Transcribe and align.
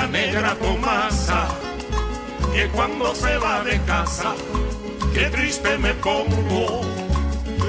La 0.00 0.06
negra 0.06 0.54
Tomasa 0.54 1.48
que 2.54 2.68
cuando 2.68 3.14
se 3.14 3.36
va 3.36 3.62
de 3.62 3.78
casa, 3.82 4.34
qué 5.12 5.26
triste 5.26 5.76
me 5.76 5.92
pongo. 5.94 6.80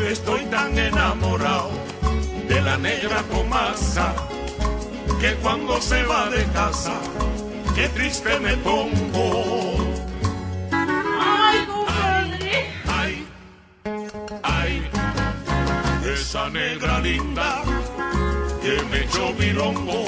Estoy 0.10 0.46
tan 0.46 0.78
enamorado 0.78 1.72
de 2.48 2.62
la 2.62 2.78
negra 2.78 3.22
Tomasa 3.24 4.14
que 5.20 5.34
cuando 5.44 5.82
se 5.82 6.04
va 6.04 6.30
de 6.30 6.44
casa, 6.60 6.96
qué 7.76 7.90
triste 7.90 8.40
me 8.40 8.56
pongo. 8.58 9.78
Ay, 10.72 11.58
compadre. 11.66 12.54
Ay, 13.00 13.28
ay, 14.44 14.90
esa 16.14 16.50
negra 16.50 17.00
linda 17.02 17.62
que 18.62 18.82
me 18.90 19.00
echó 19.04 19.34
bilongo, 19.34 20.06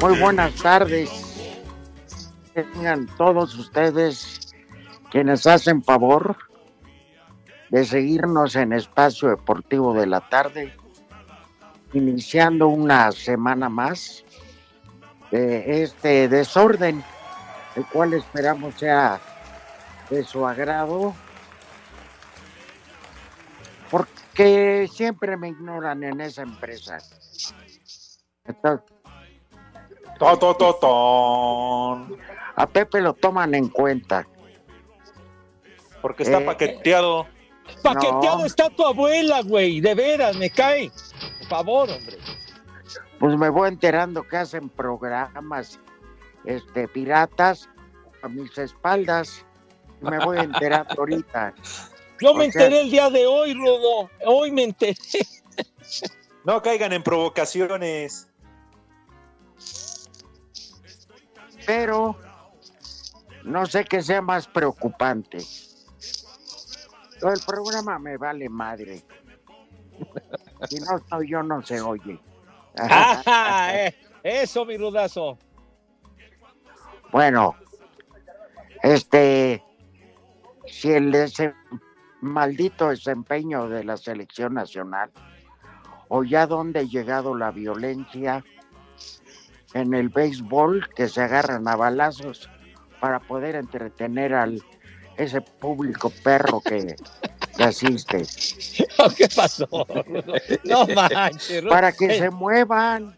Muy 0.00 0.18
buenas 0.18 0.54
tardes. 0.56 1.10
Tengan 2.54 3.06
todos 3.16 3.54
ustedes 3.54 4.52
quienes 5.10 5.46
hacen 5.46 5.82
favor 5.82 6.36
de 7.70 7.84
seguirnos 7.84 8.56
en 8.56 8.72
Espacio 8.72 9.28
Deportivo 9.28 9.94
de 9.94 10.06
la 10.06 10.20
Tarde, 10.28 10.74
iniciando 11.92 12.68
una 12.68 13.12
semana 13.12 13.68
más 13.68 14.24
de 15.30 15.82
este 15.82 16.28
desorden, 16.28 17.02
el 17.76 17.86
cual 17.86 18.12
esperamos 18.12 18.74
sea 18.74 19.20
de 20.10 20.24
su 20.24 20.46
agrado, 20.46 21.14
porque 23.90 24.90
siempre 24.92 25.36
me 25.36 25.48
ignoran 25.48 26.02
en 26.02 26.20
esa 26.20 26.42
empresa. 26.42 26.98
Entonces, 28.44 28.84
a 32.56 32.66
Pepe 32.66 33.00
lo 33.00 33.14
toman 33.14 33.54
en 33.54 33.68
cuenta. 33.68 34.26
Porque 36.00 36.24
está 36.24 36.38
Eh, 36.40 36.44
paqueteado. 36.44 37.26
Paqueteado 37.82 38.38
No. 38.40 38.44
está 38.46 38.68
tu 38.70 38.84
abuela, 38.84 39.42
güey. 39.42 39.80
De 39.80 39.94
veras, 39.94 40.36
me 40.36 40.50
cae. 40.50 40.90
Por 41.38 41.48
favor, 41.48 41.90
hombre. 41.90 42.18
Pues 43.18 43.36
me 43.38 43.48
voy 43.48 43.68
enterando 43.68 44.24
que 44.26 44.36
hacen 44.36 44.68
programas 44.68 45.78
este 46.44 46.88
piratas 46.88 47.68
a 48.22 48.28
mis 48.28 48.56
espaldas. 48.58 49.44
Me 50.00 50.18
voy 50.18 50.38
enterando 50.38 50.94
ahorita. 50.98 51.54
Yo 52.20 52.34
me 52.34 52.48
O 52.48 52.52
sea- 52.52 52.64
enteré 52.64 52.80
el 52.82 52.90
día 52.90 53.10
de 53.10 53.26
hoy, 53.26 53.54
Rudo. 53.54 54.10
Hoy 54.26 54.50
me 54.50 54.64
enteré. 54.64 54.96
No 56.44 56.60
caigan 56.62 56.92
en 56.92 57.02
provocaciones. 57.04 58.28
Pero 61.66 62.16
no 63.44 63.66
sé 63.66 63.84
qué 63.84 64.02
sea 64.02 64.22
más 64.22 64.46
preocupante. 64.46 65.38
Todo 67.20 67.32
el 67.32 67.40
programa 67.46 67.98
me 67.98 68.16
vale 68.16 68.48
madre. 68.48 69.02
Si 70.68 70.78
no 70.78 70.96
estoy 70.96 71.28
yo, 71.28 71.42
no 71.42 71.60
se 71.66 71.80
oye. 71.80 72.20
Ajá, 72.78 73.74
eh, 73.86 73.96
Eso, 74.22 74.64
mi 74.64 74.76
rudazo. 74.76 75.36
Bueno, 77.10 77.56
este, 78.82 79.62
si 80.66 80.92
el 80.92 81.12
maldito 82.20 82.90
desempeño 82.90 83.68
de 83.68 83.82
la 83.82 83.96
selección 83.96 84.54
nacional, 84.54 85.10
o 86.08 86.24
ya 86.24 86.46
donde 86.46 86.80
ha 86.80 86.84
llegado 86.84 87.34
la 87.34 87.50
violencia 87.50 88.44
en 89.74 89.94
el 89.94 90.08
béisbol, 90.08 90.88
que 90.94 91.08
se 91.08 91.22
agarran 91.22 91.66
a 91.68 91.76
balazos 91.76 92.48
para 93.00 93.20
poder 93.20 93.56
entretener 93.56 94.34
al 94.34 94.62
ese 95.16 95.40
público 95.40 96.10
perro 96.22 96.60
que, 96.60 96.96
que 97.56 97.62
asiste, 97.64 98.22
¿Qué 99.16 99.28
pasó? 99.34 99.68
No 100.64 100.86
manches, 100.86 101.62
para 101.68 101.92
que 101.92 102.06
Eh, 102.06 102.18
se 102.18 102.30
muevan. 102.30 103.14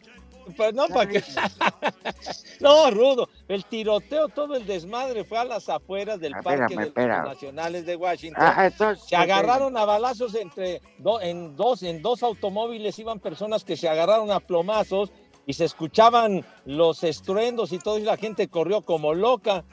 Pues 0.56 0.74
no, 0.74 0.86
para 0.88 1.08
que... 1.10 1.22
no, 2.60 2.90
Rudo, 2.90 3.28
el 3.48 3.64
tiroteo, 3.64 4.28
todo 4.28 4.56
el 4.56 4.66
desmadre 4.66 5.24
fue 5.24 5.38
a 5.38 5.44
las 5.44 5.68
afueras 5.68 6.20
del 6.20 6.34
Ah, 6.34 6.42
Parque 6.42 6.62
espérame, 6.64 6.80
de 6.82 6.88
espérame. 6.88 7.22
los 7.24 7.34
Nacionales 7.34 7.86
de 7.86 7.96
Washington. 7.96 8.42
Ah, 8.44 8.66
entonces, 8.66 9.08
se 9.08 9.16
agarraron 9.16 9.76
a 9.78 9.84
balazos 9.86 10.34
entre 10.34 10.82
do- 10.98 11.20
en 11.20 11.56
dos 11.56 11.82
en 11.82 12.02
dos 12.02 12.22
automóviles 12.22 12.98
iban 12.98 13.20
personas 13.20 13.64
que 13.64 13.76
se 13.76 13.88
agarraron 13.88 14.30
a 14.30 14.40
plomazos 14.40 15.12
y 15.46 15.52
se 15.52 15.64
escuchaban 15.64 16.44
los 16.64 17.04
estruendos 17.04 17.72
y 17.72 17.78
todo 17.78 17.98
y 17.98 18.02
la 18.02 18.16
gente 18.16 18.48
corrió 18.48 18.82
como 18.82 19.14
loca. 19.14 19.64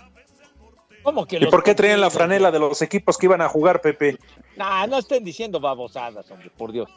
¿Cómo 1.04 1.26
que 1.26 1.38
¿Y 1.38 1.48
por 1.48 1.64
qué 1.64 1.74
traían 1.74 2.00
la 2.00 2.12
franela 2.12 2.52
de 2.52 2.60
los 2.60 2.82
equipos 2.82 3.18
que 3.18 3.26
iban 3.26 3.42
a 3.42 3.50
jugar, 3.50 3.82
Pepe? 3.82 4.20
Nah, 4.56 4.86
no 4.86 5.00
estén 5.00 5.24
diciendo 5.24 5.60
babosadas, 5.60 6.30
hombre, 6.30 6.52
por 6.56 6.72
Dios. 6.72 6.90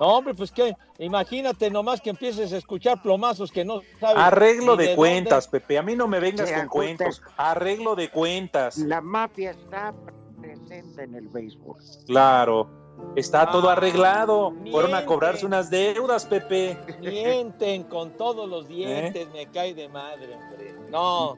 No, 0.00 0.16
hombre, 0.16 0.34
pues 0.34 0.50
que 0.50 0.74
imagínate 0.98 1.70
nomás 1.70 2.00
que 2.00 2.10
empieces 2.10 2.52
a 2.52 2.56
escuchar 2.56 3.00
plomazos 3.00 3.52
que 3.52 3.64
no 3.64 3.82
sabes. 4.00 4.16
Arreglo 4.16 4.76
de 4.76 4.86
dónde. 4.86 4.96
cuentas, 4.96 5.46
Pepe. 5.46 5.78
A 5.78 5.82
mí 5.82 5.94
no 5.94 6.08
me 6.08 6.18
vengas 6.18 6.50
con 6.50 6.68
cuentos. 6.68 7.22
Arreglo 7.36 7.94
de 7.94 8.10
cuentas. 8.10 8.78
La 8.78 9.00
mafia 9.00 9.52
está 9.52 9.94
presente 10.40 11.04
en 11.04 11.14
el 11.14 11.28
béisbol. 11.28 11.76
Claro. 12.06 12.83
Está 13.16 13.42
Ah, 13.42 13.50
todo 13.52 13.68
arreglado. 13.70 14.50
miente. 14.50 14.70
Fueron 14.72 14.94
a 14.94 15.04
cobrarse 15.06 15.46
unas 15.46 15.70
deudas, 15.70 16.26
Pepe. 16.26 16.76
Mienten 17.00 17.84
con 17.84 18.16
todos 18.16 18.48
los 18.48 18.66
dientes, 18.68 19.28
me 19.32 19.46
cae 19.50 19.72
de 19.74 19.88
madre, 19.88 20.34
hombre. 20.34 20.74
No. 20.90 21.36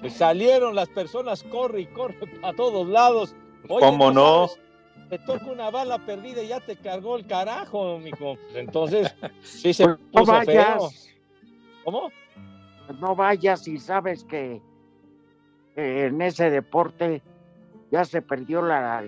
Pues 0.00 0.14
salieron 0.14 0.74
las 0.74 0.88
personas, 0.88 1.42
corre 1.44 1.82
y 1.82 1.86
corre 1.86 2.16
a 2.42 2.52
todos 2.52 2.88
lados. 2.88 3.34
Oye, 3.68 3.86
¿Cómo 3.86 4.08
tú 4.08 4.14
no? 4.14 4.48
sabes, 4.48 4.60
Te 5.10 5.18
toca 5.20 5.44
una 5.46 5.70
bala 5.70 5.98
perdida 6.04 6.42
y 6.42 6.48
ya 6.48 6.58
te 6.60 6.74
cargó 6.76 7.16
el 7.16 7.26
carajo, 7.26 7.98
mijo. 7.98 8.36
Entonces, 8.54 9.14
sí 9.42 9.72
se 9.72 9.84
Pues 9.86 9.98
no 10.12 10.20
puso 10.22 10.32
feo. 10.42 10.56
vayas, 10.80 11.08
¿Cómo? 11.84 12.10
no 13.00 13.14
vayas 13.14 13.66
y 13.68 13.78
sabes 13.78 14.24
que 14.24 14.60
en 15.76 16.20
ese 16.20 16.50
deporte 16.50 17.22
ya 17.92 18.04
se 18.06 18.22
perdió 18.22 18.62
la, 18.62 19.04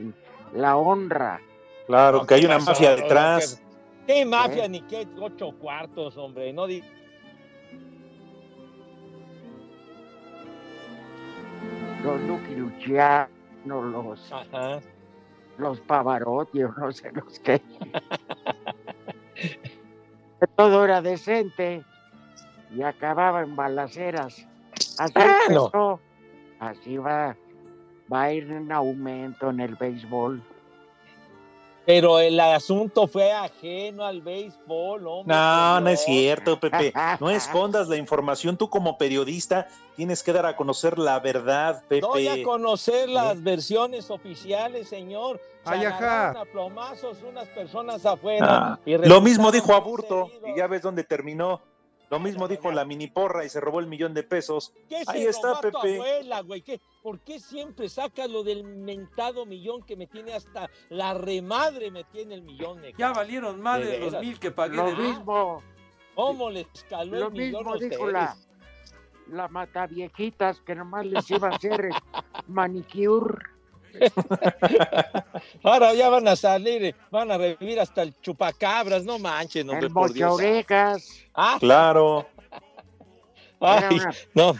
la 0.52 0.76
honra. 0.76 1.40
Claro, 1.86 2.24
que 2.26 2.34
hay 2.34 2.44
una 2.44 2.56
pasó? 2.56 2.70
mafia 2.72 2.94
detrás. 2.94 3.60
¿Qué 4.06 4.24
mafia 4.26 4.66
¿Eh? 4.66 4.68
ni 4.68 4.82
qué 4.82 5.08
ocho 5.18 5.52
cuartos, 5.58 6.16
hombre? 6.18 6.52
No 6.52 6.66
di- 6.66 6.84
Los 12.02 12.20
Lucky 12.22 12.54
Luciano, 12.56 13.28
los, 13.82 14.30
Ajá. 14.30 14.80
los 15.56 15.80
Pavarotti, 15.80 16.62
o 16.64 16.68
no 16.76 16.92
sé 16.92 17.10
los 17.12 17.38
qué. 17.40 17.62
Todo 20.56 20.84
era 20.84 21.00
decente 21.00 21.82
y 22.74 22.82
acababa 22.82 23.40
en 23.42 23.56
balaceras. 23.56 24.46
Así 24.98 25.14
empezó. 25.16 25.98
Así 26.60 26.98
va, 26.98 27.34
va 28.14 28.22
a 28.22 28.32
ir 28.32 28.50
en 28.50 28.70
aumento 28.70 29.50
en 29.50 29.60
el 29.60 29.74
béisbol. 29.74 30.42
Pero 31.86 32.18
el 32.18 32.40
asunto 32.40 33.06
fue 33.06 33.30
ajeno 33.30 34.06
al 34.06 34.22
béisbol, 34.22 35.06
hombre. 35.06 35.34
No, 35.36 35.80
no 35.82 35.90
es 35.90 36.02
cierto, 36.02 36.58
Pepe. 36.58 36.94
No 37.20 37.28
escondas 37.28 37.88
la 37.88 37.96
información. 37.96 38.56
Tú 38.56 38.70
como 38.70 38.96
periodista 38.96 39.68
tienes 39.94 40.22
que 40.22 40.32
dar 40.32 40.46
a 40.46 40.56
conocer 40.56 40.98
la 40.98 41.20
verdad, 41.20 41.82
Doy 41.90 42.26
a 42.26 42.30
Pepe. 42.32 42.42
conocer 42.42 43.10
las 43.10 43.42
versiones 43.42 44.10
oficiales, 44.10 44.88
señor. 44.88 45.38
Se 45.64 45.70
Ay, 45.70 45.84
ajá. 45.84 45.96
agarraron 46.30 46.36
a 46.48 46.50
plomazos 46.50 47.18
unas 47.22 47.48
personas 47.48 48.06
afuera. 48.06 48.46
Ah, 48.48 48.78
y 48.86 48.96
Lo 48.96 49.20
mismo 49.20 49.52
dijo 49.52 49.74
Aburto 49.74 50.28
heridos. 50.28 50.48
y 50.54 50.58
ya 50.58 50.66
ves 50.66 50.80
dónde 50.80 51.04
terminó. 51.04 51.60
Lo 52.14 52.20
Lo 52.20 52.24
mismo 52.24 52.46
dijo 52.46 52.70
la 52.70 52.84
mini 52.84 53.08
porra 53.08 53.44
y 53.44 53.48
se 53.48 53.58
robó 53.60 53.80
el 53.80 53.88
millón 53.88 54.14
de 54.14 54.22
pesos. 54.22 54.72
¿Qué 54.88 55.04
se 55.04 55.10
Ahí 55.10 55.24
está, 55.24 55.48
robó 55.48 55.56
a 55.56 55.60
tu 55.62 55.80
Pepe. 55.80 55.94
abuela, 55.96 56.40
güey? 56.42 56.62
¿Qué- 56.62 56.80
¿Por 57.02 57.18
qué 57.18 57.40
siempre 57.40 57.88
sacas 57.88 58.30
lo 58.30 58.44
del 58.44 58.62
mentado 58.62 59.44
millón 59.44 59.82
que 59.82 59.96
me 59.96 60.06
tiene 60.06 60.32
hasta 60.32 60.70
la 60.90 61.14
remadre 61.14 61.90
me 61.90 62.04
tiene 62.04 62.36
el 62.36 62.42
millón? 62.42 62.80
me 62.80 62.92
Ya 62.96 63.12
valieron 63.12 63.60
más 63.60 63.80
De 63.80 63.86
de 63.86 63.98
los 64.12 64.20
mil 64.20 64.38
que 64.38 64.52
pagué 64.52 64.76
Lo 64.76 64.86
de 64.86 64.94
mismo, 64.94 65.60
¿Cómo 66.14 66.50
les 66.50 66.68
caló 66.88 67.18
lo 67.18 67.26
el 67.26 67.32
millón 67.32 67.64
mismo 67.64 67.74
a 67.74 67.78
dijo 67.78 68.06
la, 68.08 68.36
la 69.32 69.48
mataviejitas 69.48 70.60
que 70.60 70.76
nomás 70.76 71.06
les 71.06 71.28
iba 71.32 71.48
a 71.48 71.56
hacer 71.56 71.90
manicure. 72.46 73.38
Ahora 75.62 75.94
ya 75.94 76.08
van 76.08 76.26
a 76.28 76.36
salir, 76.36 76.84
eh, 76.84 76.94
van 77.10 77.30
a 77.30 77.38
revivir 77.38 77.80
hasta 77.80 78.02
el 78.02 78.14
chupacabras, 78.20 79.04
no 79.04 79.18
manchen, 79.18 79.68
hombre, 79.70 79.86
El 79.86 79.92
por 79.92 80.12
Dios. 80.12 80.40
Ah, 81.34 81.56
Claro. 81.60 82.26
Ay, 83.60 83.96
una- 83.96 84.14
no. 84.34 84.54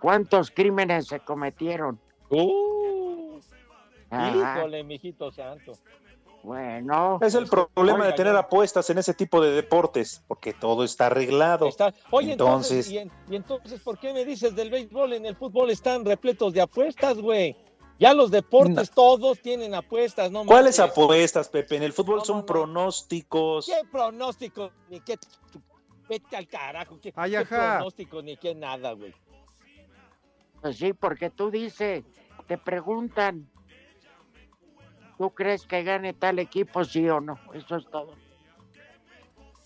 ¿Cuántos 0.00 0.50
crímenes 0.50 1.06
se 1.08 1.20
cometieron? 1.20 2.00
Uh, 2.30 3.38
híjole, 4.10 4.82
mijito 4.82 5.30
santo. 5.30 5.72
Bueno, 6.42 7.18
Es 7.22 7.34
el 7.34 7.46
problema 7.46 8.06
de 8.06 8.12
tener 8.14 8.34
apuestas 8.36 8.88
en 8.90 8.98
ese 8.98 9.12
tipo 9.14 9.40
de 9.40 9.50
deportes, 9.52 10.22
porque 10.26 10.52
todo 10.52 10.84
está 10.84 11.06
arreglado. 11.06 11.66
Está- 11.66 11.92
Oye, 12.10 12.32
entonces, 12.32 12.88
Entonces- 12.88 12.90
¿y, 12.92 12.98
en- 12.98 13.12
y 13.32 13.36
entonces, 13.36 13.80
¿por 13.80 13.98
qué 13.98 14.12
me 14.12 14.24
dices 14.24 14.54
del 14.56 14.70
béisbol? 14.70 15.12
En 15.12 15.26
el 15.26 15.36
fútbol 15.36 15.70
están 15.70 16.04
repletos 16.04 16.52
de 16.52 16.62
apuestas, 16.62 17.18
güey. 17.18 17.56
Ya 17.98 18.14
los 18.14 18.30
deportes 18.30 18.90
todos 18.90 19.40
tienen 19.42 19.74
apuestas, 19.74 20.30
¿no? 20.30 20.46
¿Cuáles 20.46 20.80
apuestas, 20.80 21.50
Pepe? 21.50 21.76
En 21.76 21.82
el 21.82 21.92
fútbol 21.92 22.20
No, 22.20 22.24
son 22.24 22.36
no, 22.36 22.40
no. 22.40 22.46
pronósticos. 22.46 23.66
¿Qué 23.66 23.86
pronóstico? 23.92 24.70
Ni 24.88 25.00
qué. 25.00 25.18
Vete 26.08 26.34
al 26.36 26.48
carajo. 26.48 26.98
¿Qué, 27.00 27.12
Ay, 27.14 27.32
qué? 27.32 28.22
Ni 28.24 28.36
qué 28.38 28.54
nada, 28.54 28.92
güey. 28.92 29.14
pues 30.62 30.76
sí, 30.78 30.92
porque 30.94 31.28
tú 31.30 31.50
dices, 31.50 32.04
te 32.46 32.56
preguntan, 32.58 33.48
¿tú 35.20 35.28
crees 35.34 35.66
que 35.66 35.82
gane 35.82 36.14
tal 36.14 36.38
equipo, 36.38 36.82
sí 36.82 37.06
o 37.06 37.20
no? 37.20 37.38
Eso 37.52 37.76
es 37.76 37.84
todo. 37.90 38.14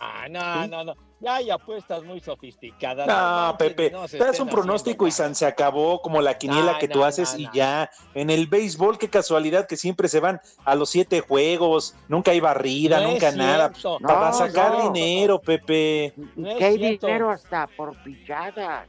Ah, 0.00 0.26
no, 0.28 0.66
no, 0.66 0.82
no. 0.82 0.94
Ya 1.20 1.36
hay 1.36 1.48
apuestas 1.48 2.02
muy 2.02 2.18
sofisticadas. 2.18 3.06
No, 3.06 3.56
Pepe, 3.56 3.92
no 3.92 4.08
te 4.08 4.18
das 4.18 4.40
un 4.40 4.48
pronóstico 4.48 5.06
y 5.06 5.12
san 5.12 5.36
se 5.36 5.46
acabó, 5.46 6.02
como 6.02 6.20
la 6.20 6.38
quiniela 6.38 6.72
No, 6.72 6.78
que 6.80 6.88
tú 6.88 7.04
haces 7.04 7.34
no, 7.34 7.38
y 7.38 7.48
ya. 7.54 7.88
En 8.14 8.30
el 8.30 8.48
béisbol, 8.48 8.98
qué 8.98 9.08
casualidad 9.08 9.68
que 9.68 9.76
siempre 9.76 10.08
se 10.08 10.18
van 10.18 10.40
a 10.64 10.74
los 10.74 10.90
siete 10.90 11.20
juegos, 11.20 11.94
nunca 12.08 12.32
hay 12.32 12.40
barrida, 12.40 13.00
nunca 13.00 13.30
nada. 13.30 13.70
Para 14.02 14.32
sacar 14.32 14.72
no. 14.72 14.90
dinero, 14.90 15.40
Pepe. 15.40 16.14
Que 16.34 16.64
hay 16.64 16.78
cierto. 16.78 17.06
dinero 17.06 17.30
hasta 17.30 17.68
por 17.68 17.96
pichada. 18.02 18.88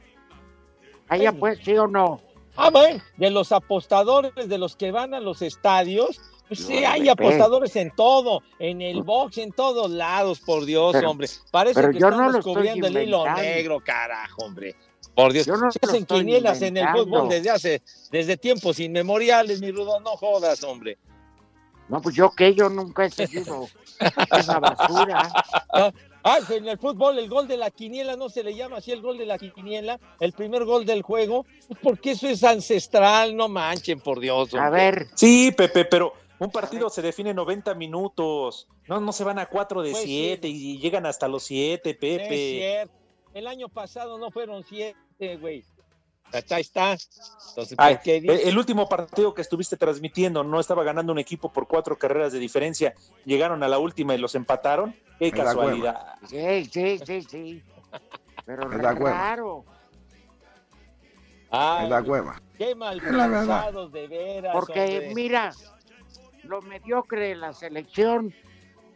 ¿Hay 1.08 1.20
Ay. 1.20 1.26
apuestas, 1.26 1.64
sí 1.64 1.78
o 1.78 1.86
no? 1.86 2.20
Ah, 2.56 2.70
bueno, 2.70 3.00
de 3.18 3.30
los 3.30 3.52
apostadores, 3.52 4.48
de 4.48 4.58
los 4.58 4.74
que 4.74 4.90
van 4.90 5.14
a 5.14 5.20
los 5.20 5.42
estadios, 5.42 6.20
sí, 6.50 6.80
No, 6.80 6.88
hay 6.88 7.08
apostadores 7.08 7.74
en 7.76 7.90
todo, 7.94 8.42
en 8.58 8.80
el 8.82 9.02
box, 9.02 9.38
en 9.38 9.52
todos 9.52 9.90
lados, 9.90 10.40
por 10.40 10.64
Dios, 10.64 10.92
Pero- 10.92 11.10
hombre. 11.10 11.28
Parece 11.50 11.74
pero 11.80 11.92
que 11.92 11.98
yo 11.98 12.10
no 12.10 12.26
estamos 12.26 12.44
cubriendo 12.44 12.86
el 12.86 12.96
hilo 12.98 13.24
negro, 13.34 13.80
carajo, 13.80 14.44
hombre. 14.44 14.74
Por 15.14 15.32
Dios, 15.32 15.46
no 15.48 15.70
se 15.70 15.78
hacen 15.82 16.04
quinielas 16.04 16.60
en 16.62 16.76
el 16.76 16.88
fútbol 16.88 17.28
desde 17.28 17.50
hace, 17.50 17.82
desde 18.10 18.36
tiempos 18.36 18.78
inmemoriales, 18.78 19.60
mi 19.60 19.70
rudo, 19.70 19.98
no 20.00 20.10
jodas, 20.10 20.62
hombre. 20.62 20.98
No, 21.88 22.02
pues 22.02 22.14
yo 22.16 22.30
que 22.30 22.54
yo 22.54 22.68
nunca 22.68 23.04
he 23.06 23.10
seguido 23.10 23.68
esa 24.36 24.58
basura. 24.58 25.30
Ah, 26.28 26.40
en 26.50 26.66
el 26.66 26.76
fútbol 26.76 27.18
el 27.20 27.28
gol 27.28 27.46
de 27.46 27.56
la 27.56 27.70
quiniela 27.70 28.16
no 28.16 28.28
se 28.28 28.42
le 28.42 28.52
llama 28.52 28.78
así 28.78 28.90
el 28.90 29.00
gol 29.00 29.16
de 29.16 29.26
la 29.26 29.38
quiniela, 29.38 30.00
el 30.18 30.32
primer 30.32 30.64
gol 30.64 30.84
del 30.84 31.02
juego, 31.02 31.46
pues 31.68 31.78
porque 31.80 32.10
eso 32.10 32.26
es 32.28 32.42
ancestral, 32.42 33.36
no 33.36 33.48
manchen, 33.48 34.00
por 34.00 34.18
Dios. 34.18 34.52
A 34.54 34.68
ver, 34.68 35.06
Sí, 35.14 35.52
Pepe, 35.56 35.84
pero 35.84 36.12
un 36.38 36.50
partido 36.50 36.90
se 36.90 37.02
define 37.02 37.32
90 37.34 37.74
minutos. 37.74 38.68
No, 38.88 39.00
no 39.00 39.12
se 39.12 39.24
van 39.24 39.38
a 39.38 39.46
4 39.46 39.82
de 39.82 39.90
Pues 39.92 40.02
sí. 40.02 40.08
7 40.28 40.48
y 40.48 40.78
llegan 40.78 41.06
hasta 41.06 41.28
los 41.28 41.44
7, 41.44 41.82
No 41.84 41.90
es 41.90 41.96
Pepe. 42.18 42.28
cierto. 42.36 42.94
El 43.34 43.46
año 43.46 43.68
pasado 43.68 44.16
no 44.18 44.30
fueron 44.30 44.64
siete, 44.64 45.36
güey. 45.36 45.64
Ahí 46.50 46.60
está. 46.62 46.96
Entonces, 47.50 47.74
Ay, 47.78 47.98
el 48.04 48.56
último 48.58 48.88
partido 48.88 49.32
que 49.34 49.42
estuviste 49.42 49.76
transmitiendo 49.76 50.42
no 50.42 50.58
estaba 50.58 50.82
ganando 50.84 51.12
un 51.12 51.18
equipo 51.18 51.52
por 51.52 51.68
cuatro 51.68 51.96
carreras 51.98 52.32
de 52.32 52.38
diferencia. 52.38 52.94
Llegaron 53.24 53.62
a 53.62 53.68
la 53.68 53.78
última 53.78 54.14
y 54.14 54.18
los 54.18 54.34
empataron. 54.34 54.96
Qué 55.18 55.26
Me 55.26 55.32
casualidad. 55.32 56.14
sí, 56.26 56.64
sí, 56.64 56.98
sí, 57.04 57.22
sí. 57.22 57.62
Pero 58.44 58.68
Me 58.68 58.78
raro, 58.78 59.64
Ay, 61.50 61.84
Me 61.84 61.90
da 61.90 62.02
hueva. 62.02 62.42
qué 62.58 62.74
mal 62.74 62.98
Es 62.98 63.04
la 63.12 63.28
verdad. 63.28 63.40
pensados, 63.64 63.92
de 63.92 64.06
veras. 64.08 64.52
porque 64.54 64.80
hombre. 64.82 65.14
mira, 65.14 65.52
lo 66.48 66.62
mediocre 66.62 67.28
de 67.28 67.34
la 67.36 67.52
selección 67.52 68.32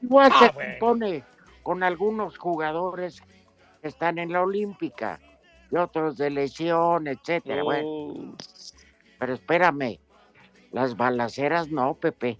igual 0.02 0.30
Ah, 0.34 0.38
se 0.48 0.52
bueno. 0.54 0.70
compone 0.78 1.24
con 1.62 1.82
algunos 1.82 2.38
jugadores 2.38 3.20
que 3.82 3.88
están 3.88 4.18
en 4.18 4.32
la 4.32 4.42
Olímpica 4.42 5.20
y 5.70 5.76
otros 5.76 6.16
de 6.16 6.30
lesión, 6.30 7.06
etcétera. 7.06 7.62
Bueno, 7.62 7.86
Uh, 7.88 8.34
pero 9.18 9.34
espérame, 9.34 9.98
las 10.72 10.96
balaceras 10.96 11.68
no, 11.68 11.94
Pepe. 11.94 12.38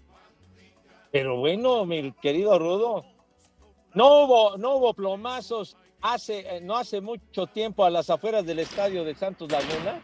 pero 1.12 1.36
bueno, 1.38 1.84
mi 1.84 2.12
querido 2.12 2.58
Rudo, 2.58 3.04
no 3.94 4.24
hubo, 4.24 4.56
no 4.56 4.76
hubo 4.76 4.94
plomazos 4.94 5.76
hace, 6.00 6.40
eh, 6.56 6.60
no 6.62 6.76
hace 6.76 7.00
mucho 7.00 7.46
tiempo 7.48 7.84
a 7.84 7.90
las 7.90 8.08
afueras 8.08 8.46
del 8.46 8.60
estadio 8.60 9.04
de 9.04 9.14
Santos 9.14 9.50
Laguna, 9.52 10.00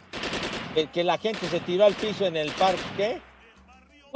que, 0.74 0.88
que 0.88 1.02
la 1.04 1.16
gente 1.18 1.46
se 1.46 1.60
tiró 1.60 1.84
al 1.86 1.94
piso 1.94 2.26
en 2.26 2.36
el 2.36 2.50
parque. 2.52 3.20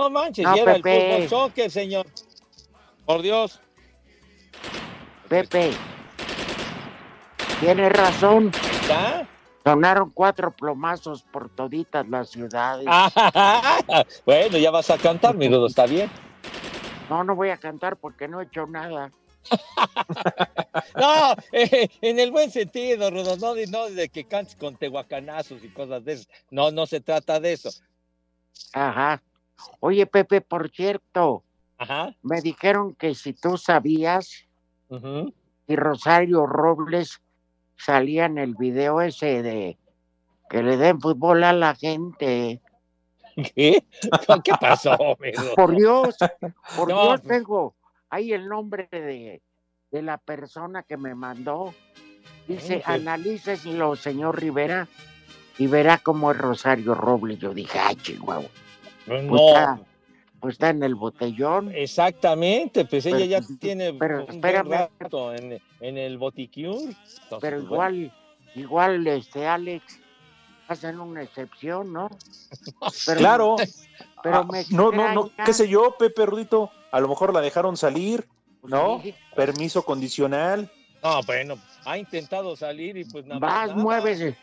No 0.00 0.08
manches, 0.08 0.44
No, 0.46 0.56
y 0.56 0.60
era 0.60 0.76
el 0.76 0.82
Pepe. 0.82 1.12
fútbol 1.14 1.28
soccer, 1.28 1.70
señor. 1.70 2.06
Por 3.04 3.20
Dios. 3.20 3.60
Pepe, 5.28 5.70
tienes 7.60 7.92
razón. 7.92 8.50
¿Ya? 8.88 9.28
Sonaron 9.62 10.10
cuatro 10.10 10.50
plomazos 10.52 11.22
por 11.22 11.50
toditas 11.50 12.08
las 12.08 12.30
ciudades. 12.30 12.86
Ah, 12.88 13.82
bueno, 14.24 14.56
ya 14.56 14.70
vas 14.70 14.88
a 14.88 14.96
cantar, 14.96 15.36
mi 15.36 15.48
Rudo, 15.48 15.66
está 15.66 15.84
bien. 15.84 16.10
No, 17.10 17.22
no 17.22 17.36
voy 17.36 17.50
a 17.50 17.58
cantar 17.58 17.96
porque 17.98 18.26
no 18.26 18.40
he 18.40 18.44
hecho 18.44 18.66
nada. 18.66 19.10
No, 20.96 21.34
eh, 21.52 21.88
en 22.02 22.18
el 22.18 22.30
buen 22.30 22.50
sentido, 22.50 23.10
Rudo, 23.10 23.36
no, 23.36 23.54
de- 23.54 23.66
no 23.66 23.88
de 23.90 24.08
que 24.08 24.24
cantes 24.24 24.56
con 24.56 24.76
tehuacanazos 24.76 25.62
y 25.64 25.68
cosas 25.68 26.04
de 26.04 26.14
eso. 26.14 26.28
No, 26.50 26.70
no 26.70 26.86
se 26.86 27.00
trata 27.00 27.38
de 27.40 27.52
eso. 27.52 27.70
Ajá. 28.72 29.22
Oye, 29.80 30.06
Pepe, 30.06 30.40
por 30.40 30.70
cierto, 30.70 31.44
Ajá. 31.78 32.14
me 32.22 32.40
dijeron 32.40 32.94
que 32.94 33.14
si 33.14 33.32
tú 33.32 33.56
sabías 33.56 34.46
ujú. 34.88 35.32
si 35.66 35.76
Rosario 35.76 36.46
Robles 36.46 37.20
salía 37.76 38.26
en 38.26 38.38
el 38.38 38.54
video 38.54 39.00
ese 39.00 39.42
de 39.42 39.78
que 40.48 40.62
le 40.62 40.76
den 40.76 41.00
fútbol 41.00 41.44
a 41.44 41.52
la 41.52 41.74
gente. 41.74 42.60
¿Qué? 43.54 43.84
¿Qué 44.44 44.52
pasó, 44.60 44.98
mi 45.20 45.30
Rudo? 45.32 45.54
Por 45.54 45.76
Dios, 45.76 46.16
por 46.76 46.88
No, 46.88 47.02
Dios 47.02 47.22
pues. 47.22 47.36
tengo 47.38 47.76
ahí 48.10 48.32
el 48.32 48.48
nombre 48.48 48.88
de, 48.90 49.40
de 49.90 50.02
la 50.02 50.18
persona 50.18 50.82
que 50.82 50.96
me 50.96 51.14
mandó. 51.14 51.72
Dice, 52.48 52.82
pues. 52.84 52.88
analíceselo, 52.88 53.94
señor 53.94 54.40
Rivera, 54.40 54.88
y 55.56 55.66
verá 55.68 55.98
cómo 55.98 56.32
es 56.32 56.38
Rosario 56.38 56.94
Robles. 56.94 57.38
Yo 57.38 57.54
dije, 57.54 57.78
ay, 57.78 57.94
chihuahua. 57.96 58.48
Pues 59.10 59.24
No, 59.24 59.48
está, 59.48 59.80
pues 60.38 60.52
está 60.54 60.70
en 60.70 60.82
el 60.84 60.94
botellón. 60.94 61.72
exactamente, 61.74 62.84
pues 62.84 63.04
ella 63.06 63.18
Pero- 63.18 63.26
ya 63.26 63.40
tiene 63.58 63.92
pero 63.94 64.24
un 64.26 64.40
buen 64.40 64.68
rato 65.00 65.34
en, 65.34 65.60
en 65.80 65.98
el 65.98 66.16
botiquín. 66.16 66.66
Entonces, 66.72 67.38
Pero 67.40 67.56
pues, 67.58 67.64
igual, 67.64 68.12
igual, 68.54 69.06
este, 69.08 69.46
Alex, 69.48 69.98
hacen 70.68 71.00
una 71.00 71.22
excepción, 71.22 71.92
¿no? 71.92 72.08
Pero, 73.06 73.18
Claro. 73.18 73.56
Pero 74.22 74.36
Ah, 74.36 74.44
me 74.44 74.64
no, 74.70 74.92
no, 74.92 75.12
no, 75.14 75.30
qué 75.44 75.52
sé 75.52 75.68
yo, 75.68 75.96
Pepe 75.98 76.26
Rudito. 76.26 76.70
A 76.92 77.00
lo 77.00 77.08
mejor 77.08 77.32
la 77.34 77.40
dejaron 77.40 77.76
salir, 77.76 78.28
Pues 78.60 78.70
¿no? 78.70 79.00
sí, 79.02 79.14
Permiso 79.34 79.82
condicional. 79.84 80.70
No, 81.02 81.20
bueno, 81.22 81.54
ha 81.86 81.96
intentado 81.98 82.54
salir 82.56 82.96
y 82.98 83.04
pues 83.04 83.24
nada 83.26 83.40
más 83.40 83.50
Vas, 83.50 83.68
nada. 83.70 83.82
mueves, 83.82 84.34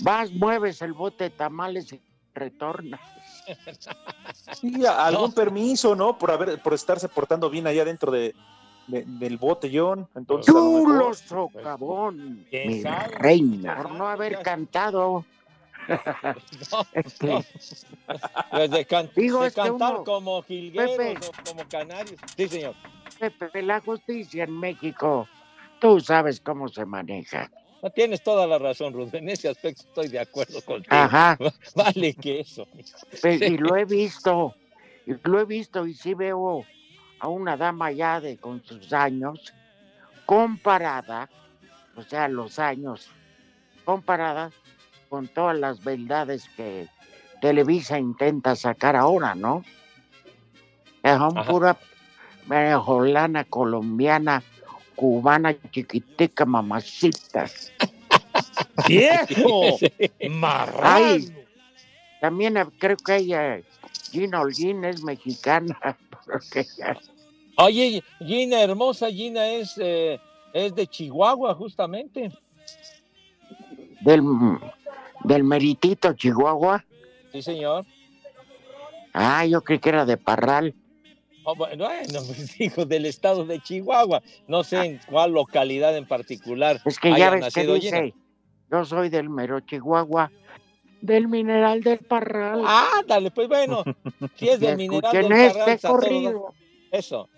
vas, 0.00 0.32
mueves 0.32 0.80
el 0.82 0.92
bote 0.94 1.24
de 1.24 1.30
tamales 1.30 1.92
y 1.92 2.00
retorna. 2.34 3.00
Sí, 4.60 4.84
algún 4.86 5.30
No. 5.30 5.34
permiso, 5.34 5.94
¿no? 5.94 6.16
Por 6.18 6.30
haber, 6.30 6.60
por 6.62 6.74
estarse 6.74 7.08
portando 7.08 7.50
bien 7.50 7.66
allá 7.66 7.84
dentro 7.84 8.10
de, 8.12 8.34
de- 8.86 9.04
del 9.06 9.36
botellón. 9.38 10.08
Entonces, 10.14 10.52
Chulo 10.52 11.12
socavón, 11.14 12.46
¿Quién 12.50 12.68
mi 12.68 12.80
sabe? 12.82 13.16
reina. 13.18 13.74
¿Quién 13.74 13.86
Por 13.88 13.94
no 13.96 14.08
haber 14.08 14.40
cantado. 14.42 15.24
No, 15.88 16.86
Este, 16.92 17.26
no. 17.26 17.42
Pues 18.52 18.70
de, 18.70 18.84
can- 18.86 19.10
Digo, 19.16 19.40
de 19.42 19.48
es 19.48 19.54
que 19.54 19.62
cantar 19.62 19.94
uno- 19.96 20.04
como 20.04 20.42
jilgueros 20.42 20.96
Pepe. 20.96 21.26
o 21.26 21.50
como 21.50 21.68
canarios. 21.68 22.20
Sí, 22.36 22.46
señor. 22.48 22.74
Pepe, 23.18 23.62
la 23.62 23.80
justicia 23.80 24.44
en 24.44 24.58
México 24.58 25.26
Tú 25.80 25.98
sabes 25.98 26.40
cómo 26.40 26.68
se 26.68 26.84
maneja. 26.86 27.50
Tienes 27.90 28.22
toda 28.22 28.46
la 28.46 28.58
razón, 28.58 28.92
Rudo. 28.92 29.10
En 29.18 29.28
ese 29.28 29.48
aspecto 29.48 29.82
estoy 29.82 30.08
de 30.08 30.20
acuerdo 30.20 30.60
contigo. 30.62 30.94
Ajá. 30.94 31.36
Vale 31.74 32.14
que 32.14 32.40
eso. 32.40 32.66
mijo. 32.74 32.98
Pe- 33.20 33.38
Sí. 33.38 33.44
Y 33.44 33.58
lo 33.58 33.76
he 33.76 33.84
visto, 33.84 34.54
y 35.06 35.14
lo 35.24 35.40
he 35.40 35.44
visto 35.44 35.86
y 35.86 35.94
sí 35.94 36.14
veo 36.14 36.64
a 37.18 37.28
una 37.28 37.56
dama 37.56 37.90
ya 37.90 38.20
de 38.20 38.36
con 38.38 38.62
sus 38.64 38.92
años 38.92 39.52
comparada, 40.26 41.28
o 41.96 42.02
sea, 42.02 42.28
los 42.28 42.58
años 42.58 43.10
comparada 43.84 44.50
con 45.08 45.28
todas 45.28 45.58
las 45.58 45.82
verdades 45.82 46.48
que 46.56 46.88
Televisa 47.40 47.98
intenta 47.98 48.54
sacar 48.54 48.94
ahora, 48.96 49.34
¿no? 49.34 49.64
Es 51.02 51.18
un 51.18 51.36
Ajá. 51.38 51.50
pura 51.50 51.76
venezolana, 52.46 53.44
colombiana, 53.44 54.42
cubana, 55.02 55.52
chiquitica, 55.72 56.44
mamacitas. 56.44 57.72
¡Viejo! 58.86 59.76
¡Marrano! 60.30 60.80
Ay. 60.84 61.34
También 62.20 62.56
eh, 62.56 62.64
creo 62.78 62.96
que 62.98 63.16
ella, 63.16 63.60
Gina 64.12 64.40
Holguín, 64.40 64.84
es 64.84 65.02
mexicana, 65.02 65.76
ella- 66.54 67.00
Oye, 67.56 68.00
Gina 68.20 68.62
hermosa, 68.62 69.08
Gina 69.10 69.44
es, 69.48 69.74
eh, 69.78 70.20
es 70.52 70.72
de 70.76 70.86
Chihuahua, 70.86 71.52
justamente. 71.56 72.30
del, 74.02 74.22
del 75.24 75.42
meritito 75.42 76.12
Chihuahua. 76.12 76.84
Sí, 77.32 77.42
señor. 77.42 77.84
Ah, 79.12 79.44
yo 79.46 79.62
creí 79.64 79.80
que 79.80 79.88
era 79.88 80.04
de 80.06 80.16
Parral. 80.16 80.74
Oh, 81.44 81.54
bueno, 81.54 81.84
bueno, 81.88 82.20
pues 82.26 82.56
digo, 82.58 82.84
del 82.84 83.06
estado 83.06 83.44
de 83.44 83.60
Chihuahua. 83.60 84.22
No 84.46 84.64
sé 84.64 84.84
en 84.84 85.00
cuál 85.06 85.32
localidad 85.32 85.96
en 85.96 86.06
particular. 86.06 86.80
Es 86.84 86.98
que 86.98 87.16
ya 87.16 87.30
ves 87.30 87.52
que 87.52 87.66
dice, 87.66 88.14
yo 88.70 88.84
soy 88.84 89.08
del 89.08 89.28
mero 89.28 89.60
Chihuahua, 89.60 90.30
del 91.00 91.28
mineral 91.28 91.82
del 91.82 91.98
Parral. 91.98 92.62
Ah, 92.64 93.02
dale, 93.06 93.30
pues 93.30 93.48
bueno. 93.48 93.82
Si 94.36 94.48
es 94.48 94.60
del 94.60 94.76
mineral 94.76 95.16
escuchen 95.16 95.28
del 95.28 95.52
Parral, 95.52 95.68
este 95.68 95.86
todo- 95.88 95.92
corrido. 95.92 96.54
Eso. 96.90 97.28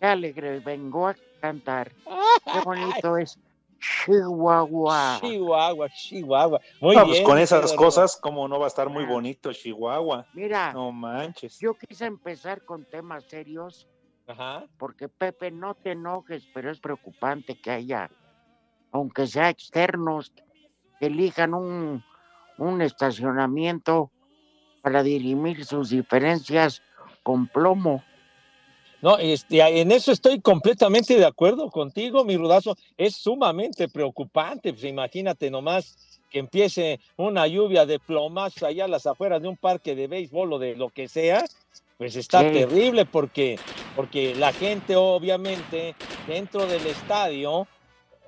Qué 0.00 0.06
alegre, 0.06 0.58
vengo 0.60 1.06
a 1.06 1.14
cantar. 1.40 1.92
Qué 2.52 2.60
bonito 2.64 3.16
es 3.16 3.38
Chihuahua. 3.82 5.18
Chihuahua, 5.20 5.88
Chihuahua. 5.90 6.60
Muy 6.80 6.96
No, 6.96 7.02
pues 7.04 7.18
bien. 7.18 7.24
con 7.24 7.38
esas 7.38 7.72
cosas, 7.74 8.16
como 8.16 8.46
no 8.48 8.58
va 8.58 8.66
a 8.66 8.68
estar 8.68 8.88
muy 8.88 9.04
Ah. 9.04 9.08
bonito 9.08 9.52
Chihuahua? 9.52 10.26
Mira, 10.34 10.72
No 10.72 10.92
manches. 10.92 11.58
yo 11.58 11.74
quise 11.74 12.06
empezar 12.06 12.64
con 12.64 12.84
temas 12.84 13.24
serios. 13.24 13.88
Ajá. 14.28 14.64
porque 14.78 15.08
Pepe, 15.08 15.50
no 15.50 15.74
te 15.74 15.90
enojes, 15.92 16.46
pero 16.54 16.70
es 16.70 16.78
preocupante 16.78 17.60
que 17.60 17.72
haya, 17.72 18.08
aunque 18.92 19.26
sea 19.26 19.48
externos, 19.50 20.32
que 21.00 21.06
elijan 21.06 21.54
un, 21.54 22.04
un 22.56 22.80
estacionamiento 22.82 24.12
para 24.80 25.02
dirimir 25.02 25.64
sus 25.64 25.90
diferencias 25.90 26.82
con 27.24 27.48
plomo. 27.48 28.04
No, 29.02 29.18
este, 29.18 29.60
en 29.80 29.90
eso 29.90 30.12
estoy 30.12 30.40
completamente 30.40 31.16
de 31.18 31.24
acuerdo 31.26 31.68
contigo, 31.70 32.24
mi 32.24 32.36
rudazo. 32.36 32.76
Es 32.96 33.16
sumamente 33.16 33.88
preocupante. 33.88 34.72
Pues 34.72 34.84
imagínate 34.84 35.50
nomás 35.50 36.20
que 36.30 36.38
empiece 36.38 37.00
una 37.16 37.46
lluvia 37.48 37.84
de 37.84 37.98
plomazos 37.98 38.62
allá 38.62 38.84
a 38.84 38.88
las 38.88 39.04
afueras 39.06 39.42
de 39.42 39.48
un 39.48 39.56
parque 39.56 39.96
de 39.96 40.06
béisbol 40.06 40.52
o 40.52 40.58
de 40.60 40.76
lo 40.76 40.88
que 40.90 41.08
sea. 41.08 41.44
Pues 41.98 42.14
está 42.14 42.40
Sí. 42.42 42.52
terrible 42.52 43.04
porque, 43.04 43.58
porque 43.96 44.34
la 44.36 44.52
gente, 44.52 44.94
obviamente, 44.94 45.94
dentro 46.28 46.66
del 46.66 46.86
estadio, 46.86 47.66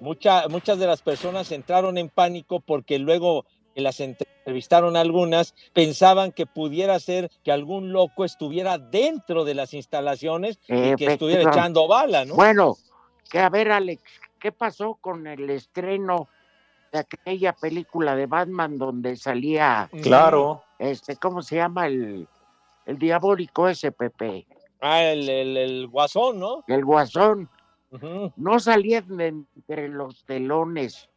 mucha- 0.00 0.48
muchas 0.48 0.78
de 0.80 0.86
las 0.88 1.02
personas 1.02 1.52
entraron 1.52 1.98
en 1.98 2.08
pánico 2.08 2.58
porque 2.60 2.98
luego 2.98 3.46
que 3.74 3.80
las 3.80 4.00
entrevistaron 4.00 4.96
algunas, 4.96 5.54
pensaban 5.72 6.32
que 6.32 6.46
pudiera 6.46 6.98
ser 7.00 7.30
que 7.42 7.52
algún 7.52 7.92
loco 7.92 8.24
estuviera 8.24 8.78
dentro 8.78 9.44
de 9.44 9.54
las 9.54 9.74
instalaciones 9.74 10.58
y 10.68 10.94
que 10.96 11.06
estuviera 11.06 11.42
echando 11.50 11.88
bala, 11.88 12.24
¿no? 12.24 12.34
Bueno, 12.34 12.76
que 13.30 13.38
a 13.40 13.48
ver, 13.48 13.72
Alex, 13.72 14.02
¿qué 14.38 14.52
pasó 14.52 14.94
con 15.00 15.26
el 15.26 15.48
estreno 15.50 16.28
de 16.92 17.00
aquella 17.00 17.52
película 17.52 18.14
de 18.14 18.26
Batman 18.26 18.78
donde 18.78 19.16
salía, 19.16 19.90
Claro. 20.02 20.62
este, 20.78 21.16
¿cómo 21.16 21.42
se 21.42 21.56
llama? 21.56 21.86
El, 21.88 22.28
el 22.86 22.98
diabólico 22.98 23.68
ese, 23.68 23.90
Pepe, 23.90 24.46
Ah, 24.80 25.02
el, 25.02 25.28
el- 25.28 25.56
el 25.56 25.88
guasón, 25.88 26.38
¿no? 26.38 26.62
el 26.68 26.84
guasón. 26.84 27.48
No 28.36 28.58
salían 28.60 29.16
de 29.16 29.28
entre 29.28 29.88
los 29.88 30.24
telones 30.24 31.08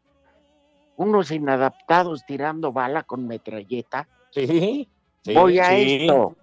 unos 0.98 1.32
inadaptados 1.32 2.26
tirando 2.26 2.74
bala 2.74 3.04
con 3.04 3.26
metralleta. 3.28 4.10
Sí. 4.32 4.90
sí. 5.24 5.34
voy 5.34 5.60
a 5.60 5.70
sí. 5.70 5.98
esto, 6.02 6.36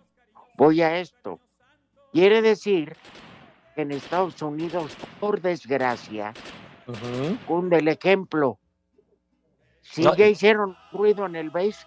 voy 0.57 0.81
a 0.83 0.99
esto. 0.99 1.39
Quiere 2.13 2.41
decir 2.41 2.97
que 3.75 3.83
en 3.83 3.91
Estados 3.91 4.41
Unidos, 4.41 4.97
por 5.21 5.41
desgracia, 5.41 6.33
Ujú. 6.87 7.37
cunde 7.47 7.79
el 7.79 7.89
ejemplo. 7.89 8.59
Si 9.83 10.03
No, 10.03 10.17
ya 10.17 10.29
hicieron 10.29 10.77
ruido 10.93 11.27
en 11.27 11.37
el 11.37 11.51
base, 11.51 11.85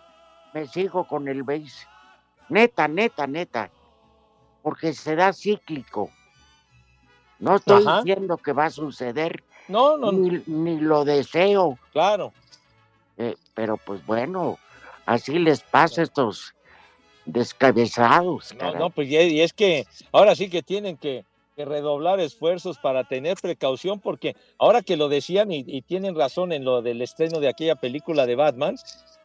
me 0.53 0.67
sigo 0.67 1.05
con 1.07 1.27
el 1.27 1.43
base. 1.43 1.88
Neta, 2.50 2.88
neta, 2.88 3.25
neta. 3.25 3.69
Porque 4.62 4.93
será 4.93 5.31
cíclico. 5.33 6.09
No 7.39 7.55
estoy 7.55 7.86
Ajá. 7.86 8.01
diciendo 8.01 8.38
que 8.38 8.51
va 8.51 8.65
a 8.65 8.69
suceder, 8.69 9.43
No, 9.67 9.97
no, 9.97 10.12
ni, 10.12 10.43
ni 10.47 10.79
lo 10.79 11.05
deseo, 11.05 11.77
claro. 11.93 12.33
Eh, 13.17 13.36
pero 13.53 13.77
pues 13.77 14.05
bueno, 14.05 14.57
así 15.05 15.39
les 15.39 15.62
pasa 15.62 16.01
a 16.01 16.03
estos 16.05 16.53
descabezados. 17.25 18.53
No, 18.53 18.59
caray. 18.59 18.79
no, 18.79 18.89
pues 18.89 19.09
y 19.09 19.17
y 19.17 19.41
es 19.41 19.53
que 19.53 19.86
ahora 20.12 20.36
sí 20.36 20.50
que 20.50 20.63
tienen 20.63 20.97
que, 20.97 21.25
que 21.55 21.65
redoblar 21.65 22.19
esfuerzos 22.19 22.77
para 22.77 23.03
tener 23.03 23.38
precaución, 23.41 24.00
porque 24.00 24.36
ahora 24.59 24.81
que 24.81 24.97
lo 24.97 25.09
decían 25.09 25.51
y, 25.51 25.63
y 25.67 25.81
tienen 25.81 26.15
razón 26.15 26.51
en 26.51 26.63
lo 26.63 26.81
del 26.81 27.01
estreno 27.01 27.39
de 27.39 27.50
aquella 27.50 27.75
película 27.75 28.25
de 28.25 28.36
Batman, 28.36 28.75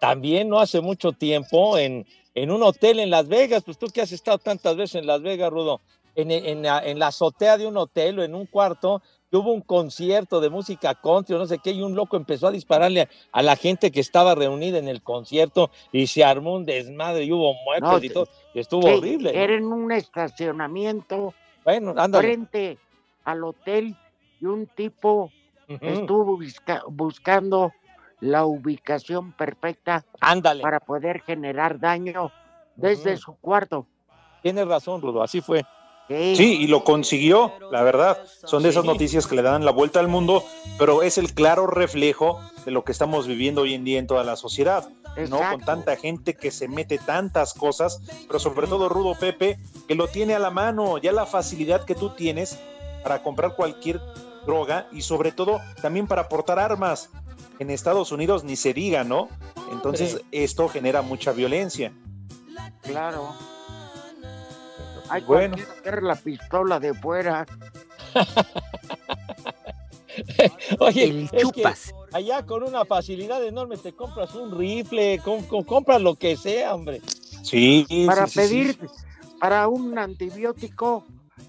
también 0.01 0.49
no 0.49 0.59
hace 0.59 0.81
mucho 0.81 1.13
tiempo 1.13 1.79
en, 1.79 2.07
en 2.35 2.51
un 2.51 2.63
hotel 2.63 2.99
en 2.99 3.11
Las 3.11 3.29
Vegas, 3.29 3.63
pues 3.65 3.79
tú 3.79 3.87
que 3.89 4.01
has 4.01 4.13
estado 4.13 4.39
tantas 4.39 4.77
veces 4.77 4.97
en 4.97 5.07
Las 5.07 5.23
Vegas, 5.23 5.51
Rudo, 5.51 5.81
en, 6.15 6.31
en 6.31 6.63
la, 6.63 6.81
en 6.81 6.99
la 6.99 7.09
azotea 7.09 7.59
de 7.59 7.67
un 7.67 7.77
hotel 7.77 8.19
o 8.19 8.25
en 8.25 8.35
un 8.35 8.47
cuarto, 8.47 9.03
que 9.33 9.39
hubo 9.39 9.51
un 9.55 9.63
concierto 9.63 10.43
de 10.43 10.51
música 10.51 10.95
country 10.95 11.35
o 11.35 11.39
no 11.39 11.47
sé 11.47 11.59
qué, 11.59 11.71
y 11.71 11.81
un 11.81 11.95
loco 11.95 12.19
empezó 12.19 12.49
a 12.49 12.51
dispararle 12.51 13.01
a, 13.01 13.09
a 13.33 13.43
la 13.43 13.57
gente 13.57 13.91
que 13.91 14.01
estaba 14.01 14.35
reunida 14.35 14.77
en 14.77 14.89
el 14.89 15.03
concierto 15.03 15.71
y 15.91 16.07
se 16.07 16.23
armó 16.23 16.55
un 16.55 16.67
desmadre 16.67 17.25
y 17.25 17.33
hubo 17.33 17.55
muertos 17.65 17.91
No, 18.03 18.05
y 18.05 18.11
todo, 18.11 18.29
y 18.53 18.59
estuvo 18.61 18.87
horrible. 18.93 19.31
Era 19.35 19.55
en 19.55 19.65
un 19.73 19.91
estacionamiento 19.91 21.33
Bueno, 21.65 21.95
ándale. 21.97 22.29
frente 22.29 22.79
al 23.25 23.43
hotel 23.43 23.97
y 24.39 24.45
un 24.45 24.67
tipo 24.67 25.33
estuvo 25.81 26.37
busca- 26.37 26.83
buscando 26.87 27.73
la 28.21 28.45
ubicación 28.45 29.33
perfecta 29.33 30.05
Ándale. 30.21 30.63
para 30.63 30.79
poder 30.79 31.23
generar 31.23 31.81
daño 31.81 32.31
desde 32.77 33.17
su 33.17 33.35
cuarto. 33.37 33.87
Tienes 34.43 34.69
razón, 34.69 35.01
Rudo, 35.01 35.23
así 35.23 35.41
fue. 35.41 35.65
Sí, 36.09 36.59
y 36.61 36.67
lo 36.67 36.85
consiguió, 36.85 37.53
la 37.71 37.83
verdad. 37.83 38.19
Son 38.45 38.63
de 38.63 38.69
esas 38.69 38.83
Sí. 38.83 38.89
noticias 38.89 39.27
que 39.27 39.35
le 39.35 39.43
dan 39.43 39.65
la 39.65 39.71
vuelta 39.71 39.99
al 40.01 40.09
mundo, 40.09 40.45
pero 40.79 41.03
es 41.03 41.17
el 41.17 41.33
claro 41.33 41.67
reflejo 41.67 42.41
de 42.67 42.71
lo 42.71 42.85
que 42.85 42.93
estamos 42.93 43.27
viviendo 43.27 43.63
hoy 43.63 43.75
en 43.75 43.85
día 43.85 43.99
en 43.99 44.07
toda 44.07 44.25
la 44.25 44.37
sociedad. 44.37 44.89
¿no? 45.29 45.39
Con 45.51 45.61
tanta 45.61 45.97
gente 45.97 46.33
que 46.35 46.51
se 46.51 46.69
mete 46.69 46.97
tantas 46.97 47.53
cosas, 47.53 48.01
pero 48.27 48.39
sobre 48.39 48.67
todo 48.67 48.89
Rudo 48.89 49.15
Pepe, 49.15 49.59
que 49.87 49.95
lo 49.95 50.09
tiene 50.09 50.35
a 50.35 50.39
la 50.39 50.51
mano, 50.51 50.97
ya 50.97 51.13
la 51.13 51.27
facilidad 51.27 51.85
que 51.85 51.95
tú 51.95 52.11
tienes 52.11 52.59
para 53.03 53.23
comprar 53.23 53.55
cualquier 53.55 54.01
droga 54.47 54.89
y 54.91 55.03
sobre 55.03 55.31
todo 55.31 55.61
también 55.83 56.07
para 56.07 56.31
portar 56.31 56.59
armas. 56.59 57.11
En 57.59 57.69
Estados 57.69 58.11
Unidos 58.11 58.43
ni 58.43 58.57
se 58.57 58.73
diga, 58.73 59.05
¿no? 59.05 59.29
Entonces 59.71 60.23
esto 60.33 60.69
genera 60.69 61.03
mucha 61.03 61.33
violencia. 61.33 61.93
Claro. 62.81 63.35
Hay 65.13 65.23
Bueno. 65.23 65.57
que 65.57 65.63
sacar 65.65 66.03
la 66.03 66.17
pistola 66.17 66.81
de 66.81 66.95
fuera. 66.95 67.47
Oye, 70.79 71.05
El 71.05 71.23
es 71.25 71.31
que 71.31 71.39
chupas. 71.41 71.95
allá 72.13 72.45
con 72.45 72.63
una 72.63 72.85
facilidad 72.85 73.43
enorme 73.45 73.77
te 73.79 73.93
compras 73.95 74.35
un 74.35 74.57
rifle, 74.59 75.19
com- 75.25 75.43
com- 75.47 75.65
compras 75.65 76.03
lo 76.03 76.15
que 76.17 76.37
sea, 76.37 76.75
hombre. 76.75 77.01
Sí, 77.43 77.87
Para 78.07 78.27
sí, 78.27 78.33
sí, 78.33 78.33
sí. 78.33 78.39
pedir, 78.75 78.79
para 79.41 79.69
un 79.69 79.99
antibiótico, 79.99 81.05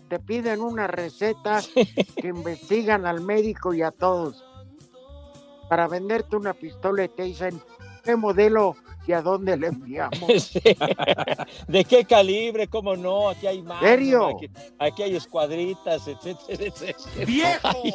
te 0.10 0.20
piden 0.20 0.62
una 0.62 0.88
receta 0.88 1.62
que 2.16 2.28
investigan 2.28 3.06
al 3.06 3.22
médico 3.22 3.74
y 3.74 3.82
a 3.82 3.92
todos. 3.92 4.44
Para 5.70 5.88
venderte 5.88 6.36
una 6.36 6.54
pistola 6.54 7.04
y 7.06 7.10
te 7.10 7.24
dicen, 7.24 7.62
¿qué 8.04 8.16
modelo 8.16 8.76
¿Y 9.06 9.12
a 9.12 9.22
dónde 9.22 9.58
le 9.58 9.68
enviamos? 9.68 10.32
Sí. 10.54 10.62
¿De 11.68 11.84
qué 11.86 12.06
calibre? 12.06 12.68
¿Cómo 12.68 12.96
no? 12.96 13.30
Aquí 13.30 13.46
hay 13.48 13.62
más. 13.62 13.80
¿Serio? 13.82 14.28
Aquí, 14.28 14.50
aquí 14.80 15.04
hay 15.04 15.16
escuadritas, 15.16 16.08
etcétera, 16.08 16.64
etcétera. 16.66 16.98
¡Viejo! 17.26 17.68
Ay, 17.84 17.94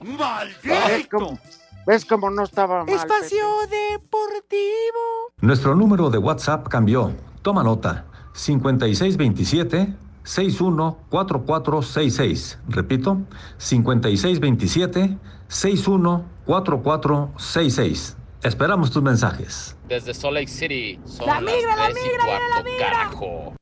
¿Ves 0.00 0.18
¡Maldito! 0.20 1.08
cómo, 1.10 1.38
¿Ves 1.86 2.04
cómo 2.04 2.30
no 2.30 2.42
estaba 2.44 2.84
mal? 2.84 2.94
Espacio 2.94 3.44
Pepe? 3.70 3.76
Deportivo. 3.92 5.32
Nuestro 5.40 5.74
número 5.74 6.10
de 6.10 6.18
WhatsApp 6.18 6.68
cambió. 6.68 7.12
Toma 7.42 7.62
nota. 7.62 8.04
5627 8.34 9.94
614466. 10.24 12.58
Repito, 12.68 13.18
5627 13.58 15.16
614466. 15.48 18.15
Esperamos 18.42 18.90
tus 18.90 19.02
mensajes. 19.02 19.76
Desde 19.88 20.14
Salt 20.14 20.34
Lake 20.34 20.48
City. 20.48 20.98
Son 21.04 21.26
La 21.26 21.40
las 21.40 21.42
migra, 21.54 21.76
la 21.76 21.84
tres 21.86 21.96
y 21.98 22.08
migra, 22.08 22.24
viene 22.24 22.48
la 22.54 22.62
migra. 22.62 22.86
carajo. 22.90 23.56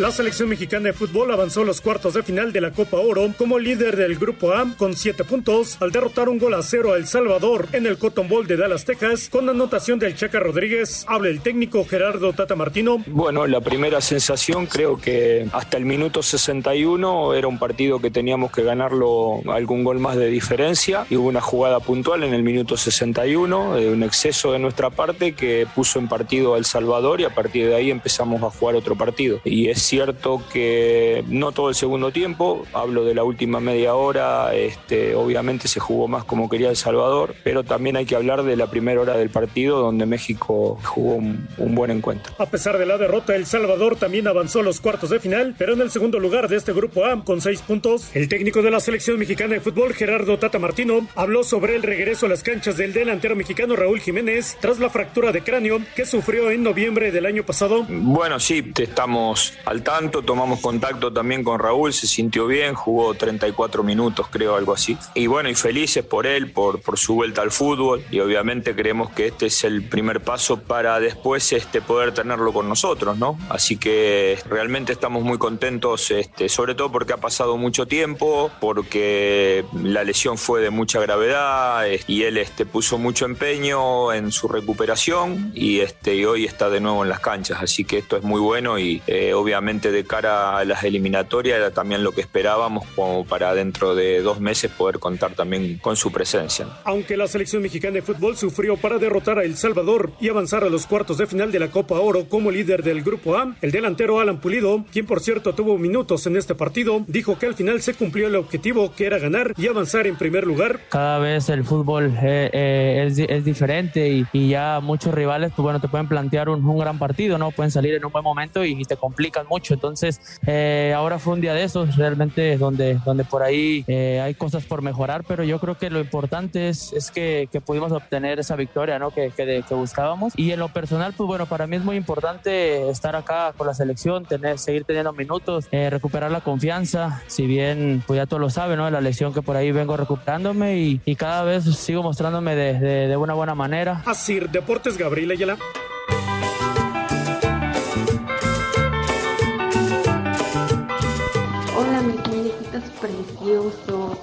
La 0.00 0.10
selección 0.10 0.48
mexicana 0.48 0.86
de 0.86 0.92
fútbol 0.94 1.30
avanzó 1.30 1.62
los 1.62 1.82
cuartos 1.82 2.14
de 2.14 2.22
final 2.22 2.54
de 2.54 2.62
la 2.62 2.70
Copa 2.70 2.96
Oro 2.96 3.30
como 3.36 3.58
líder 3.58 3.96
del 3.96 4.16
Grupo 4.16 4.54
A 4.54 4.64
con 4.78 4.96
siete 4.96 5.24
puntos 5.24 5.76
al 5.78 5.92
derrotar 5.92 6.30
un 6.30 6.38
gol 6.38 6.54
a 6.54 6.62
cero 6.62 6.94
a 6.94 6.96
El 6.96 7.06
Salvador 7.06 7.68
en 7.74 7.84
el 7.84 7.98
Cotton 7.98 8.26
Bowl 8.26 8.46
de 8.46 8.56
Dallas, 8.56 8.86
Texas, 8.86 9.28
con 9.28 9.46
anotación 9.50 9.98
del 9.98 10.16
Chaca 10.16 10.40
Rodríguez. 10.40 11.04
Habla 11.06 11.28
el 11.28 11.42
técnico 11.42 11.84
Gerardo 11.84 12.32
Tata 12.32 12.56
Martino. 12.56 13.04
Bueno, 13.08 13.46
la 13.46 13.60
primera 13.60 14.00
sensación 14.00 14.64
creo 14.64 14.98
que 14.98 15.46
hasta 15.52 15.76
el 15.76 15.84
minuto 15.84 16.22
61 16.22 17.34
era 17.34 17.46
un 17.46 17.58
partido 17.58 18.00
que 18.00 18.10
teníamos 18.10 18.52
que 18.52 18.62
ganarlo 18.62 19.42
algún 19.52 19.84
gol 19.84 19.98
más 19.98 20.16
de 20.16 20.28
diferencia 20.28 21.04
y 21.10 21.16
hubo 21.16 21.28
una 21.28 21.42
jugada 21.42 21.78
puntual 21.78 22.24
en 22.24 22.32
el 22.32 22.42
minuto 22.42 22.78
61, 22.78 23.74
de 23.74 23.90
un 23.90 24.02
exceso 24.02 24.52
de 24.52 24.60
nuestra 24.60 24.88
parte 24.88 25.34
que 25.34 25.66
puso 25.74 25.98
en 25.98 26.08
partido 26.08 26.54
a 26.54 26.56
El 26.56 26.64
Salvador 26.64 27.20
y 27.20 27.24
a 27.24 27.34
partir 27.34 27.68
de 27.68 27.74
ahí 27.74 27.90
empezamos 27.90 28.42
a 28.42 28.48
jugar 28.48 28.76
otro 28.76 28.96
partido. 28.96 29.42
Y 29.44 29.68
es 29.68 29.89
cierto 29.90 30.42
que 30.52 31.24
no 31.26 31.50
todo 31.50 31.68
el 31.68 31.74
segundo 31.74 32.12
tiempo, 32.12 32.64
hablo 32.72 33.04
de 33.04 33.14
la 33.14 33.24
última 33.24 33.58
media 33.58 33.94
hora, 33.96 34.54
este, 34.54 35.16
obviamente 35.16 35.66
se 35.66 35.80
jugó 35.80 36.06
más 36.06 36.24
como 36.24 36.48
quería 36.48 36.70
El 36.70 36.76
Salvador, 36.76 37.34
pero 37.42 37.64
también 37.64 37.96
hay 37.96 38.06
que 38.06 38.14
hablar 38.14 38.44
de 38.44 38.56
la 38.56 38.68
primera 38.68 39.00
hora 39.00 39.16
del 39.16 39.30
partido 39.30 39.80
donde 39.80 40.06
México 40.06 40.78
jugó 40.84 41.16
un, 41.16 41.48
un 41.58 41.74
buen 41.74 41.90
encuentro. 41.90 42.32
A 42.38 42.46
pesar 42.46 42.78
de 42.78 42.86
la 42.86 42.98
derrota, 42.98 43.34
El 43.34 43.46
Salvador 43.46 43.96
también 43.96 44.28
avanzó 44.28 44.60
a 44.60 44.62
los 44.62 44.80
cuartos 44.80 45.10
de 45.10 45.18
final, 45.18 45.56
pero 45.58 45.74
en 45.74 45.80
el 45.80 45.90
segundo 45.90 46.20
lugar 46.20 46.48
de 46.48 46.56
este 46.56 46.72
Grupo 46.72 47.04
A 47.04 47.24
con 47.24 47.40
seis 47.40 47.60
puntos. 47.60 48.14
El 48.14 48.28
técnico 48.28 48.62
de 48.62 48.70
la 48.70 48.78
selección 48.78 49.18
mexicana 49.18 49.54
de 49.54 49.60
fútbol, 49.60 49.92
Gerardo 49.92 50.38
Tata 50.38 50.60
Martino, 50.60 51.06
habló 51.16 51.42
sobre 51.42 51.74
el 51.74 51.82
regreso 51.82 52.26
a 52.26 52.28
las 52.28 52.44
canchas 52.44 52.76
del 52.76 52.92
delantero 52.92 53.34
mexicano 53.34 53.74
Raúl 53.74 54.00
Jiménez 54.00 54.56
tras 54.60 54.78
la 54.78 54.88
fractura 54.88 55.32
de 55.32 55.42
cráneo 55.42 55.80
que 55.96 56.06
sufrió 56.06 56.50
en 56.52 56.62
noviembre 56.62 57.10
del 57.10 57.26
año 57.26 57.42
pasado. 57.42 57.84
Bueno, 57.88 58.38
sí, 58.38 58.62
te 58.62 58.84
estamos 58.84 59.54
al 59.64 59.79
tanto, 59.80 60.22
tomamos 60.22 60.60
contacto 60.60 61.12
también 61.12 61.44
con 61.44 61.58
Raúl, 61.58 61.92
se 61.92 62.06
sintió 62.06 62.46
bien, 62.46 62.74
jugó 62.74 63.14
34 63.14 63.82
minutos, 63.82 64.26
creo, 64.30 64.56
algo 64.56 64.72
así. 64.72 64.96
Y 65.14 65.26
bueno, 65.26 65.48
y 65.48 65.54
felices 65.54 66.04
por 66.04 66.26
él, 66.26 66.50
por, 66.50 66.80
por 66.80 66.98
su 66.98 67.14
vuelta 67.14 67.42
al 67.42 67.50
fútbol, 67.50 68.04
y 68.10 68.20
obviamente 68.20 68.74
creemos 68.74 69.10
que 69.10 69.26
este 69.26 69.46
es 69.46 69.64
el 69.64 69.82
primer 69.82 70.20
paso 70.20 70.60
para 70.60 71.00
después 71.00 71.52
este, 71.52 71.80
poder 71.80 72.12
tenerlo 72.12 72.52
con 72.52 72.68
nosotros, 72.68 73.18
¿no? 73.18 73.38
Así 73.48 73.76
que 73.76 74.38
realmente 74.48 74.92
estamos 74.92 75.22
muy 75.22 75.38
contentos, 75.38 76.10
este, 76.10 76.48
sobre 76.48 76.74
todo 76.74 76.92
porque 76.92 77.12
ha 77.12 77.18
pasado 77.18 77.56
mucho 77.56 77.86
tiempo, 77.86 78.50
porque 78.60 79.64
la 79.82 80.04
lesión 80.04 80.38
fue 80.38 80.60
de 80.60 80.70
mucha 80.70 81.00
gravedad, 81.00 81.84
y 82.06 82.22
él 82.22 82.38
este, 82.38 82.66
puso 82.66 82.98
mucho 82.98 83.24
empeño 83.24 84.12
en 84.12 84.32
su 84.32 84.48
recuperación, 84.48 85.52
y, 85.54 85.80
este, 85.80 86.14
y 86.14 86.24
hoy 86.24 86.44
está 86.44 86.70
de 86.70 86.80
nuevo 86.80 87.02
en 87.02 87.08
las 87.08 87.20
canchas, 87.20 87.58
así 87.62 87.84
que 87.84 87.98
esto 87.98 88.16
es 88.16 88.22
muy 88.22 88.40
bueno 88.40 88.78
y 88.78 89.02
eh, 89.06 89.34
obviamente 89.34 89.69
de 89.78 90.04
cara 90.04 90.58
a 90.58 90.64
las 90.64 90.82
eliminatorias 90.82 91.58
era 91.58 91.70
también 91.70 92.02
lo 92.02 92.10
que 92.10 92.20
esperábamos 92.20 92.84
como 92.96 93.24
para 93.24 93.54
dentro 93.54 93.94
de 93.94 94.20
dos 94.20 94.40
meses 94.40 94.70
poder 94.72 94.98
contar 94.98 95.34
también 95.34 95.78
con 95.78 95.94
su 95.96 96.10
presencia. 96.10 96.66
Aunque 96.84 97.16
la 97.16 97.28
selección 97.28 97.62
mexicana 97.62 97.94
de 97.94 98.02
fútbol 98.02 98.36
sufrió 98.36 98.76
para 98.76 98.98
derrotar 98.98 99.38
a 99.38 99.44
El 99.44 99.56
Salvador 99.56 100.10
y 100.20 100.28
avanzar 100.28 100.64
a 100.64 100.68
los 100.68 100.86
cuartos 100.86 101.18
de 101.18 101.28
final 101.28 101.52
de 101.52 101.60
la 101.60 101.70
Copa 101.70 102.00
Oro 102.00 102.28
como 102.28 102.50
líder 102.50 102.82
del 102.82 103.02
Grupo 103.02 103.36
A, 103.36 103.54
el 103.60 103.70
delantero 103.70 104.18
Alan 104.18 104.40
Pulido, 104.40 104.84
quien 104.92 105.06
por 105.06 105.20
cierto 105.20 105.54
tuvo 105.54 105.78
minutos 105.78 106.26
en 106.26 106.36
este 106.36 106.56
partido, 106.56 107.04
dijo 107.06 107.38
que 107.38 107.46
al 107.46 107.54
final 107.54 107.80
se 107.80 107.94
cumplió 107.94 108.26
el 108.26 108.34
objetivo 108.34 108.92
que 108.96 109.06
era 109.06 109.18
ganar 109.18 109.54
y 109.56 109.68
avanzar 109.68 110.08
en 110.08 110.16
primer 110.16 110.46
lugar. 110.46 110.80
Cada 110.88 111.20
vez 111.20 111.48
el 111.48 111.64
fútbol 111.64 112.12
eh, 112.22 112.50
eh, 112.52 113.04
es, 113.06 113.18
es, 113.18 113.44
diferente 113.44 114.08
y, 114.08 114.26
y, 114.32 114.48
ya 114.48 114.80
muchos 114.80 115.14
rivales, 115.14 115.52
pues 115.54 115.62
bueno, 115.62 115.80
te 115.80 115.86
pueden 115.88 116.08
plantear 116.08 116.48
un, 116.48 116.64
un, 116.64 116.78
gran 116.78 116.98
partido, 116.98 117.38
¿no? 117.38 117.52
Pueden 117.52 117.70
salir 117.70 117.94
en 117.94 118.04
un 118.04 118.10
buen 118.10 118.24
momento 118.24 118.64
y, 118.64 118.72
y 118.72 118.84
te 118.84 118.96
complican 118.96 119.46
mucho. 119.50 119.74
Entonces, 119.74 120.20
eh, 120.46 120.94
ahora 120.96 121.18
fue 121.18 121.34
un 121.34 121.40
día 121.40 121.52
de 121.52 121.64
esos, 121.64 121.96
realmente, 121.96 122.56
donde, 122.56 122.94
donde 123.04 123.24
por 123.24 123.42
ahí 123.42 123.84
eh, 123.88 124.20
hay 124.22 124.34
cosas 124.34 124.64
por 124.64 124.80
mejorar, 124.80 125.24
pero 125.26 125.44
yo 125.44 125.58
creo 125.58 125.76
que 125.76 125.90
lo 125.90 126.00
importante 126.00 126.68
es, 126.68 126.92
es 126.92 127.10
que, 127.10 127.48
que 127.50 127.60
pudimos 127.60 127.92
obtener 127.92 128.38
esa 128.38 128.56
victoria, 128.56 128.98
¿no? 128.98 129.10
Que, 129.10 129.30
que, 129.30 129.62
que, 129.68 129.74
buscábamos. 129.74 130.32
Y 130.36 130.52
en 130.52 130.60
lo 130.60 130.68
personal, 130.68 131.12
pues 131.16 131.26
bueno, 131.26 131.46
para 131.46 131.66
mí 131.66 131.76
es 131.76 131.84
muy 131.84 131.96
importante 131.96 132.88
estar 132.88 133.16
acá 133.16 133.52
con 133.56 133.66
la 133.66 133.74
selección, 133.74 134.24
tener, 134.24 134.58
seguir 134.58 134.84
teniendo 134.84 135.12
minutos, 135.12 135.66
eh, 135.72 135.90
recuperar 135.90 136.30
la 136.30 136.40
confianza, 136.40 137.22
si 137.26 137.46
bien, 137.46 138.02
pues 138.06 138.18
ya 138.18 138.26
todos 138.26 138.40
lo 138.40 138.50
saben, 138.50 138.78
¿no? 138.78 138.88
La 138.90 139.00
lesión 139.00 139.34
que 139.34 139.42
por 139.42 139.56
ahí 139.56 139.72
vengo 139.72 139.96
recuperándome 139.96 140.78
y, 140.78 141.00
y 141.04 141.16
cada 141.16 141.42
vez 141.42 141.64
sigo 141.76 142.02
mostrándome 142.02 142.54
de, 142.54 142.78
de, 142.78 143.08
de 143.08 143.16
una 143.16 143.34
buena 143.34 143.54
manera. 143.54 144.02
Así, 144.06 144.40
Deportes 144.40 144.96
Gabriel 144.96 145.32
Ayala. 145.32 145.58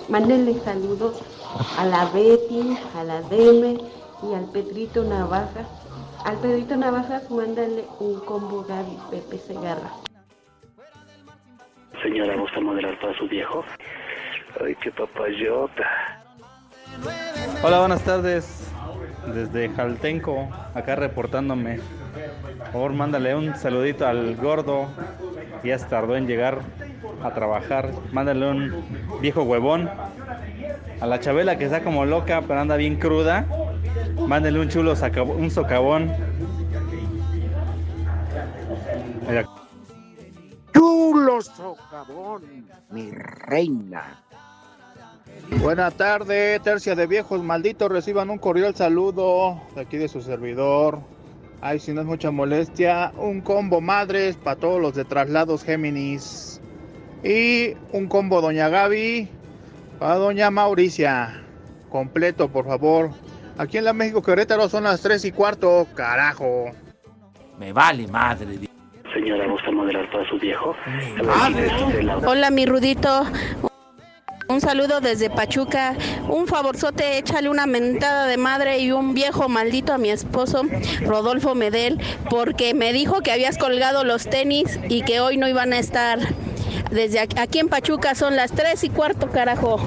Mándenle 0.09 0.59
saludos 0.63 1.21
a 1.77 1.85
la 1.85 2.05
Betty, 2.05 2.77
a 2.95 3.03
la 3.03 3.21
Deme 3.23 3.77
y 4.23 4.33
al 4.33 4.45
Pedrito 4.51 5.03
Navajas. 5.03 5.67
Al 6.25 6.37
Pedrito 6.37 6.75
Navajas 6.75 7.29
mándale 7.29 7.85
un 7.99 8.19
combo 8.21 8.63
Gaby 8.63 8.97
Pepe 9.11 9.37
Segarra. 9.37 9.91
Señora, 12.01 12.35
¿gusta 12.35 12.59
moderar 12.59 12.99
para 12.99 13.17
su 13.17 13.27
viejo? 13.27 13.63
Ay, 14.63 14.75
qué 14.75 14.91
papayota. 14.91 15.83
Hola, 17.63 17.79
buenas 17.79 18.03
tardes. 18.03 18.71
Desde 19.33 19.69
Jaltenco, 19.69 20.49
acá 20.73 20.95
reportándome. 20.95 21.79
Por 22.57 22.71
favor, 22.71 22.93
mándale 22.93 23.35
un 23.35 23.55
saludito 23.55 24.07
al 24.07 24.35
gordo. 24.35 24.87
Ya 25.63 25.77
se 25.77 25.85
tardó 25.85 26.15
en 26.15 26.27
llegar 26.27 26.59
a 27.23 27.33
trabajar. 27.33 27.91
Mándale 28.11 28.49
un 28.49 28.83
viejo 29.21 29.43
huevón. 29.43 29.89
A 30.99 31.05
la 31.05 31.19
Chabela 31.19 31.57
que 31.57 31.65
está 31.65 31.83
como 31.83 32.05
loca, 32.05 32.41
pero 32.47 32.59
anda 32.59 32.75
bien 32.75 32.95
cruda. 32.95 33.45
Mándale 34.27 34.59
un 34.59 34.69
chulo 34.69 34.93
un 35.37 35.51
socavón. 35.51 36.11
Chulo 40.73 41.41
socavón, 41.41 42.67
mi 42.89 43.11
reina. 43.11 44.23
Buenas 45.49 45.95
tardes, 45.95 46.61
tercia 46.61 46.93
de 46.93 47.07
viejos 47.07 47.41
malditos, 47.41 47.89
reciban 47.89 48.29
un 48.29 48.37
cordial 48.37 48.75
saludo 48.75 49.61
de 49.75 49.81
aquí 49.81 49.97
de 49.97 50.07
su 50.07 50.21
servidor. 50.21 50.99
Ay, 51.61 51.79
si 51.79 51.93
no 51.93 52.01
es 52.01 52.07
mucha 52.07 52.31
molestia, 52.31 53.11
un 53.17 53.41
combo 53.41 53.81
madres 53.81 54.35
para 54.35 54.57
todos 54.57 54.81
los 54.81 54.93
de 54.93 55.05
traslados 55.05 55.63
Géminis. 55.63 56.61
Y 57.23 57.73
un 57.93 58.07
combo 58.07 58.41
Doña 58.41 58.69
Gaby 58.69 59.29
para 59.99 60.15
Doña 60.15 60.51
Mauricia. 60.51 61.41
Completo, 61.89 62.49
por 62.49 62.65
favor. 62.65 63.09
Aquí 63.57 63.77
en 63.77 63.85
la 63.85 63.93
México 63.93 64.21
Querétaro 64.21 64.69
son 64.69 64.83
las 64.83 65.01
3 65.01 65.25
y 65.25 65.31
cuarto, 65.31 65.87
carajo. 65.95 66.71
Me 67.57 67.73
vale 67.73 68.07
madre. 68.07 68.59
Señora, 69.13 69.47
¿gusta 69.47 69.71
moderar 69.71 70.09
para 70.11 70.29
su 70.29 70.37
viejo? 70.37 70.75
Hola, 72.25 72.51
mi 72.51 72.65
Rudito. 72.65 73.25
Un 74.49 74.61
saludo 74.61 75.01
desde 75.01 75.29
Pachuca. 75.29 75.95
Un 76.29 76.47
favorzote, 76.47 77.17
échale 77.17 77.49
una 77.49 77.65
mentada 77.65 78.27
de 78.27 78.37
madre 78.37 78.79
y 78.79 78.91
un 78.91 79.13
viejo 79.13 79.49
maldito 79.49 79.93
a 79.93 79.97
mi 79.97 80.09
esposo, 80.09 80.63
Rodolfo 81.01 81.53
Medel, 81.53 81.99
porque 82.29 82.73
me 82.73 82.93
dijo 82.93 83.21
que 83.21 83.31
habías 83.31 83.57
colgado 83.57 84.05
los 84.05 84.29
tenis 84.29 84.79
y 84.87 85.01
que 85.01 85.19
hoy 85.19 85.37
no 85.37 85.47
iban 85.47 85.73
a 85.73 85.79
estar. 85.79 86.19
Desde 86.91 87.19
aquí 87.19 87.59
en 87.59 87.67
Pachuca 87.67 88.15
son 88.15 88.37
las 88.37 88.53
3 88.53 88.83
y 88.85 88.89
cuarto, 88.89 89.29
carajo. 89.29 89.85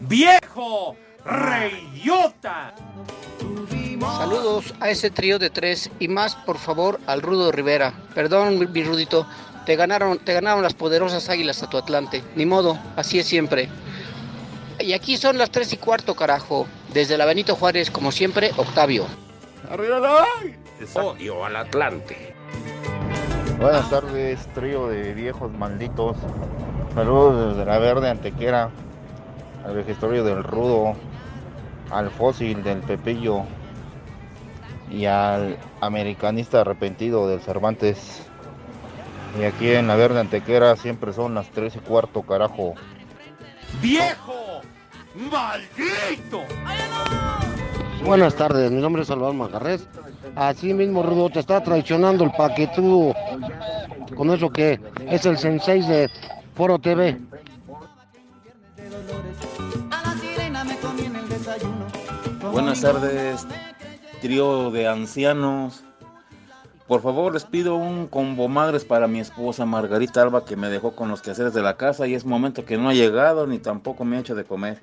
¡Viejo! 0.00 0.96
¡Reyota! 1.24 2.74
Saludos 4.00 4.74
a 4.80 4.90
ese 4.90 5.10
trío 5.10 5.38
de 5.38 5.48
tres 5.48 5.90
y 5.98 6.08
más, 6.08 6.36
por 6.36 6.58
favor, 6.58 7.00
al 7.06 7.22
Rudo 7.22 7.50
Rivera. 7.52 7.94
Perdón, 8.14 8.58
mi 8.72 8.82
Rudito, 8.82 9.26
Te 9.66 9.76
ganaron, 9.76 10.18
te 10.18 10.34
ganaron 10.34 10.62
las 10.62 10.74
poderosas 10.74 11.28
águilas 11.28 11.62
a 11.62 11.70
tu 11.70 11.78
Atlante. 11.78 12.22
Ni 12.36 12.44
modo, 12.46 12.78
así 12.96 13.18
es 13.18 13.26
siempre. 13.26 13.68
Y 14.78 14.92
aquí 14.92 15.16
son 15.16 15.38
las 15.38 15.50
tres 15.50 15.72
y 15.72 15.76
cuarto, 15.76 16.14
carajo. 16.14 16.66
Desde 16.92 17.16
la 17.16 17.24
Benito 17.24 17.56
Juárez, 17.56 17.90
como 17.90 18.12
siempre, 18.12 18.50
Octavio. 18.56 19.06
¡Arriba 19.70 19.98
la 19.98 20.26
Odio 20.94 21.44
al 21.44 21.56
Atlante. 21.56 22.34
Buenas 23.58 23.88
tardes, 23.88 24.46
trío 24.54 24.88
de 24.88 25.14
viejos 25.14 25.50
malditos. 25.52 26.16
Saludos 26.94 27.56
desde 27.56 27.64
la 27.64 27.78
verde 27.78 28.10
Antequera, 28.10 28.70
al 29.64 29.74
vejestorio 29.74 30.24
del 30.24 30.44
Rudo, 30.44 30.94
al 31.90 32.10
fósil 32.10 32.62
del 32.62 32.80
Pepillo 32.80 33.42
y 34.90 35.06
al 35.06 35.56
americanista 35.80 36.60
arrepentido 36.60 37.26
del 37.28 37.40
Cervantes. 37.40 38.23
Y 39.38 39.44
aquí 39.44 39.70
en 39.70 39.88
la 39.88 39.96
verde 39.96 40.20
Antequera 40.20 40.76
siempre 40.76 41.12
son 41.12 41.34
las 41.34 41.50
tres 41.50 41.74
y 41.76 41.80
cuarto, 41.80 42.22
carajo. 42.22 42.74
¡Viejo! 43.82 44.60
¡Maldito! 45.14 46.42
Buenas 48.04 48.34
tardes, 48.34 48.70
mi 48.70 48.80
nombre 48.80 49.02
es 49.02 49.08
Salvador 49.08 49.34
Macarrés. 49.34 49.88
Así 50.36 50.72
mismo, 50.74 51.02
Rudo, 51.02 51.30
te 51.30 51.40
está 51.40 51.62
traicionando 51.62 52.24
el 52.24 52.30
paquetudo. 52.32 53.14
Con 54.14 54.30
eso 54.30 54.50
que 54.50 54.78
es 55.08 55.26
el 55.26 55.38
sensei 55.38 55.80
de 55.82 56.10
Foro 56.54 56.78
TV. 56.78 57.18
Buenas 62.52 62.80
tardes, 62.80 63.46
trío 64.20 64.70
de 64.70 64.86
ancianos. 64.86 65.82
Por 66.86 67.00
favor, 67.00 67.32
les 67.32 67.46
pido 67.46 67.76
un 67.76 68.08
combo 68.08 68.46
madres 68.46 68.84
para 68.84 69.06
mi 69.06 69.18
esposa 69.18 69.64
Margarita 69.64 70.20
Alba 70.20 70.44
que 70.44 70.54
me 70.54 70.68
dejó 70.68 70.94
con 70.94 71.08
los 71.08 71.22
quehaceres 71.22 71.54
de 71.54 71.62
la 71.62 71.78
casa 71.78 72.06
y 72.06 72.14
es 72.14 72.26
momento 72.26 72.66
que 72.66 72.76
no 72.76 72.90
ha 72.90 72.94
llegado 72.94 73.46
ni 73.46 73.58
tampoco 73.58 74.04
me 74.04 74.16
ha 74.16 74.20
hecho 74.20 74.34
de 74.34 74.44
comer. 74.44 74.82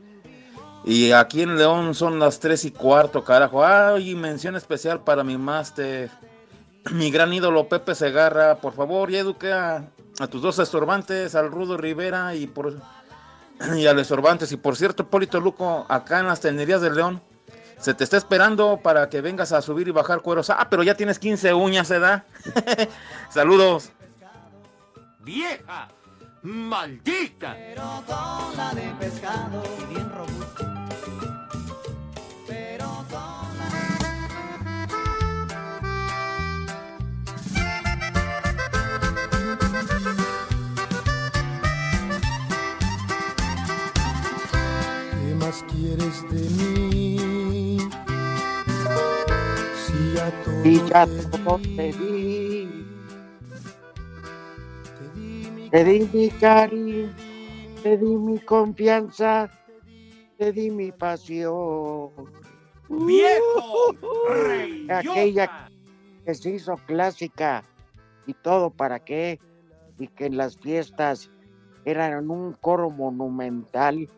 Y 0.84 1.12
aquí 1.12 1.44
en 1.44 1.58
León 1.58 1.94
son 1.94 2.18
las 2.18 2.40
3 2.40 2.66
y 2.66 2.72
cuarto, 2.72 3.24
carajo. 3.24 3.64
Ay, 3.64 4.16
mención 4.16 4.56
especial 4.56 5.04
para 5.04 5.24
mi 5.24 5.38
máster, 5.38 6.10
mi 6.92 7.12
gran 7.12 7.32
ídolo 7.32 7.70
Pepe 7.70 7.94
Segarra. 7.94 8.56
Por 8.56 8.74
favor, 8.74 9.12
y 9.12 9.18
eduque 9.18 9.54
a, 9.54 9.88
tus 10.32 10.42
dos 10.42 10.58
estorbantes, 10.58 11.36
al 11.36 11.52
Rudo 11.52 11.78
Rivera 11.78 12.34
y 12.34 12.48
por 12.48 12.80
y 13.78 13.86
a 13.86 13.94
los 13.94 14.02
estorbantes. 14.02 14.52
Y 14.52 14.58
por 14.58 14.76
cierto, 14.76 15.06
Polito 15.06 15.40
Luco, 15.40 15.86
acá 15.88 16.20
en 16.20 16.26
las 16.26 16.42
tenerías 16.42 16.82
de 16.82 16.90
León, 16.90 17.22
se 17.82 17.96
te 17.96 18.04
está 18.04 18.16
esperando 18.16 18.80
para 18.82 19.10
que 19.10 19.22
vengas 19.22 19.52
a 19.52 19.62
subir 19.62 19.88
y 19.88 19.92
bajar 19.92 20.22
cueros. 20.22 20.52
Ah, 20.52 20.68
pero 20.70 20.84
ya 20.84 20.96
tienes 20.96 21.18
15 21.18 21.54
uñas, 21.56 21.90
¿edad? 21.90 22.24
Saludos. 23.30 23.92
¡Vieja! 25.20 25.90
¡Maldita! 26.44 27.56
¿Qué 45.16 45.36
más 45.36 45.64
quieres 45.70 46.30
de 46.30 46.50
mí? 46.50 47.11
Ya 50.14 50.32
todo 50.44 50.66
Y 50.66 50.82
ya 50.88 51.08
te 51.08 51.24
todo 51.38 51.58
di. 51.58 51.76
te 51.76 51.92
di. 51.94 52.88
Te 55.72 55.84
di 55.86 56.10
mi 56.14 56.30
cariño, 56.30 57.14
te 57.82 57.98
di 57.98 58.18
mi 58.18 58.40
confianza, 58.40 59.50
te 60.38 60.52
di 60.52 60.70
mi 60.70 60.92
pasión. 60.92 62.12
¡Viejo! 62.90 63.96
Aquella 64.90 65.70
que 66.26 66.36
se 66.36 66.52
hizo 66.52 66.76
clásica 66.86 67.64
y 68.28 68.34
todo 68.34 68.70
para 68.70 69.00
qué, 69.00 69.40
y 69.98 70.08
que 70.08 70.26
en 70.26 70.38
las 70.38 70.58
fiestas 70.58 71.32
eran 71.86 72.30
un 72.30 72.54
coro 72.54 72.90
monumental 72.90 74.10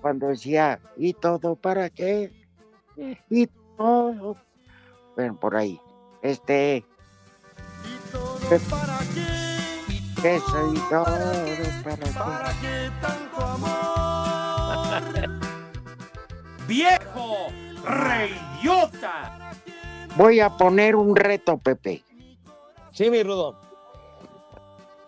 cuando 0.00 0.28
decía, 0.28 0.80
¿y 0.96 1.12
todo 1.14 1.56
para 1.56 1.88
qué? 1.88 2.32
Y 3.30 3.46
todo. 3.76 4.36
Bueno, 5.16 5.36
por 5.38 5.56
ahí. 5.56 5.80
Este. 6.22 6.84
¿Para 8.70 8.98
qué? 9.14 10.22
Que 10.22 10.38
soy 10.40 10.78
todo 10.90 11.04
para 11.04 11.96
¿Para 12.14 12.50
qué. 12.60 12.60
qué 12.60 12.90
tanto 13.00 13.40
amor? 13.44 15.02
¡Viejo! 16.66 17.48
¡Reyota! 17.84 19.52
Voy 20.16 20.40
a 20.40 20.50
poner 20.56 20.96
un 20.96 21.14
reto, 21.16 21.58
Pepe. 21.58 22.02
Sí, 22.92 23.10
mi 23.10 23.22
Rudo. 23.22 23.60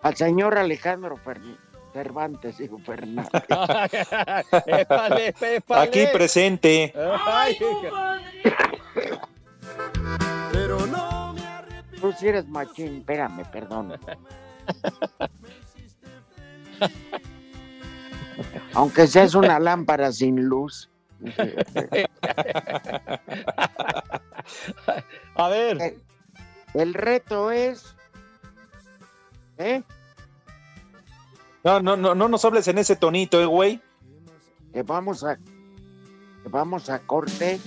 Al 0.03 0.15
señor 0.15 0.57
Alejandro 0.57 1.17
Fer- 1.17 1.57
Cervantes, 1.93 2.57
digo 2.59 2.77
Fernández. 2.79 3.29
Épale, 4.67 5.33
épale. 5.41 5.81
Aquí 5.81 6.05
presente. 6.13 6.93
Ay, 7.25 7.57
Pero 7.59 8.76
Tú 12.07 12.13
sí 12.13 12.29
eres 12.29 12.47
machín, 12.47 12.99
espérame, 12.99 13.43
perdón. 13.51 13.99
Aunque 18.73 19.07
seas 19.07 19.35
una 19.35 19.59
lámpara 19.59 20.09
sin 20.13 20.45
luz. 20.45 20.89
A 25.35 25.49
ver. 25.49 25.81
El, 25.81 26.01
el 26.75 26.93
reto 26.93 27.51
es. 27.51 27.93
¿Eh? 29.57 29.83
No, 31.65 31.81
no, 31.81 31.97
no, 31.97 32.15
no 32.15 32.29
nos 32.29 32.45
hables 32.45 32.69
en 32.69 32.77
ese 32.77 32.95
tonito, 32.95 33.41
eh, 33.41 33.45
güey. 33.45 33.81
Que 34.71 34.81
vamos 34.81 35.25
a. 35.25 35.35
Que 35.35 36.49
vamos 36.49 36.89
a 36.89 36.99
corte. 36.99 37.59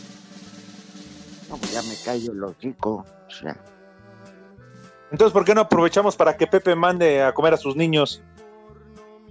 No, 1.51 1.59
pues 1.59 1.75
ya 1.75 1.83
me 1.83 1.95
callo 2.03 2.33
el 2.33 2.43
hocico. 2.43 3.05
O 3.27 3.31
sea, 3.31 3.55
Entonces, 5.11 5.33
¿por 5.33 5.45
qué 5.45 5.55
no 5.55 5.63
aprovechamos 5.63 6.17
para 6.17 6.37
que 6.37 6.47
Pepe 6.47 6.75
mande 6.75 7.23
a 7.23 7.33
comer 7.33 7.55
a 7.55 7.57
sus 7.57 7.75
niños? 7.77 8.23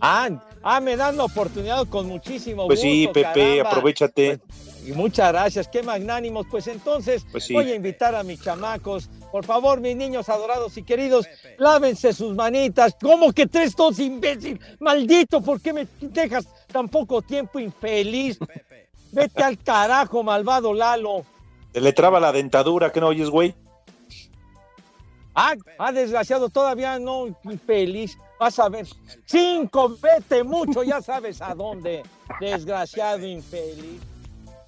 Ah, 0.01 0.29
ah, 0.63 0.79
me 0.79 0.95
dan 0.95 1.17
la 1.17 1.25
oportunidad 1.25 1.85
con 1.87 2.07
muchísimo 2.07 2.67
Pues 2.67 2.81
sí, 2.81 3.05
gusto, 3.05 3.13
Pepe, 3.21 3.57
caramba. 3.57 3.69
aprovechate. 3.69 4.39
Y 4.85 4.91
muchas 4.93 5.31
gracias, 5.31 5.67
qué 5.67 5.83
magnánimos. 5.83 6.47
Pues 6.49 6.67
entonces 6.67 7.25
Pues 7.31 7.43
sí. 7.45 7.53
voy 7.53 7.69
a 7.71 7.75
invitar 7.75 8.15
a 8.15 8.23
mis 8.23 8.41
chamacos. 8.41 9.09
Por 9.31 9.45
favor, 9.45 9.79
mis 9.81 9.95
niños 9.95 10.29
adorados 10.29 10.77
y 10.77 10.83
queridos, 10.83 11.27
lávense 11.57 12.13
sus 12.13 12.33
manitas. 12.33 12.95
¿Cómo 12.99 13.31
que 13.33 13.45
tres 13.45 13.75
tos, 13.75 13.99
imbécil? 13.99 14.59
Maldito, 14.79 15.41
¿por 15.41 15.61
qué 15.61 15.73
me 15.73 15.85
dejas 15.99 16.47
tan 16.71 16.87
poco 16.87 17.21
tiempo, 17.21 17.59
infeliz? 17.59 18.39
Vete 19.11 19.43
al 19.43 19.57
carajo, 19.57 20.23
malvado 20.23 20.73
Lalo. 20.73 21.25
Se 21.73 21.81
le 21.81 21.93
traba 21.93 22.19
la 22.19 22.31
dentadura, 22.31 22.91
¿qué 22.91 22.99
no 23.01 23.07
oyes, 23.07 23.29
güey? 23.29 23.53
Ah, 25.35 25.55
ah, 25.77 25.91
desgraciado, 25.91 26.49
todavía 26.49 26.99
no, 26.99 27.27
infeliz. 27.43 28.17
Vas 28.39 28.59
a 28.59 28.69
ver. 28.69 28.87
Cinco, 29.25 29.95
vete 30.01 30.43
mucho, 30.43 30.83
ya 30.83 31.01
sabes 31.01 31.41
a 31.41 31.53
dónde. 31.53 32.03
Desgraciado, 32.39 33.25
infeliz. 33.25 34.01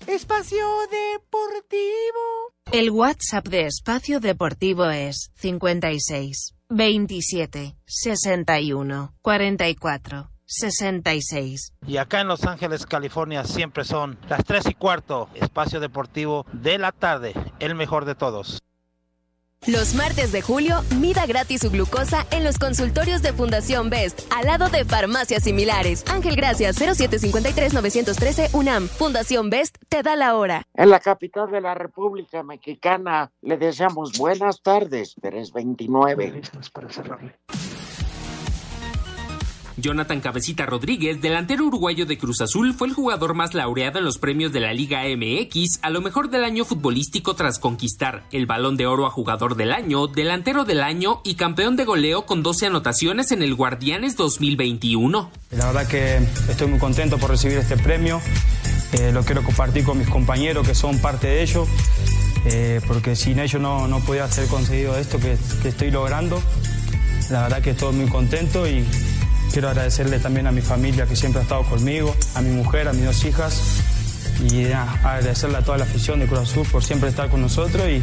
Espacio 0.08 0.66
Deportivo. 0.90 2.54
El 2.72 2.90
WhatsApp 2.90 3.48
de 3.48 3.68
Espacio 3.68 4.20
Deportivo 4.20 4.86
es 4.86 5.32
56 5.36 6.56
27 6.70 7.76
61 7.86 9.14
44 9.22 10.32
66. 10.52 11.74
Y 11.88 11.98
acá 11.98 12.22
en 12.22 12.28
Los 12.28 12.44
Ángeles, 12.44 12.86
California, 12.86 13.46
siempre 13.46 13.86
son 13.86 14.18
las 14.28 14.44
3 14.44 14.66
y 14.72 14.74
cuarto, 14.74 15.30
espacio 15.36 15.80
deportivo 15.80 16.46
de 16.52 16.78
la 16.78 16.92
tarde, 16.92 17.34
el 17.60 17.76
mejor 17.76 18.06
de 18.06 18.16
todos. 18.16 18.62
Los 19.68 19.94
martes 19.94 20.32
de 20.32 20.42
julio, 20.42 20.82
mida 21.00 21.28
gratis 21.28 21.62
su 21.62 21.70
glucosa 21.70 22.26
en 22.32 22.44
los 22.44 22.58
consultorios 22.58 23.22
de 23.22 23.32
Fundación 23.32 23.92
Best, 23.92 24.22
al 24.34 24.48
lado 24.48 24.70
de 24.70 24.86
farmacias 24.86 25.44
similares. 25.44 26.04
Ángel 26.10 26.36
Gracias, 26.36 26.82
0753-913 26.82 28.56
UNAM. 28.56 28.88
Fundación 28.88 29.52
Best 29.52 29.78
te 29.88 30.02
da 30.02 30.16
la 30.16 30.36
hora. 30.36 30.64
en 30.74 30.90
la 30.90 31.00
capital 31.00 31.52
de 31.52 31.62
la 31.62 31.76
República 31.76 32.42
Mexicana 32.42 33.32
le 33.44 33.58
deseamos 33.58 34.18
buenas 34.18 34.64
tardes, 34.64 35.14
329. 35.22 36.42
Jonathan 39.78 40.22
Cabecita 40.22 40.66
Rodríguez, 40.66 41.22
delantero 41.22 41.66
uruguayo 41.66 42.06
de 42.06 42.18
Cruz 42.18 42.42
Azul, 42.42 42.74
fue 42.74 42.88
el 42.88 42.94
jugador 42.94 43.34
más 43.34 43.54
laureado 43.54 44.00
en 44.00 44.06
los 44.06 44.18
premios 44.18 44.52
de 44.52 44.60
la 44.60 44.74
Liga 44.74 45.04
MX 45.04 45.80
a 45.82 45.90
lo 45.90 46.02
mejor 46.02 46.30
del 46.30 46.44
año 46.44 46.66
futbolístico 46.66 47.36
tras 47.36 47.60
conquistar 47.60 48.24
el 48.32 48.46
balón 48.46 48.78
de 48.78 48.86
oro 48.86 49.06
a 49.06 49.10
jugador 49.10 49.56
del 49.56 49.72
año, 49.72 50.08
delantero 50.08 50.66
del 50.66 50.82
año 50.82 51.22
y 51.24 51.36
campeón 51.36 51.76
de 51.76 51.86
goleo 51.86 52.26
con 52.26 52.44
12 52.44 52.68
anotaciones 52.68 53.32
en 53.32 53.44
el 53.44 53.56
Guardianes 53.56 54.16
2021. 54.18 55.32
La 55.52 55.68
verdad 55.68 55.88
que 55.88 56.18
estoy 56.50 56.68
muy 56.68 56.80
contento 56.80 57.18
por 57.18 57.30
recibir 57.30 57.58
este 57.58 57.78
premio. 57.78 58.22
Eh, 58.94 59.12
lo 59.14 59.24
quiero 59.24 59.44
compartir 59.44 59.86
con 59.86 59.98
mis 59.98 60.10
compañeros 60.10 60.68
que 60.68 60.76
son 60.76 61.00
parte 61.00 61.28
de 61.28 61.44
ello, 61.44 61.66
eh, 62.46 62.82
porque 62.88 63.16
sin 63.16 63.40
ellos 63.40 63.62
no, 63.62 63.88
no 63.88 64.00
podía 64.02 64.26
haber 64.26 64.48
conseguido 64.48 64.98
esto 64.98 65.18
que, 65.20 65.38
que 65.62 65.70
estoy 65.70 65.92
logrando. 65.92 66.42
La 67.30 67.44
verdad 67.44 67.62
que 67.62 67.70
estoy 67.70 67.94
muy 67.94 68.10
contento 68.10 68.68
y 68.68 68.86
quiero 69.52 69.70
agradecerle 69.70 70.20
también 70.20 70.48
a 70.48 70.52
mi 70.52 70.62
familia 70.62 71.06
que 71.06 71.16
siempre 71.16 71.40
ha 71.40 71.44
estado 71.44 71.64
conmigo, 71.64 72.16
a 72.36 72.42
mi 72.42 72.52
mujer, 72.52 72.88
a 72.88 72.94
mis 72.94 73.06
dos 73.06 73.26
hijas 73.26 73.82
y 74.50 74.72
agradecerle 74.72 75.58
a 75.58 75.64
toda 75.64 75.78
la 75.78 75.84
afición 75.84 76.20
de 76.20 76.28
Cruz 76.28 76.40
Azul 76.40 76.66
por 76.72 76.84
siempre 76.84 77.10
estar 77.10 77.30
con 77.30 77.42
nosotros 77.42 77.84
y 77.88 78.02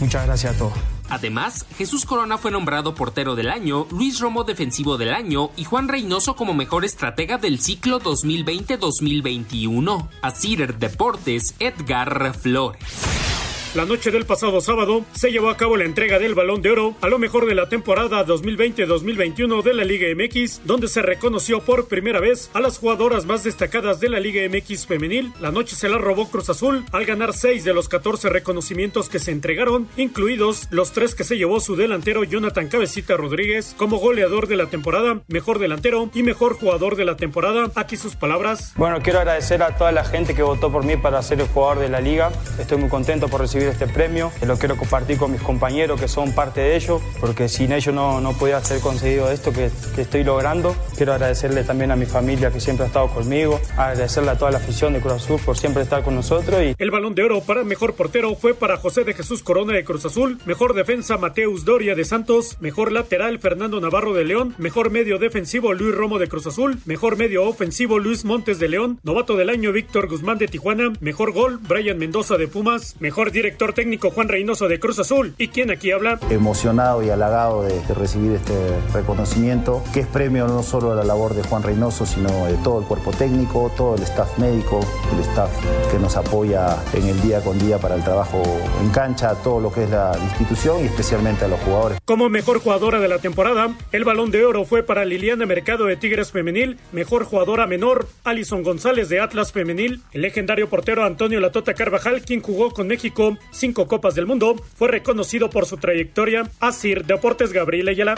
muchas 0.00 0.26
gracias 0.26 0.54
a 0.54 0.58
todos. 0.58 0.74
Además, 1.08 1.64
Jesús 1.78 2.04
Corona 2.04 2.36
fue 2.36 2.50
nombrado 2.50 2.94
portero 2.94 3.36
del 3.36 3.48
año, 3.48 3.86
Luis 3.90 4.18
Romo 4.18 4.44
defensivo 4.44 4.98
del 4.98 5.14
año 5.14 5.50
y 5.56 5.64
Juan 5.64 5.88
Reynoso 5.88 6.34
como 6.34 6.52
mejor 6.52 6.84
estratega 6.84 7.38
del 7.38 7.60
ciclo 7.60 8.00
2020-2021. 8.00 10.08
A 10.20 10.30
Cider 10.32 10.78
Deportes, 10.78 11.54
Edgar 11.60 12.34
Flores. 12.34 13.35
La 13.76 13.84
noche 13.84 14.10
del 14.10 14.24
pasado 14.24 14.62
sábado 14.62 15.04
se 15.12 15.30
llevó 15.30 15.50
a 15.50 15.58
cabo 15.58 15.76
la 15.76 15.84
entrega 15.84 16.18
del 16.18 16.34
Balón 16.34 16.62
de 16.62 16.70
Oro 16.70 16.94
a 17.02 17.08
lo 17.08 17.18
mejor 17.18 17.44
de 17.44 17.54
la 17.54 17.68
temporada 17.68 18.24
2020-2021 18.24 19.62
de 19.62 19.74
la 19.74 19.84
Liga 19.84 20.06
MX, 20.16 20.62
donde 20.64 20.88
se 20.88 21.02
reconoció 21.02 21.60
por 21.60 21.86
primera 21.86 22.18
vez 22.18 22.48
a 22.54 22.60
las 22.60 22.78
jugadoras 22.78 23.26
más 23.26 23.44
destacadas 23.44 24.00
de 24.00 24.08
la 24.08 24.18
Liga 24.18 24.40
MX 24.48 24.86
femenil. 24.86 25.30
La 25.40 25.50
noche 25.50 25.76
se 25.76 25.90
la 25.90 25.98
robó 25.98 26.30
Cruz 26.30 26.48
Azul 26.48 26.86
al 26.90 27.04
ganar 27.04 27.34
6 27.34 27.64
de 27.64 27.74
los 27.74 27.90
14 27.90 28.30
reconocimientos 28.30 29.10
que 29.10 29.18
se 29.18 29.30
entregaron, 29.30 29.88
incluidos 29.98 30.68
los 30.70 30.92
tres 30.92 31.14
que 31.14 31.24
se 31.24 31.36
llevó 31.36 31.60
su 31.60 31.76
delantero 31.76 32.24
Jonathan 32.24 32.68
Cabecita 32.68 33.18
Rodríguez 33.18 33.74
como 33.76 33.98
goleador 33.98 34.48
de 34.48 34.56
la 34.56 34.70
temporada, 34.70 35.20
mejor 35.28 35.58
delantero 35.58 36.08
y 36.14 36.22
mejor 36.22 36.54
jugador 36.54 36.96
de 36.96 37.04
la 37.04 37.18
temporada. 37.18 37.70
Aquí 37.74 37.98
sus 37.98 38.16
palabras. 38.16 38.72
Bueno, 38.76 39.02
quiero 39.02 39.18
agradecer 39.18 39.62
a 39.62 39.76
toda 39.76 39.92
la 39.92 40.06
gente 40.06 40.34
que 40.34 40.42
votó 40.42 40.72
por 40.72 40.82
mí 40.82 40.96
para 40.96 41.22
ser 41.22 41.42
el 41.42 41.48
jugador 41.48 41.80
de 41.80 41.90
la 41.90 42.00
liga. 42.00 42.32
Estoy 42.58 42.78
muy 42.78 42.88
contento 42.88 43.28
por 43.28 43.42
recibir 43.42 43.65
este 43.70 43.86
premio. 43.86 44.32
Lo 44.46 44.58
quiero 44.58 44.76
compartir 44.76 45.18
con 45.18 45.32
mis 45.32 45.42
compañeros 45.42 46.00
que 46.00 46.08
son 46.08 46.32
parte 46.32 46.60
de 46.60 46.76
ello, 46.76 47.00
porque 47.20 47.48
sin 47.48 47.72
ellos 47.72 47.94
no, 47.94 48.20
no 48.20 48.32
podía 48.32 48.62
ser 48.62 48.80
conseguido 48.80 49.30
esto 49.30 49.52
que, 49.52 49.70
que 49.94 50.02
estoy 50.02 50.24
logrando. 50.24 50.74
Quiero 50.96 51.12
agradecerle 51.12 51.64
también 51.64 51.90
a 51.90 51.96
mi 51.96 52.06
familia 52.06 52.50
que 52.50 52.60
siempre 52.60 52.84
ha 52.84 52.86
estado 52.86 53.08
conmigo, 53.08 53.60
agradecerle 53.76 54.30
a 54.30 54.38
toda 54.38 54.50
la 54.50 54.58
afición 54.58 54.92
de 54.92 55.00
Cruz 55.00 55.14
Azul 55.14 55.40
por 55.44 55.56
siempre 55.56 55.82
estar 55.82 56.02
con 56.02 56.14
nosotros. 56.14 56.62
Y... 56.62 56.74
El 56.78 56.90
balón 56.90 57.14
de 57.14 57.22
oro 57.22 57.40
para 57.40 57.64
mejor 57.64 57.94
portero 57.94 58.34
fue 58.34 58.54
para 58.54 58.76
José 58.76 59.04
de 59.04 59.14
Jesús 59.14 59.42
Corona 59.42 59.72
de 59.72 59.84
Cruz 59.84 60.04
Azul, 60.04 60.38
mejor 60.44 60.74
defensa 60.74 61.16
Mateus 61.16 61.64
Doria 61.64 61.94
de 61.94 62.04
Santos, 62.04 62.56
mejor 62.60 62.92
lateral 62.92 63.38
Fernando 63.38 63.80
Navarro 63.80 64.14
de 64.14 64.24
León, 64.24 64.54
mejor 64.58 64.90
medio 64.90 65.18
defensivo 65.18 65.72
Luis 65.72 65.94
Romo 65.94 66.18
de 66.18 66.28
Cruz 66.28 66.46
Azul, 66.46 66.78
mejor 66.84 67.16
medio 67.16 67.44
ofensivo 67.44 67.98
Luis 67.98 68.24
Montes 68.24 68.58
de 68.58 68.68
León, 68.68 68.98
novato 69.02 69.36
del 69.36 69.50
año 69.50 69.72
Víctor 69.72 70.08
Guzmán 70.08 70.38
de 70.38 70.48
Tijuana, 70.48 70.92
mejor 71.00 71.32
gol 71.32 71.58
Brian 71.66 71.98
Mendoza 71.98 72.36
de 72.36 72.48
Pumas, 72.48 72.96
mejor 73.00 73.32
director 73.32 73.55
técnico 73.56 74.10
Juan 74.10 74.28
Reynoso 74.28 74.68
de 74.68 74.78
Cruz 74.78 74.98
Azul. 74.98 75.34
¿Y 75.38 75.48
quién 75.48 75.70
aquí 75.70 75.90
habla? 75.90 76.18
Emocionado 76.30 77.02
y 77.02 77.10
halagado 77.10 77.62
de, 77.62 77.80
de, 77.80 77.94
recibir 77.94 78.32
este 78.32 78.54
reconocimiento, 78.92 79.82
que 79.92 80.00
es 80.00 80.06
premio 80.06 80.46
no 80.46 80.62
solo 80.62 80.92
a 80.92 80.94
la 80.94 81.04
labor 81.04 81.34
de 81.34 81.42
Juan 81.42 81.62
Reynoso, 81.62 82.06
sino 82.06 82.46
de 82.46 82.54
todo 82.62 82.80
el 82.80 82.86
cuerpo 82.86 83.12
técnico, 83.12 83.72
todo 83.76 83.96
el 83.96 84.02
staff 84.02 84.38
médico, 84.38 84.80
el 85.14 85.20
staff 85.20 85.50
que 85.90 85.98
nos 85.98 86.16
apoya 86.16 86.76
en 86.94 87.06
el 87.06 87.20
día 87.22 87.40
con 87.40 87.58
día 87.58 87.78
para 87.78 87.94
el 87.94 88.04
trabajo 88.04 88.42
en 88.80 88.90
cancha, 88.90 89.34
todo 89.42 89.60
lo 89.60 89.72
que 89.72 89.84
es 89.84 89.90
la 89.90 90.16
institución 90.22 90.82
y 90.82 90.86
especialmente 90.86 91.44
a 91.44 91.48
los 91.48 91.60
jugadores. 91.60 91.98
Como 92.04 92.28
mejor 92.28 92.60
jugadora 92.60 93.00
de 93.00 93.08
la 93.08 93.18
temporada, 93.18 93.74
el 93.92 94.04
balón 94.04 94.30
de 94.30 94.44
oro 94.44 94.64
fue 94.64 94.82
para 94.82 95.04
Liliana 95.04 95.46
Mercado 95.46 95.86
de 95.86 95.96
Tigres 95.96 96.32
Femenil, 96.32 96.78
mejor 96.92 97.24
jugadora 97.24 97.66
menor, 97.66 98.08
Alison 98.24 98.62
González 98.62 99.08
de 99.08 99.20
Atlas 99.20 99.52
Femenil, 99.52 100.02
el 100.12 100.22
legendario 100.22 100.68
portero 100.68 101.04
Antonio 101.04 101.40
Latota 101.40 101.74
Carvajal, 101.74 102.22
quien 102.22 102.40
jugó 102.40 102.72
con 102.72 102.88
México 102.88 103.35
cinco 103.50 103.86
Copas 103.86 104.14
del 104.14 104.26
Mundo, 104.26 104.56
fue 104.74 104.88
reconocido 104.88 105.50
por 105.50 105.66
su 105.66 105.76
trayectoria. 105.76 106.44
Asir 106.60 107.04
Deportes 107.04 107.52
Gabriel 107.52 107.88
Ayala. 107.88 108.16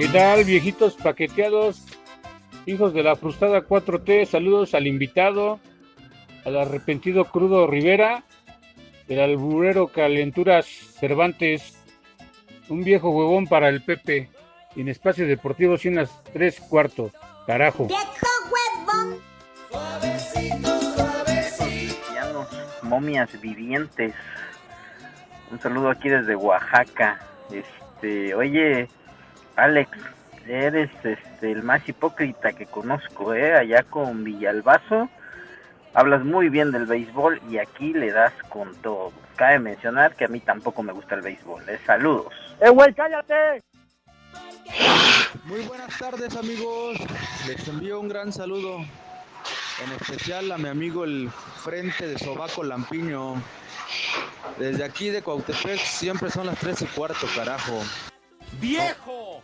¿Qué 0.00 0.08
tal, 0.08 0.44
viejitos 0.44 0.94
paqueteados? 0.94 1.82
Hijos 2.64 2.94
de 2.94 3.02
la 3.02 3.16
frustrada 3.16 3.66
4T, 3.66 4.24
saludos 4.24 4.74
al 4.74 4.86
invitado, 4.86 5.60
al 6.44 6.56
arrepentido 6.56 7.26
crudo 7.26 7.66
Rivera, 7.66 8.24
el 9.08 9.20
alburero 9.20 9.88
Calenturas 9.88 10.66
Cervantes, 10.66 11.76
un 12.68 12.82
viejo 12.82 13.10
huevón 13.10 13.46
para 13.46 13.68
el 13.68 13.82
Pepe, 13.82 14.30
en 14.76 14.88
espacio 14.88 15.26
deportivo 15.26 15.76
sin 15.76 15.96
las 15.96 16.10
tres 16.32 16.60
cuartos, 16.60 17.12
carajo. 17.46 17.88
Momias 22.90 23.40
vivientes. 23.40 24.12
Un 25.50 25.60
saludo 25.60 25.90
aquí 25.90 26.08
desde 26.08 26.34
Oaxaca. 26.34 27.20
Este, 27.50 28.34
oye, 28.34 28.88
Alex, 29.56 29.90
eres 30.46 30.90
este 31.04 31.52
el 31.52 31.62
más 31.62 31.88
hipócrita 31.88 32.52
que 32.52 32.66
conozco, 32.66 33.32
eh, 33.32 33.54
allá 33.54 33.84
con 33.84 34.24
Villalbazo. 34.24 35.08
Hablas 35.94 36.24
muy 36.24 36.48
bien 36.48 36.72
del 36.72 36.86
béisbol 36.86 37.40
y 37.48 37.58
aquí 37.58 37.92
le 37.92 38.10
das 38.10 38.32
con 38.48 38.74
todo. 38.82 39.12
Cabe 39.36 39.58
mencionar 39.60 40.14
que 40.16 40.24
a 40.24 40.28
mí 40.28 40.40
tampoco 40.40 40.82
me 40.82 40.92
gusta 40.92 41.14
el 41.14 41.22
béisbol. 41.22 41.68
Eh. 41.68 41.78
Saludos. 41.86 42.32
¡Eh, 42.60 42.70
güey, 42.70 42.92
cállate! 42.94 43.62
Muy 45.44 45.62
buenas 45.62 45.96
tardes, 45.98 46.36
amigos. 46.36 46.98
Les 47.46 47.66
envío 47.68 48.00
un 48.00 48.08
gran 48.08 48.32
saludo 48.32 48.84
en 49.84 49.92
especial 49.92 50.52
a 50.52 50.58
mi 50.58 50.68
amigo 50.68 51.04
el 51.04 51.30
Frente 51.30 52.06
de 52.06 52.18
Sobaco 52.18 52.62
Lampiño. 52.62 53.34
Desde 54.58 54.84
aquí 54.84 55.10
de 55.10 55.22
Cuautepec 55.22 55.78
siempre 55.78 56.30
son 56.30 56.46
las 56.46 56.58
3 56.58 56.82
y 56.82 56.86
cuarto, 56.86 57.26
carajo. 57.34 57.80
¡Viejo! 58.60 59.42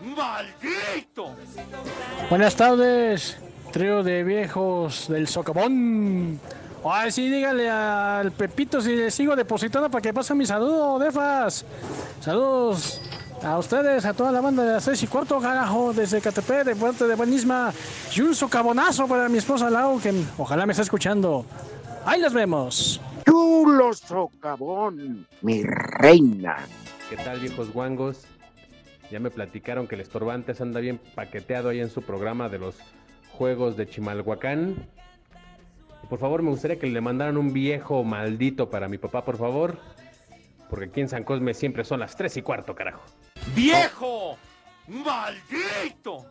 ¡Maldito! 0.00 1.34
Buenas 2.28 2.56
tardes, 2.56 3.38
trío 3.72 4.02
de 4.02 4.24
viejos 4.24 5.08
del 5.08 5.28
socavón. 5.28 6.40
Ay, 6.84 7.10
sí, 7.10 7.28
dígale 7.28 7.68
al 7.68 8.32
Pepito 8.32 8.80
si 8.80 8.94
le 8.94 9.10
sigo 9.10 9.34
depositando 9.34 9.90
para 9.90 10.02
que 10.02 10.12
pase 10.12 10.34
mi 10.34 10.46
saludo, 10.46 10.98
Defas. 10.98 11.64
Saludos 12.20 13.00
a 13.46 13.58
ustedes, 13.58 14.04
a 14.04 14.12
toda 14.12 14.32
la 14.32 14.40
banda 14.40 14.64
de 14.64 14.72
las 14.72 14.84
3 14.84 15.04
y 15.04 15.06
cuarto, 15.06 15.38
carajo, 15.38 15.92
desde 15.92 16.20
Catepec, 16.20 16.64
de 16.64 16.74
Puente 16.74 17.06
de 17.06 17.14
Buenisma. 17.14 17.72
Y 18.14 18.20
un 18.20 18.34
socavonazo 18.34 19.06
para 19.06 19.28
mi 19.28 19.38
esposa 19.38 19.70
Lau, 19.70 20.00
que 20.00 20.12
ojalá 20.36 20.66
me 20.66 20.72
esté 20.72 20.82
escuchando. 20.82 21.46
Ahí 22.04 22.20
los 22.20 22.32
vemos. 22.32 23.00
Chulo 23.24 23.92
socavón, 23.94 25.26
mi 25.42 25.62
reina. 25.62 26.56
¿Qué 27.08 27.16
tal, 27.16 27.38
viejos 27.38 27.72
guangos? 27.72 28.24
Ya 29.12 29.20
me 29.20 29.30
platicaron 29.30 29.86
que 29.86 29.94
el 29.94 30.00
Estorbantes 30.00 30.60
anda 30.60 30.80
bien 30.80 31.00
paqueteado 31.14 31.68
ahí 31.68 31.80
en 31.80 31.90
su 31.90 32.02
programa 32.02 32.48
de 32.48 32.58
los 32.58 32.76
juegos 33.30 33.76
de 33.76 33.88
Chimalhuacán. 33.88 34.88
Por 36.10 36.18
favor, 36.18 36.42
me 36.42 36.50
gustaría 36.50 36.80
que 36.80 36.88
le 36.88 37.00
mandaran 37.00 37.36
un 37.36 37.52
viejo 37.52 38.02
maldito 38.02 38.70
para 38.70 38.88
mi 38.88 38.98
papá, 38.98 39.24
por 39.24 39.38
favor. 39.38 39.78
Porque 40.68 40.86
aquí 40.86 41.00
en 41.00 41.08
San 41.08 41.22
Cosme 41.22 41.54
siempre 41.54 41.84
son 41.84 42.00
las 42.00 42.16
3 42.16 42.38
y 42.38 42.42
cuarto, 42.42 42.74
carajo. 42.74 43.02
¡Viejo! 43.54 44.36
¡Maldito! 44.88 46.24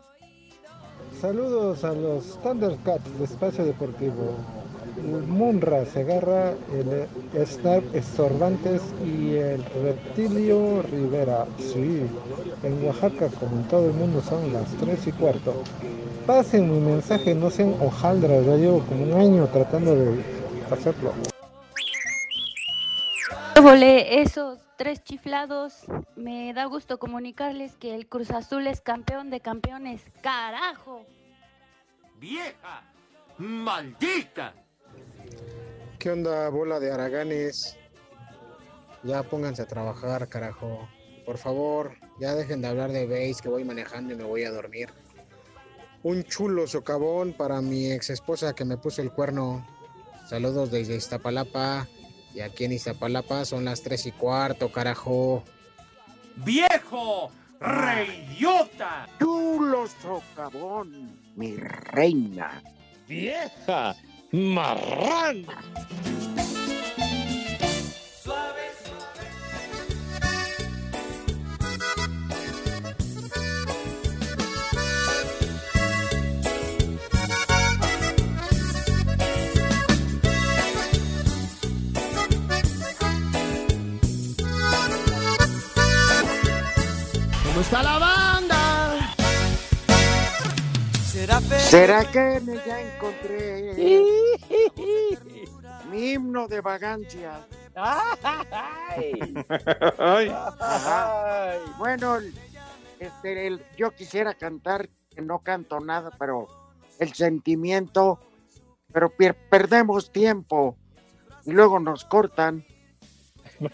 Saludos 1.20 1.84
a 1.84 1.94
los 1.94 2.40
Thundercats 2.42 3.18
de 3.18 3.26
Espacio 3.26 3.66
Deportivo. 3.66 4.36
El 4.98 5.24
Munra 5.24 5.86
se 5.86 6.02
agarra, 6.02 6.54
el 6.74 7.46
Snark 7.46 7.84
Estorbantes 7.94 8.82
y 9.04 9.36
el 9.36 9.64
Reptilio 9.84 10.82
Rivera. 10.84 11.46
Sí, 11.58 12.06
en 12.64 12.86
Oaxaca, 12.86 13.30
como 13.40 13.58
en 13.58 13.68
todo 13.68 13.88
el 13.88 13.94
mundo, 13.94 14.22
son 14.22 14.54
las 14.54 14.70
3 14.80 15.08
y 15.08 15.12
cuarto. 15.14 15.64
Pasen 16.26 16.72
mi 16.72 16.80
mensaje, 16.80 17.34
no 17.36 17.50
sean 17.50 17.76
hojaldras, 17.82 18.46
ya 18.46 18.56
llevo 18.56 18.80
como 18.82 19.04
un 19.04 19.14
año 19.14 19.48
tratando 19.48 19.96
de 19.96 20.24
hacerlo. 20.72 21.14
Volé 23.62 24.22
esos 24.22 24.65
tres 24.78 25.04
chiflados. 25.04 25.86
Me 26.16 26.54
da 26.54 26.66
gusto 26.66 27.00
comunicarles 27.00 27.76
que 27.76 27.96
el 27.96 28.08
Cruz 28.08 28.32
Azul 28.32 28.68
es 28.68 28.82
campeón 28.82 29.30
de 29.30 29.40
campeones. 29.40 30.02
¡Carajo! 30.22 31.06
¡Vieja! 32.18 32.84
¡Maldita! 33.38 34.54
¿Qué 36.00 36.12
onda, 36.12 36.50
bola 36.50 36.80
de 36.80 36.92
haraganes? 36.92 37.78
Ya 39.04 39.24
pónganse 39.24 39.62
a 39.62 39.68
trabajar, 39.68 40.28
carajo. 40.30 40.88
por 41.26 41.38
favor, 41.38 41.96
ya 42.20 42.36
dejen 42.36 42.62
de 42.62 42.68
hablar 42.68 42.92
de 42.92 43.06
base, 43.06 43.42
que 43.42 43.50
voy 43.50 43.64
manejando 43.64 44.14
y 44.14 44.18
me 44.18 44.24
voy 44.24 44.44
a 44.44 44.52
dormir. 44.52 44.90
Un 46.04 46.24
chulo 46.24 46.68
socavón 46.68 47.34
para 47.34 47.62
mi 47.62 47.92
ex 47.92 48.12
esposa 48.12 48.54
que 48.54 48.66
me 48.66 48.78
puso 48.78 49.02
el 49.02 49.12
cuerno. 49.12 49.66
Saludos 50.28 50.72
desde 50.72 50.96
Iztapalapa. 50.96 51.88
Y 52.36 52.42
aquí 52.42 52.66
en 52.66 52.74
Iztapalapa 52.74 53.46
son 53.46 53.64
las 53.64 53.82
tres 53.82 54.06
y 54.06 54.12
cuarto, 54.12 54.70
carajo. 54.70 55.46
¡Viejo! 56.36 57.32
¡Reidiota! 57.62 59.08
Chulo 59.18 59.88
socavón, 59.88 61.18
mi 61.38 61.56
reina. 61.56 62.62
¡Vieja! 63.08 63.96
¡Marrán! 64.34 65.46
¿Cómo 87.70 87.82
está 87.82 87.84
la 87.84 87.98
banda? 88.00 89.16
¿Será 91.58 92.12
que 92.12 92.40
me 92.42 92.56
ya 92.66 92.82
encontré 92.82 93.74
mi 95.90 96.12
himno 96.12 96.48
de 96.48 96.62
vagancia? 96.62 97.46
Ajá. 97.76 98.66
Bueno, 101.78 102.18
este, 103.00 103.48
el- 103.48 103.64
yo 103.78 103.92
quisiera 103.92 104.34
cantar, 104.34 104.90
que 105.14 105.22
no 105.22 105.40
canto 105.40 105.80
nada, 105.80 106.12
pero 106.20 106.48
el 107.00 107.14
sentimiento, 107.14 108.20
pero 108.94 109.10
pier- 109.10 109.36
perdemos 109.50 110.12
tiempo 110.12 110.78
y 111.46 111.52
luego 111.52 111.80
nos 111.80 112.06
cortan. 112.06 112.66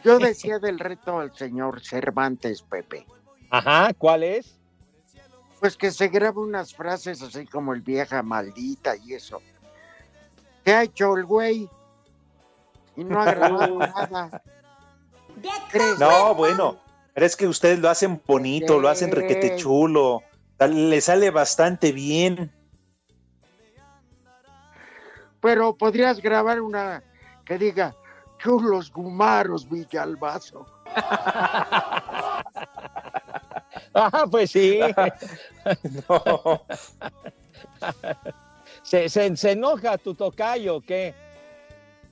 Yo 0.04 0.20
decía 0.20 0.60
del 0.60 0.80
reto 0.80 1.20
al 1.20 1.36
señor 1.36 1.84
Cervantes, 1.84 2.62
Pepe. 2.62 3.06
Ajá, 3.52 3.94
¿cuál 3.98 4.24
es? 4.24 4.58
Pues 5.60 5.76
que 5.76 5.92
se 5.92 6.08
grabe 6.08 6.40
unas 6.40 6.74
frases 6.74 7.22
así 7.22 7.46
como 7.46 7.74
el 7.74 7.82
vieja 7.82 8.24
maldita 8.24 8.96
y 8.96 9.14
eso. 9.14 9.42
¿Qué 10.64 10.74
ha 10.74 10.84
hecho 10.84 11.18
el 11.18 11.26
güey? 11.26 11.70
Y 12.96 13.04
no 13.04 13.22
ha 13.22 13.26
grabado 13.26 13.78
nada. 13.78 14.42
¿Crees? 15.70 16.00
No, 16.00 16.34
bueno, 16.34 16.80
pero 17.14 17.26
es 17.26 17.36
que 17.36 17.46
ustedes 17.46 17.80
lo 17.80 17.90
hacen 17.90 18.22
bonito, 18.26 18.80
lo 18.80 18.88
hacen 18.88 19.12
requete 19.12 19.58
chulo, 19.58 20.24
le 20.60 21.02
sale 21.02 21.30
bastante 21.30 21.92
bien. 21.92 22.52
Pero 25.42 25.76
podrías 25.76 26.22
grabar 26.22 26.62
una 26.62 27.04
que 27.44 27.58
diga 27.58 27.96
chulos 28.38 28.92
gumaros 28.92 29.70
Villalbazo. 29.70 30.66
Ah, 33.94 34.26
pues 34.30 34.52
sí. 34.52 34.80
No. 36.08 36.64
¿Se, 38.84 39.10
se, 39.10 39.36
se 39.36 39.52
enoja 39.52 39.98
tu 39.98 40.14
tocayo 40.16 40.78
o 40.78 40.82
qué? 40.82 41.14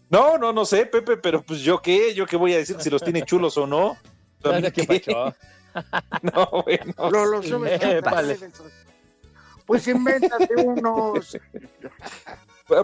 No, 0.10 0.38
no, 0.38 0.52
no 0.52 0.66
sé, 0.66 0.86
Pepe, 0.86 1.18
pero 1.18 1.42
pues 1.42 1.60
yo 1.62 1.82
qué, 1.82 2.14
yo 2.14 2.26
qué 2.26 2.36
voy 2.36 2.54
a 2.54 2.58
decir 2.58 2.78
si 2.80 2.90
los 2.90 3.04
tiene 3.04 3.24
chulos 3.24 3.58
o 3.58 3.68
no. 3.68 3.98
¿A 4.44 4.60
mí 4.60 4.72
¿Qué? 4.72 5.12
No, 6.24 6.64
bueno. 6.64 6.94
Lo, 7.12 7.26
lo. 7.26 7.42
Pues 9.66 9.88
invéntate 9.88 10.56
unos. 10.56 11.38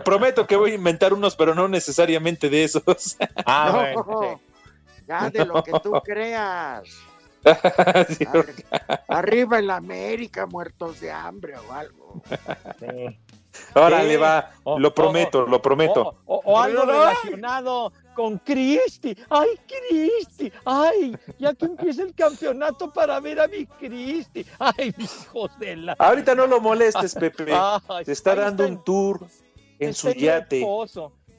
Prometo 0.04 0.46
que 0.46 0.56
voy 0.56 0.72
a 0.72 0.76
inventar 0.76 1.14
unos, 1.14 1.36
pero 1.36 1.56
no 1.56 1.68
necesariamente 1.68 2.50
de 2.50 2.64
esos. 2.64 3.18
Ah, 3.46 3.94
No, 3.96 4.04
bueno. 4.04 4.42
Ya 5.08 5.30
de 5.30 5.46
lo 5.46 5.64
que 5.64 5.72
tú 5.82 5.92
creas. 6.04 6.90
Sí, 8.10 8.26
Arriba 9.08 9.60
en 9.60 9.68
la 9.68 9.76
América, 9.78 10.46
muertos 10.46 11.00
de 11.00 11.12
hambre 11.12 11.56
o 11.58 11.72
algo. 11.72 12.22
sí. 12.80 13.20
Órale, 13.74 14.16
Sí. 14.16 14.18
va, 14.18 14.52
lo 14.78 14.94
prometo, 14.94 15.46
lo 15.48 15.62
prometo. 15.62 16.14
O, 16.26 16.42
o 16.44 16.60
algo 16.60 16.84
relacionado 16.84 17.94
con 18.14 18.38
Cristi. 18.40 19.16
¡Ay, 19.30 19.48
Cristi! 19.66 20.52
¡Ay! 20.66 21.18
Ya 21.40 21.54
que 21.54 21.66
empieza 21.66 22.04
el 22.04 22.14
campeonato 22.14 22.92
para 22.92 23.18
ver 23.22 23.40
a 23.40 23.48
mi 23.48 23.66
Cristi. 23.66 24.46
¡Ay, 24.60 24.94
hijos 24.98 25.58
de 25.58 25.78
la. 25.78 25.94
Ahorita 25.94 26.36
no 26.36 26.48
lo 26.48 26.60
molestes, 26.60 27.16
Pepe. 27.20 27.54
Ay, 27.54 28.04
Te 28.04 28.12
está 28.12 28.32
ahí 28.32 28.40
dando 28.40 28.64
está 28.64 28.76
un 28.76 28.84
tour 28.84 29.28
en 29.80 29.94
su 29.94 30.12
yate. 30.12 30.66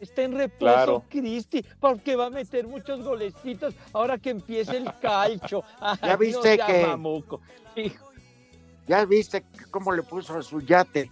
Está 0.00 0.22
en 0.22 0.32
reposo, 0.36 0.58
Claro. 0.74 1.04
Cristi, 1.08 1.64
porque 1.80 2.16
va 2.16 2.26
a 2.26 2.30
meter 2.30 2.66
muchos 2.66 3.02
golecitos 3.02 3.74
ahora 3.92 4.18
que 4.18 4.30
empiece 4.30 4.76
el 4.76 4.84
calcho. 5.00 5.62
Ay, 5.80 5.98
Ya 6.02 6.12
no 6.12 6.18
viste 6.18 6.58
que- 6.58 6.86
mamuco. 6.86 7.40
Ya 8.86 9.04
viste 9.04 9.44
cómo 9.70 9.92
le 9.92 10.02
puso 10.02 10.38
a 10.38 10.42
su 10.42 10.60
yate. 10.60 11.10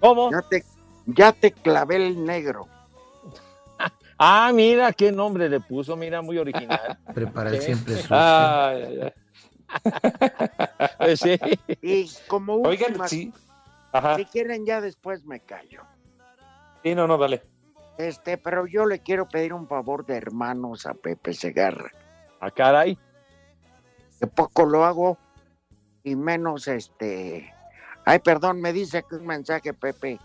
¿Cómo? 0.00 0.30
Ya 0.30 0.42
te, 0.42 0.64
ya 1.06 1.32
te 1.32 1.52
clavé 1.52 1.96
el 1.96 2.24
negro. 2.24 2.68
Ah, 4.18 4.50
mira 4.54 4.92
qué 4.94 5.12
nombre 5.12 5.46
le 5.46 5.60
puso, 5.60 5.94
mira, 5.94 6.22
muy 6.22 6.38
original. 6.38 6.98
Prepara 7.14 7.50
el 7.50 7.58
Sí. 7.60 7.66
siempre 7.66 7.96
sucio. 7.96 8.16
Ay, 8.16 9.12
ay, 10.98 11.16
sí. 11.18 11.38
Y 11.82 12.08
como 12.26 12.54
Oigan, 12.54 12.92
última, 12.92 13.08
sí. 13.08 13.30
Ajá. 13.92 14.16
si 14.16 14.24
quieren 14.24 14.64
ya 14.64 14.80
después 14.80 15.24
me 15.26 15.40
callo. 15.40 15.82
Sí, 16.82 16.94
no, 16.94 17.06
no, 17.06 17.18
dale. 17.18 17.42
Este, 17.98 18.36
pero 18.36 18.66
yo 18.66 18.84
le 18.86 19.00
quiero 19.00 19.28
pedir 19.28 19.52
un 19.52 19.66
favor 19.66 20.04
de 20.04 20.16
hermanos 20.16 20.86
a 20.86 20.94
Pepe 20.94 21.32
Segarra. 21.32 21.90
Ah, 22.40 22.50
caray. 22.50 22.98
Que 24.20 24.26
poco 24.26 24.66
lo 24.66 24.84
hago 24.84 25.18
y 26.04 26.14
menos 26.14 26.68
este. 26.68 27.52
Ay, 28.04 28.18
perdón, 28.20 28.60
me 28.60 28.72
dice 28.72 29.02
que 29.08 29.16
un 29.16 29.26
mensaje, 29.26 29.72
Pepe. 29.72 30.20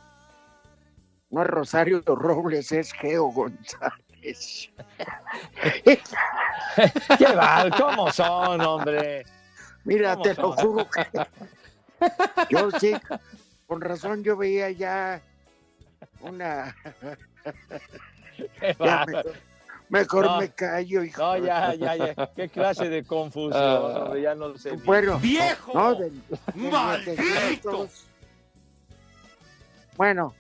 No 1.30 1.42
es 1.42 1.48
Rosario 1.48 2.04
Robles, 2.06 2.72
es 2.72 2.92
Geo 2.94 3.28
González. 3.28 4.02
Qué 7.18 7.36
mal, 7.36 7.72
¿cómo 7.76 8.12
son, 8.12 8.62
hombre? 8.62 9.26
Mira, 9.84 10.14
¿Cómo 10.14 10.24
te 10.24 10.34
lo 10.36 10.52
juro 10.52 10.88
que 10.90 11.08
yo 12.50 12.70
sí, 12.72 12.94
con 13.66 13.82
razón 13.82 14.24
yo 14.24 14.38
veía 14.38 14.70
ya 14.72 15.22
una. 16.22 16.76
Ya, 18.80 19.06
mejor 19.06 19.34
mejor 19.90 20.26
No. 20.26 20.38
me 20.40 20.50
callo, 20.50 21.04
hijo. 21.04 21.22
No, 21.22 21.38
ya, 21.38 21.74
ya, 21.76 21.96
ya. 21.96 22.32
Qué 22.36 22.50
clase 22.50 22.90
de 22.90 23.04
confusión, 23.04 23.54
Ah. 23.62 24.14
ya 24.22 24.34
no 24.36 24.58
sé. 24.58 24.72
Bueno, 24.72 25.20
¡Viejo! 25.20 25.74
no, 25.74 25.96
de- 25.96 26.10
de 26.12 26.70
¡Maldito! 26.72 27.12
nietecitos. 27.22 28.06
Bueno, 29.98 30.34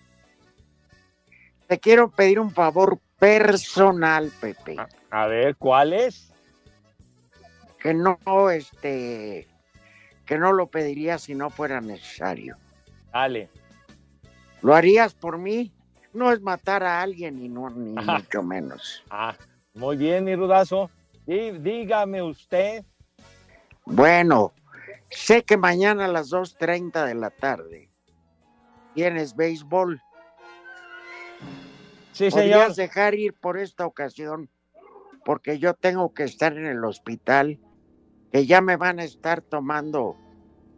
te 1.67 1.79
quiero 1.79 2.09
pedir 2.09 2.39
un 2.39 2.51
favor 2.51 2.99
personal, 3.19 4.31
Pepe. 4.39 4.77
A 5.11 5.27
ver, 5.27 5.55
¿cuál 5.57 5.93
es? 5.93 6.31
Que 7.79 7.93
no, 7.93 8.17
este, 8.49 9.47
que 10.25 10.37
no 10.37 10.53
lo 10.53 10.67
pediría 10.67 11.19
si 11.19 11.35
no 11.35 11.49
fuera 11.49 11.81
necesario. 11.81 12.55
Dale. 13.11 13.49
¿Lo 14.61 14.75
harías 14.75 15.13
por 15.13 15.37
mí? 15.37 15.71
No 16.13 16.31
es 16.31 16.41
matar 16.41 16.83
a 16.83 17.01
alguien 17.01 17.39
y 17.39 17.47
no, 17.47 17.69
ni 17.69 17.97
Ajá. 17.97 18.17
mucho 18.17 18.43
menos. 18.43 19.03
Ah, 19.09 19.35
muy 19.73 19.95
bien, 19.97 20.25
mi 20.25 20.35
rudazo. 20.35 20.89
Dí- 21.25 21.57
dígame 21.59 22.21
usted. 22.21 22.83
Bueno, 23.85 24.53
sé 25.09 25.43
que 25.43 25.57
mañana 25.57 26.05
a 26.05 26.09
las 26.09 26.29
2.30 26.29 27.05
de 27.05 27.15
la 27.15 27.29
tarde 27.29 27.89
tienes 28.93 29.35
béisbol. 29.35 30.01
Sí, 32.11 32.29
¿Podrías 32.29 32.75
señor. 32.75 32.75
dejar 32.75 33.15
ir 33.15 33.33
por 33.33 33.57
esta 33.57 33.85
ocasión? 33.85 34.49
Porque 35.23 35.59
yo 35.59 35.73
tengo 35.73 36.13
que 36.13 36.23
estar 36.23 36.57
en 36.57 36.65
el 36.65 36.83
hospital, 36.83 37.59
que 38.31 38.45
ya 38.45 38.59
me 38.61 38.75
van 38.75 38.99
a 38.99 39.03
estar 39.05 39.41
tomando 39.41 40.17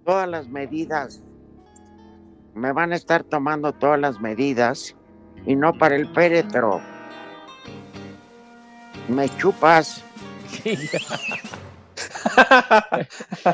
todas 0.06 0.28
las 0.30 0.48
medidas. 0.48 1.24
Me 2.54 2.72
van 2.72 2.94
a 2.94 2.96
estar 2.96 3.24
tomando 3.24 3.72
todas 3.74 4.00
las 4.00 4.20
medidas 4.22 4.96
y 5.46 5.56
no 5.56 5.74
para 5.74 5.96
el 5.96 6.08
féretro. 6.14 6.82
Me 9.08 9.28
chupas. 9.38 10.04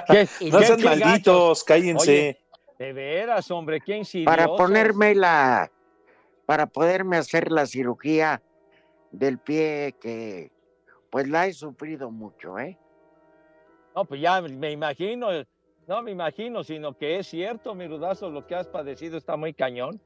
¿Qué- 0.08 0.28
No 0.52 0.60
sean 0.62 0.82
malditos, 0.84 1.64
cállense. 1.64 2.12
Oye, 2.12 2.38
de 2.78 2.94
veras, 2.94 3.50
hombre, 3.52 3.82
qué 3.82 3.98
insidioso. 3.98 4.30
para 4.32 4.48
ponerme 4.48 5.16
la, 5.16 5.72
para 6.46 6.66
poderme 6.68 7.18
hacer 7.18 7.52
la 7.52 7.66
cirugía 7.66 8.42
del 9.12 9.38
pie 9.40 9.96
que 10.00 10.52
pues 11.10 11.28
la 11.28 11.48
he 11.48 11.54
sufrido 11.54 12.12
mucho, 12.12 12.60
¿eh? 12.60 12.78
No, 13.96 14.06
pues 14.06 14.22
ya 14.22 14.40
me 14.42 14.72
imagino, 14.72 15.30
no 15.90 16.04
me 16.04 16.12
imagino, 16.12 16.64
sino 16.64 16.96
que 16.96 17.18
es 17.18 17.28
cierto, 17.28 17.74
mi 17.74 17.88
rudazo, 17.88 18.30
lo 18.30 18.46
que 18.46 18.54
has 18.54 18.68
padecido 18.68 19.18
está 19.18 19.36
muy 19.36 19.56
cañón. 19.56 20.00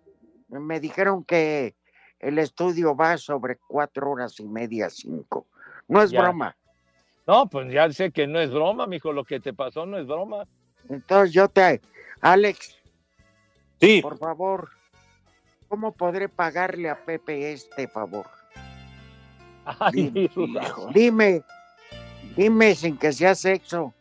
Me 0.48 0.80
dijeron 0.80 1.26
que 1.26 1.76
el 2.20 2.40
estudio 2.40 2.96
va 2.96 3.18
sobre 3.18 3.58
cuatro 3.68 4.10
horas 4.12 4.40
y 4.40 4.46
media, 4.46 4.90
cinco. 4.90 5.46
No 5.90 6.02
es 6.02 6.12
Ya. 6.12 6.22
broma. 6.22 6.56
No, 7.28 7.50
pues 7.50 7.70
ya 7.70 7.92
sé 7.92 8.12
que 8.12 8.28
no 8.28 8.40
es 8.40 8.50
broma, 8.50 8.88
mijo, 8.88 9.12
lo 9.12 9.26
que 9.26 9.42
te 9.42 9.54
pasó 9.54 9.86
no 9.86 9.98
es 9.98 10.08
broma. 10.08 10.48
Entonces 10.88 11.34
yo 11.34 11.50
te, 11.50 11.82
Alex, 12.22 12.78
Sí. 13.82 14.02
por 14.02 14.18
favor, 14.18 14.70
¿cómo 15.68 15.92
podré 15.92 16.30
pagarle 16.30 16.90
a 16.90 16.96
Pepe 16.96 17.52
este 17.52 17.90
favor? 17.90 18.26
Ay, 19.66 20.12
mi 20.12 20.28
rudazo. 20.28 20.88
Dime, 20.94 21.44
dime 22.38 22.74
sin 22.74 22.98
que 22.98 23.12
sea 23.12 23.36
sexo. 23.36 23.94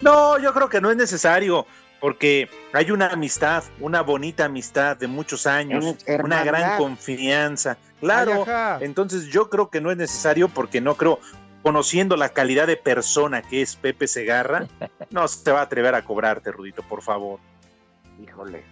No, 0.00 0.38
yo 0.38 0.54
creo 0.54 0.68
que 0.68 0.80
no 0.80 0.90
es 0.90 0.96
necesario, 0.96 1.66
porque 2.00 2.48
hay 2.72 2.90
una 2.90 3.08
amistad, 3.08 3.62
una 3.80 4.00
bonita 4.00 4.46
amistad 4.46 4.96
de 4.96 5.06
muchos 5.06 5.46
años, 5.46 5.96
una 6.22 6.42
gran 6.42 6.78
confianza. 6.78 7.76
Claro, 8.00 8.44
Ay, 8.46 8.84
entonces 8.84 9.26
yo 9.26 9.50
creo 9.50 9.68
que 9.68 9.80
no 9.80 9.90
es 9.90 9.98
necesario 9.98 10.48
porque 10.48 10.80
no 10.80 10.94
creo, 10.94 11.20
conociendo 11.62 12.16
la 12.16 12.30
calidad 12.30 12.66
de 12.66 12.78
persona 12.78 13.42
que 13.42 13.60
es 13.60 13.76
Pepe 13.76 14.08
Segarra, 14.08 14.66
no 15.10 15.28
se 15.28 15.52
va 15.52 15.60
a 15.60 15.64
atrever 15.64 15.94
a 15.94 16.04
cobrarte, 16.04 16.50
Rudito, 16.50 16.82
por 16.82 17.02
favor. 17.02 17.38
Híjole. 18.22 18.64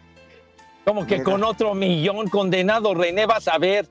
Como 0.84 1.06
que 1.06 1.22
con 1.22 1.44
otro 1.44 1.74
millón, 1.74 2.28
condenado 2.28 2.94
René, 2.94 3.26
vas 3.26 3.46
a 3.46 3.59
ver. 3.59 3.86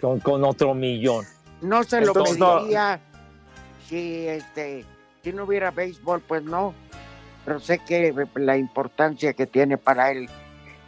Con, 0.00 0.20
con 0.20 0.44
otro 0.44 0.74
millón. 0.74 1.26
No 1.62 1.84
se 1.84 2.00
lo 2.00 2.08
Entonces, 2.08 2.38
no. 2.38 2.58
pediría 2.58 3.00
si 3.88 4.28
este 4.28 4.84
si 5.22 5.32
no 5.32 5.44
hubiera 5.44 5.70
béisbol, 5.70 6.20
pues 6.22 6.42
no. 6.42 6.74
Pero 7.44 7.60
sé 7.60 7.78
que 7.78 8.14
la 8.36 8.56
importancia 8.56 9.32
que 9.32 9.46
tiene 9.46 9.76
para 9.76 10.10
él 10.12 10.28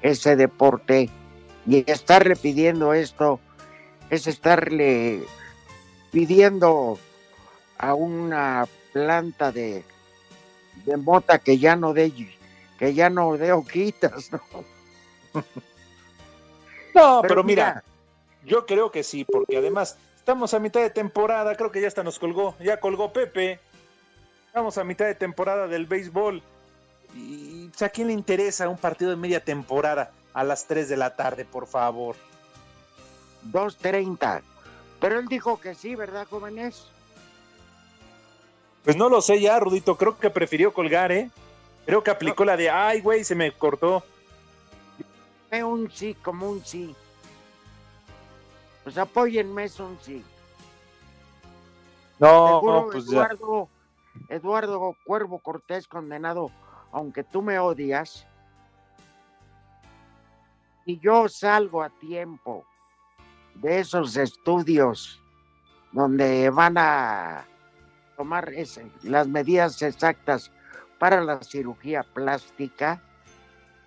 ese 0.00 0.36
deporte 0.36 1.10
y 1.66 1.90
estarle 1.90 2.36
pidiendo 2.36 2.92
esto 2.92 3.40
es 4.10 4.26
estarle 4.26 5.22
pidiendo 6.10 6.98
a 7.78 7.94
una 7.94 8.66
planta 8.92 9.52
de, 9.52 9.84
de 10.84 10.96
mota 10.96 11.38
que 11.38 11.58
ya 11.58 11.76
no 11.76 11.94
dé 11.94 12.12
que 12.78 12.94
ya 12.94 13.10
no 13.10 13.36
dé 13.36 13.52
hojitas, 13.52 14.30
¿no? 14.32 14.40
No, 16.94 17.22
pero, 17.22 17.36
Pero 17.36 17.44
mira, 17.44 17.82
yo 18.44 18.66
creo 18.66 18.90
que 18.90 19.02
sí, 19.02 19.24
porque 19.24 19.56
además 19.56 19.96
estamos 20.22 20.54
a 20.54 20.60
mitad 20.60 20.80
de 20.80 20.90
temporada, 20.90 21.56
creo 21.56 21.72
que 21.72 21.80
ya 21.80 21.88
hasta 21.88 22.04
nos 22.04 22.20
colgó, 22.20 22.54
ya 22.60 22.78
colgó 22.78 23.12
Pepe. 23.12 23.58
Estamos 24.46 24.78
a 24.78 24.84
mitad 24.84 25.06
de 25.06 25.16
temporada 25.16 25.66
del 25.66 25.86
béisbol. 25.86 26.40
Y 27.16 27.66
pues, 27.70 27.82
¿a 27.82 27.88
quién 27.88 28.06
le 28.06 28.12
interesa 28.12 28.68
un 28.68 28.78
partido 28.78 29.10
de 29.10 29.16
media 29.16 29.44
temporada 29.44 30.12
a 30.32 30.44
las 30.44 30.68
3 30.68 30.88
de 30.88 30.96
la 30.96 31.16
tarde, 31.16 31.44
por 31.44 31.66
favor? 31.66 32.14
2.30. 33.50 34.42
Pero 35.00 35.18
él 35.18 35.26
dijo 35.26 35.60
que 35.60 35.74
sí, 35.74 35.96
¿verdad, 35.96 36.28
jóvenes? 36.30 36.86
Pues 38.84 38.96
no 38.96 39.08
lo 39.08 39.20
sé 39.22 39.40
ya, 39.40 39.58
Rudito, 39.58 39.96
creo 39.96 40.16
que 40.20 40.30
prefirió 40.30 40.72
colgar, 40.72 41.10
¿eh? 41.10 41.30
Creo 41.84 42.04
que 42.04 42.12
aplicó 42.12 42.44
la 42.44 42.56
de, 42.56 42.70
ay, 42.70 43.00
güey, 43.00 43.24
se 43.24 43.34
me 43.34 43.50
cortó. 43.50 44.04
Un 45.50 45.90
sí 45.90 46.14
como 46.14 46.48
un 46.48 46.64
sí. 46.64 46.94
Pues 48.84 48.98
apóyenme, 48.98 49.64
es 49.64 49.78
un 49.80 49.98
sí. 50.00 50.24
No, 52.18 52.46
Seguro, 52.48 52.88
pues 52.92 53.06
ya. 53.06 53.22
Eduardo, 53.24 53.68
Eduardo 54.28 54.96
Cuervo 55.04 55.38
Cortés 55.40 55.86
condenado, 55.88 56.50
aunque 56.92 57.24
tú 57.24 57.42
me 57.42 57.58
odias, 57.58 58.26
y 60.84 60.98
yo 60.98 61.28
salgo 61.28 61.82
a 61.82 61.90
tiempo 61.90 62.64
de 63.54 63.80
esos 63.80 64.16
estudios 64.16 65.20
donde 65.92 66.50
van 66.50 66.76
a 66.78 67.44
tomar 68.16 68.52
ese- 68.52 68.90
las 69.02 69.28
medidas 69.28 69.80
exactas 69.82 70.50
para 70.98 71.20
la 71.22 71.40
cirugía 71.42 72.02
plástica, 72.02 73.00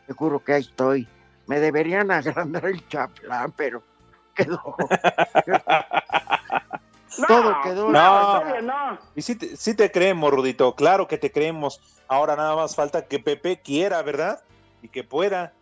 seguro 0.08 0.44
que 0.44 0.54
ahí 0.54 0.62
estoy. 0.62 1.08
Me 1.48 1.60
deberían 1.60 2.12
agrandar 2.12 2.66
el 2.66 2.88
chaplán, 2.88 3.52
pero 3.54 3.84
quedó. 4.36 4.62
Todo 7.28 7.62
quedó. 7.64 7.90
No, 7.92 9.00
Y 9.16 9.22
sí 9.22 9.36
te, 9.36 9.56
sí 9.56 9.74
te 9.74 9.90
creemos, 9.92 10.32
Rudito, 10.32 10.76
claro 10.76 11.08
que 11.08 11.18
te 11.18 11.32
creemos. 11.32 11.80
Ahora 12.08 12.36
nada 12.36 12.56
más 12.56 12.76
falta 12.76 13.06
que 13.06 13.20
Pepe 13.20 13.62
quiera, 13.62 14.02
¿verdad? 14.02 14.42
Y 14.82 14.90
que 14.90 15.04
pueda. 15.04 15.54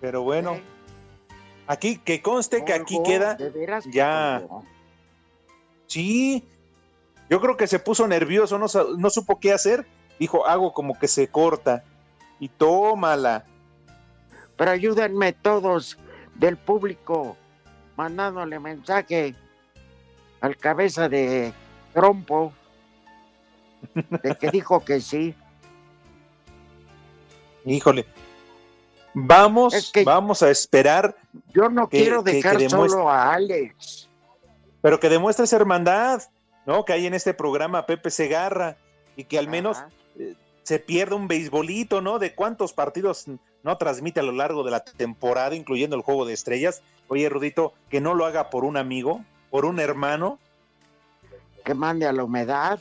Pero 0.00 0.22
bueno, 0.22 0.60
aquí 1.66 1.96
que 1.96 2.20
conste 2.22 2.64
que 2.64 2.74
aquí 2.74 3.00
queda 3.02 3.34
de 3.34 3.50
veras 3.50 3.84
ya. 3.90 4.42
Sí, 5.86 6.46
yo 7.30 7.40
creo 7.40 7.56
que 7.56 7.66
se 7.66 7.78
puso 7.78 8.06
nervioso, 8.06 8.58
no, 8.58 8.66
no 8.98 9.10
supo 9.10 9.40
qué 9.40 9.52
hacer. 9.52 9.86
Dijo, 10.18 10.46
hago 10.46 10.72
como 10.72 10.98
que 10.98 11.08
se 11.08 11.28
corta. 11.28 11.84
Y 12.38 12.48
tómala. 12.48 13.44
Pero 14.56 14.70
ayúdenme 14.70 15.32
todos 15.32 15.98
del 16.42 16.56
público 16.56 17.36
mandándole 17.96 18.58
mensaje 18.58 19.34
al 20.40 20.56
cabeza 20.56 21.08
de 21.08 21.52
trompo 21.94 22.52
de 23.94 24.34
que 24.36 24.50
dijo 24.52 24.84
que 24.84 25.00
sí. 25.00 25.34
Híjole. 27.64 28.06
Vamos, 29.14 29.72
Es 29.74 29.92
que 29.92 30.02
vamos 30.04 30.42
a 30.42 30.50
esperar. 30.50 31.16
Yo 31.54 31.68
no 31.68 31.88
que- 31.88 31.98
quiero 32.02 32.24
que 32.24 32.32
dejar 32.32 32.60
solo 32.68 33.08
a 33.08 33.34
Alex. 33.34 34.08
Pero 34.80 34.98
que 34.98 35.08
demuestre 35.08 35.44
esa 35.44 35.56
hermandad, 35.56 36.22
¿no? 36.66 36.84
Que 36.84 36.94
hay 36.94 37.06
en 37.06 37.14
este 37.14 37.34
programa 37.34 37.86
Pepe 37.86 38.10
Segarra 38.10 38.76
y 39.14 39.24
que 39.24 39.38
al 39.38 39.46
menos 39.46 39.78
eh, 40.18 40.34
se 40.62 40.78
pierda 40.78 41.16
un 41.16 41.28
beisbolito, 41.28 42.00
¿no? 42.00 42.18
De 42.18 42.34
cuántos 42.34 42.72
partidos 42.72 43.26
no 43.62 43.78
transmite 43.78 44.20
a 44.20 44.22
lo 44.22 44.32
largo 44.32 44.64
de 44.64 44.70
la 44.70 44.84
temporada, 44.84 45.54
incluyendo 45.54 45.96
el 45.96 46.02
juego 46.02 46.24
de 46.24 46.34
estrellas. 46.34 46.82
Oye, 47.08 47.28
Rudito, 47.28 47.74
que 47.90 48.00
no 48.00 48.14
lo 48.14 48.26
haga 48.26 48.50
por 48.50 48.64
un 48.64 48.76
amigo, 48.76 49.24
por 49.50 49.64
un 49.64 49.80
hermano. 49.80 50.38
Que 51.64 51.74
mande 51.74 52.06
a 52.06 52.12
la 52.12 52.24
humedad. 52.24 52.80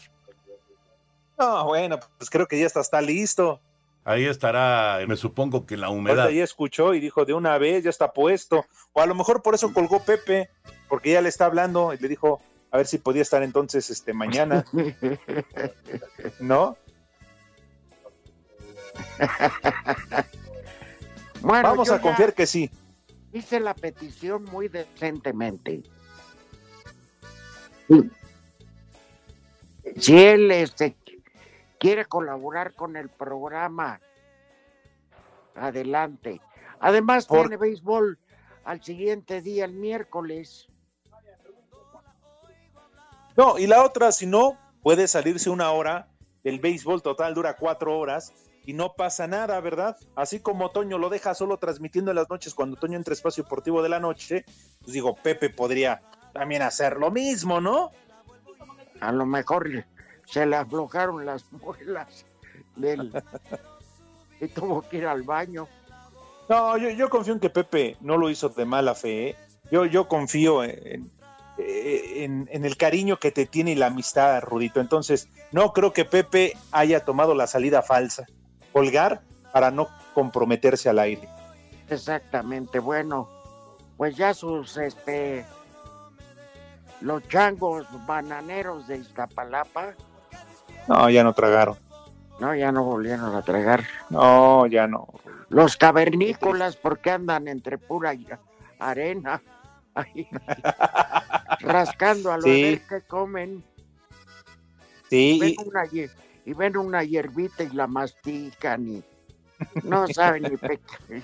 No, 1.37 1.65
bueno, 1.65 1.99
pues 2.17 2.29
creo 2.29 2.47
que 2.47 2.59
ya 2.59 2.67
está, 2.67 2.81
está 2.81 3.01
listo. 3.01 3.59
Ahí 4.03 4.25
estará, 4.25 4.99
me 5.07 5.15
supongo 5.15 5.65
que 5.65 5.77
la 5.77 5.89
humedad. 5.89 6.21
Ahorita 6.21 6.37
ya 6.37 6.43
escuchó 6.43 6.93
y 6.95 6.99
dijo 6.99 7.25
de 7.25 7.33
una 7.33 7.57
vez, 7.59 7.83
ya 7.83 7.91
está 7.91 8.13
puesto. 8.13 8.65
O 8.93 9.01
a 9.01 9.05
lo 9.05 9.13
mejor 9.13 9.43
por 9.43 9.53
eso 9.53 9.71
colgó 9.73 10.03
Pepe, 10.03 10.49
porque 10.89 11.11
ya 11.11 11.21
le 11.21 11.29
está 11.29 11.45
hablando 11.45 11.93
y 11.93 11.97
le 11.97 12.07
dijo 12.07 12.41
a 12.71 12.77
ver 12.77 12.87
si 12.87 12.97
podía 12.97 13.21
estar 13.21 13.43
entonces 13.43 13.89
este 13.89 14.13
mañana, 14.13 14.65
¿no? 16.39 16.77
Bueno, 21.41 21.69
Vamos 21.69 21.89
a 21.89 21.99
confiar 21.99 22.33
que 22.33 22.45
sí. 22.45 22.69
Hice 23.33 23.59
la 23.59 23.73
petición 23.73 24.43
muy 24.45 24.67
decentemente. 24.67 25.81
Sí. 27.87 28.11
Si 29.97 30.17
él 30.23 30.51
este, 30.51 30.95
quiere 31.79 32.05
colaborar 32.05 32.73
con 32.73 32.95
el 32.95 33.09
programa, 33.09 33.99
adelante. 35.55 36.41
Además, 36.79 37.25
Por- 37.25 37.39
tiene 37.39 37.57
béisbol 37.57 38.19
al 38.63 38.83
siguiente 38.83 39.41
día, 39.41 39.65
el 39.65 39.73
miércoles. 39.73 40.67
No, 43.35 43.57
y 43.57 43.65
la 43.65 43.83
otra, 43.83 44.11
si 44.11 44.27
no, 44.27 44.59
puede 44.83 45.07
salirse 45.07 45.49
una 45.49 45.71
hora. 45.71 46.07
El 46.43 46.59
béisbol 46.59 47.01
total 47.01 47.33
dura 47.33 47.55
cuatro 47.55 47.97
horas 47.97 48.33
y 48.65 48.73
no 48.73 48.93
pasa 48.93 49.27
nada, 49.27 49.59
¿verdad? 49.59 49.97
Así 50.15 50.39
como 50.39 50.69
Toño 50.69 50.97
lo 50.97 51.09
deja 51.09 51.33
solo 51.33 51.57
transmitiendo 51.57 52.11
en 52.11 52.15
las 52.15 52.29
noches 52.29 52.53
cuando 52.53 52.77
Toño 52.77 52.97
entra 52.97 53.11
a 53.13 53.15
espacio 53.15 53.43
deportivo 53.43 53.81
de 53.81 53.89
la 53.89 53.99
noche, 53.99 54.45
pues 54.81 54.93
digo, 54.93 55.15
Pepe 55.15 55.49
podría 55.49 56.01
también 56.33 56.61
hacer 56.61 56.97
lo 56.97 57.11
mismo, 57.11 57.59
¿no? 57.59 57.91
A 58.99 59.11
lo 59.11 59.25
mejor 59.25 59.67
se 60.27 60.45
le 60.45 60.55
aflojaron 60.55 61.25
las 61.25 61.51
muelas 61.51 62.25
del... 62.75 63.11
y 64.39 64.47
tuvo 64.47 64.81
que 64.83 64.97
ir 64.97 65.07
al 65.07 65.23
baño. 65.23 65.67
No, 66.49 66.77
yo, 66.77 66.89
yo 66.89 67.09
confío 67.09 67.33
en 67.33 67.39
que 67.39 67.49
Pepe 67.49 67.97
no 68.01 68.17
lo 68.17 68.29
hizo 68.29 68.49
de 68.49 68.65
mala 68.65 68.93
fe. 68.95 69.29
¿eh? 69.29 69.35
Yo, 69.71 69.85
yo 69.85 70.07
confío 70.07 70.63
en, 70.63 71.09
en- 71.57 72.47
en 72.51 72.65
el 72.65 72.77
cariño 72.77 73.17
que 73.17 73.31
te 73.31 73.45
tiene 73.45 73.71
y 73.71 73.75
la 73.75 73.87
amistad, 73.87 74.41
Rudito. 74.41 74.79
Entonces, 74.79 75.27
no 75.51 75.73
creo 75.73 75.93
que 75.93 76.05
Pepe 76.05 76.53
haya 76.71 77.05
tomado 77.05 77.35
la 77.35 77.47
salida 77.47 77.81
falsa. 77.81 78.25
Colgar 78.73 79.21
para 79.53 79.71
no 79.71 79.87
comprometerse 80.13 80.89
al 80.89 80.99
aire. 80.99 81.27
Exactamente, 81.89 82.79
bueno, 82.79 83.29
pues 83.97 84.15
ya 84.15 84.33
sus 84.33 84.77
este 84.77 85.45
los 87.01 87.27
changos 87.27 87.85
bananeros 88.05 88.87
de 88.87 88.97
Iztapalapa. 88.97 89.93
No, 90.87 91.09
ya 91.09 91.23
no 91.23 91.33
tragaron. 91.33 91.77
No, 92.39 92.55
ya 92.55 92.71
no 92.71 92.83
volvieron 92.83 93.35
a 93.35 93.41
tragar. 93.43 93.83
No, 94.09 94.65
ya 94.67 94.87
no. 94.87 95.07
Los 95.49 95.77
cavernícolas, 95.77 96.75
porque 96.75 97.11
andan 97.11 97.47
entre 97.47 97.77
pura 97.77 98.13
arena, 98.79 99.41
ahí, 99.95 100.27
rascando 101.59 102.31
a 102.31 102.37
los 102.37 102.45
Sí. 102.45 102.81
que 102.87 103.01
comen. 103.01 103.63
Sí, 105.09 105.37
Ven 105.39 105.55
una 105.67 105.85
y 106.45 106.53
ven 106.53 106.77
una 106.77 107.03
hierbita 107.03 107.63
y 107.63 107.69
la 107.69 107.87
mastican 107.87 108.87
y 108.87 109.03
no 109.83 110.07
saben 110.07 110.43
ni 110.43 110.57
pe- 110.57 110.79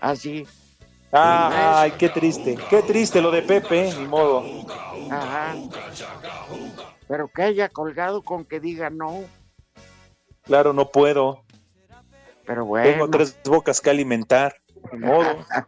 Así. 0.00 0.46
Ah, 1.12 1.80
ay, 1.82 1.92
qué 1.92 2.08
triste. 2.08 2.58
Qué 2.68 2.82
triste 2.82 3.20
lo 3.20 3.30
de 3.30 3.42
Pepe, 3.42 3.92
ni 3.98 4.06
modo. 4.06 4.44
Ajá. 5.10 5.56
Pero 7.08 7.28
que 7.28 7.42
haya 7.42 7.68
colgado 7.68 8.22
con 8.22 8.44
que 8.44 8.60
diga 8.60 8.90
no. 8.90 9.24
Claro, 10.44 10.72
no 10.72 10.90
puedo. 10.90 11.42
Pero 12.46 12.64
bueno. 12.66 12.90
Tengo 12.90 13.10
tres 13.10 13.38
bocas 13.44 13.80
que 13.80 13.90
alimentar. 13.90 14.56
Ni 14.92 14.98
modo. 15.00 15.44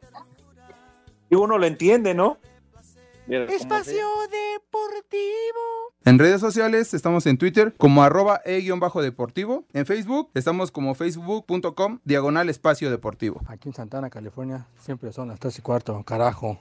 Y 1.33 1.37
uno 1.37 1.59
lo 1.59 1.67
entiende, 1.67 2.13
¿no? 2.13 2.39
Espacio 3.31 4.07
Deportivo. 4.29 5.31
En 6.05 6.19
redes 6.19 6.41
sociales 6.41 6.95
estamos 6.95 7.27
en 7.27 7.39
Twitter 7.39 7.73
como 7.77 8.03
arroba 8.03 8.41
e-deportivo. 8.45 9.65
En 9.73 9.87
Facebook 9.87 10.31
estamos 10.35 10.73
como 10.73 10.95
facebook.com 10.95 12.01
diagonal 12.05 12.49
espacio 12.49 12.91
deportivo. 12.91 13.41
Aquí 13.47 13.69
en 13.69 13.75
Santana, 13.75 14.11
California, 14.11 14.67
siempre 14.79 15.13
son 15.13 15.29
las 15.29 15.39
3 15.39 15.59
y 15.59 15.63
cuarto, 15.63 16.03
carajo. 16.05 16.59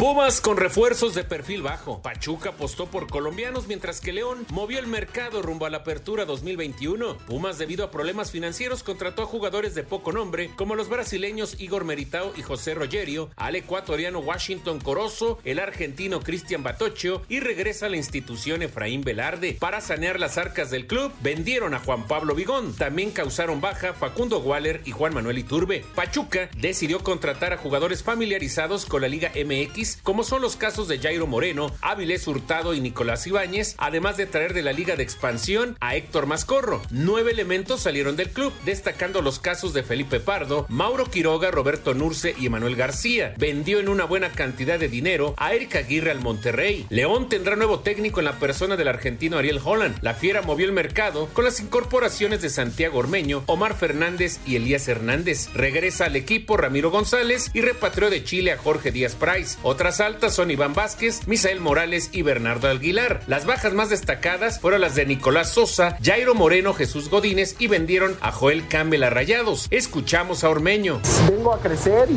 Pumas 0.00 0.40
con 0.40 0.56
refuerzos 0.56 1.14
de 1.14 1.24
perfil 1.24 1.60
bajo. 1.60 2.00
Pachuca 2.00 2.48
apostó 2.48 2.86
por 2.86 3.06
colombianos 3.06 3.66
mientras 3.68 4.00
que 4.00 4.14
León 4.14 4.46
movió 4.48 4.78
el 4.78 4.86
mercado 4.86 5.42
rumbo 5.42 5.66
a 5.66 5.70
la 5.70 5.76
apertura 5.76 6.24
2021. 6.24 7.18
Pumas 7.18 7.58
debido 7.58 7.84
a 7.84 7.90
problemas 7.90 8.30
financieros 8.30 8.82
contrató 8.82 9.24
a 9.24 9.26
jugadores 9.26 9.74
de 9.74 9.82
poco 9.82 10.10
nombre 10.10 10.52
como 10.56 10.74
los 10.74 10.88
brasileños 10.88 11.60
Igor 11.60 11.84
Meritao 11.84 12.32
y 12.34 12.40
José 12.40 12.72
Rogerio, 12.72 13.28
al 13.36 13.56
ecuatoriano 13.56 14.20
Washington 14.20 14.80
Corozo, 14.80 15.38
el 15.44 15.58
argentino 15.58 16.20
Cristian 16.20 16.62
Batocho 16.62 17.20
y 17.28 17.40
regresa 17.40 17.84
a 17.84 17.90
la 17.90 17.98
institución 17.98 18.62
Efraín 18.62 19.02
Velarde. 19.02 19.58
Para 19.60 19.82
sanear 19.82 20.18
las 20.18 20.38
arcas 20.38 20.70
del 20.70 20.86
club, 20.86 21.12
vendieron 21.20 21.74
a 21.74 21.78
Juan 21.78 22.08
Pablo 22.08 22.34
Vigón. 22.34 22.74
También 22.74 23.10
causaron 23.10 23.60
baja 23.60 23.92
Facundo 23.92 24.38
Waller 24.38 24.80
y 24.86 24.92
Juan 24.92 25.12
Manuel 25.12 25.36
Iturbe. 25.36 25.84
Pachuca 25.94 26.48
decidió 26.56 27.00
contratar 27.00 27.52
a 27.52 27.58
jugadores 27.58 28.02
familiarizados 28.02 28.86
con 28.86 29.02
la 29.02 29.08
Liga 29.08 29.30
MX, 29.34 29.89
como 30.02 30.24
son 30.24 30.42
los 30.42 30.56
casos 30.56 30.88
de 30.88 30.98
Jairo 30.98 31.26
Moreno, 31.26 31.72
Áviles 31.80 32.26
Hurtado 32.26 32.74
y 32.74 32.80
Nicolás 32.80 33.26
Ibáñez, 33.26 33.74
además 33.78 34.16
de 34.16 34.26
traer 34.26 34.54
de 34.54 34.62
la 34.62 34.72
Liga 34.72 34.96
de 34.96 35.02
Expansión 35.02 35.76
a 35.80 35.96
Héctor 35.96 36.26
Mascorro. 36.26 36.82
Nueve 36.90 37.32
elementos 37.32 37.80
salieron 37.80 38.16
del 38.16 38.30
club, 38.30 38.52
destacando 38.64 39.22
los 39.22 39.38
casos 39.38 39.72
de 39.72 39.82
Felipe 39.82 40.20
Pardo, 40.20 40.66
Mauro 40.68 41.06
Quiroga, 41.06 41.50
Roberto 41.50 41.94
Nurce 41.94 42.34
y 42.38 42.46
Emanuel 42.46 42.76
García. 42.76 43.34
Vendió 43.38 43.80
en 43.80 43.88
una 43.88 44.04
buena 44.04 44.30
cantidad 44.32 44.78
de 44.78 44.88
dinero 44.88 45.34
a 45.36 45.54
Erika 45.54 45.80
Aguirre 45.80 46.10
al 46.10 46.20
Monterrey. 46.20 46.86
León 46.90 47.28
tendrá 47.28 47.56
nuevo 47.56 47.80
técnico 47.80 48.20
en 48.20 48.26
la 48.26 48.38
persona 48.38 48.76
del 48.76 48.88
argentino 48.88 49.38
Ariel 49.38 49.60
Holland. 49.62 49.98
La 50.02 50.14
Fiera 50.14 50.42
movió 50.42 50.66
el 50.66 50.72
mercado 50.72 51.28
con 51.32 51.44
las 51.44 51.60
incorporaciones 51.60 52.42
de 52.42 52.50
Santiago 52.50 52.98
Ormeño, 52.98 53.42
Omar 53.46 53.76
Fernández 53.76 54.40
y 54.46 54.56
Elías 54.56 54.88
Hernández. 54.88 55.48
Regresa 55.54 56.06
al 56.06 56.16
equipo 56.16 56.56
Ramiro 56.56 56.90
González 56.90 57.50
y 57.54 57.60
repatrió 57.60 58.10
de 58.10 58.24
Chile 58.24 58.52
a 58.52 58.58
Jorge 58.58 58.90
Díaz 58.90 59.14
Price. 59.14 59.58
Otras 59.80 60.02
altas 60.02 60.34
son 60.34 60.50
Iván 60.50 60.74
Vázquez, 60.74 61.26
Misael 61.26 61.58
Morales 61.58 62.10
y 62.12 62.20
Bernardo 62.20 62.68
Aguilar. 62.68 63.22
Las 63.26 63.46
bajas 63.46 63.72
más 63.72 63.88
destacadas 63.88 64.60
fueron 64.60 64.82
las 64.82 64.94
de 64.94 65.06
Nicolás 65.06 65.48
Sosa, 65.54 65.96
Jairo 66.04 66.34
Moreno, 66.34 66.74
Jesús 66.74 67.08
Godínez 67.08 67.56
y 67.58 67.66
vendieron 67.66 68.14
a 68.20 68.30
Joel 68.30 68.68
Campbell 68.68 69.04
a 69.04 69.08
Rayados. 69.08 69.68
Escuchamos 69.70 70.44
a 70.44 70.50
Ormeño. 70.50 71.00
vengo 71.30 71.54
a 71.54 71.60
crecer 71.60 72.10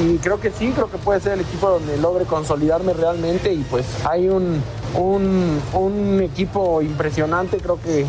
y, 0.00 0.16
creo 0.22 0.40
que 0.40 0.50
sí, 0.50 0.72
creo 0.74 0.90
que 0.90 0.96
puede 0.96 1.20
ser 1.20 1.32
el 1.32 1.40
equipo 1.40 1.68
donde 1.68 1.98
logre 1.98 2.24
consolidarme 2.24 2.94
realmente 2.94 3.52
y 3.52 3.62
pues 3.68 3.84
hay 4.06 4.30
un 4.30 4.62
equipo 6.22 6.80
impresionante, 6.80 7.58
creo 7.58 7.78
que 7.78 8.06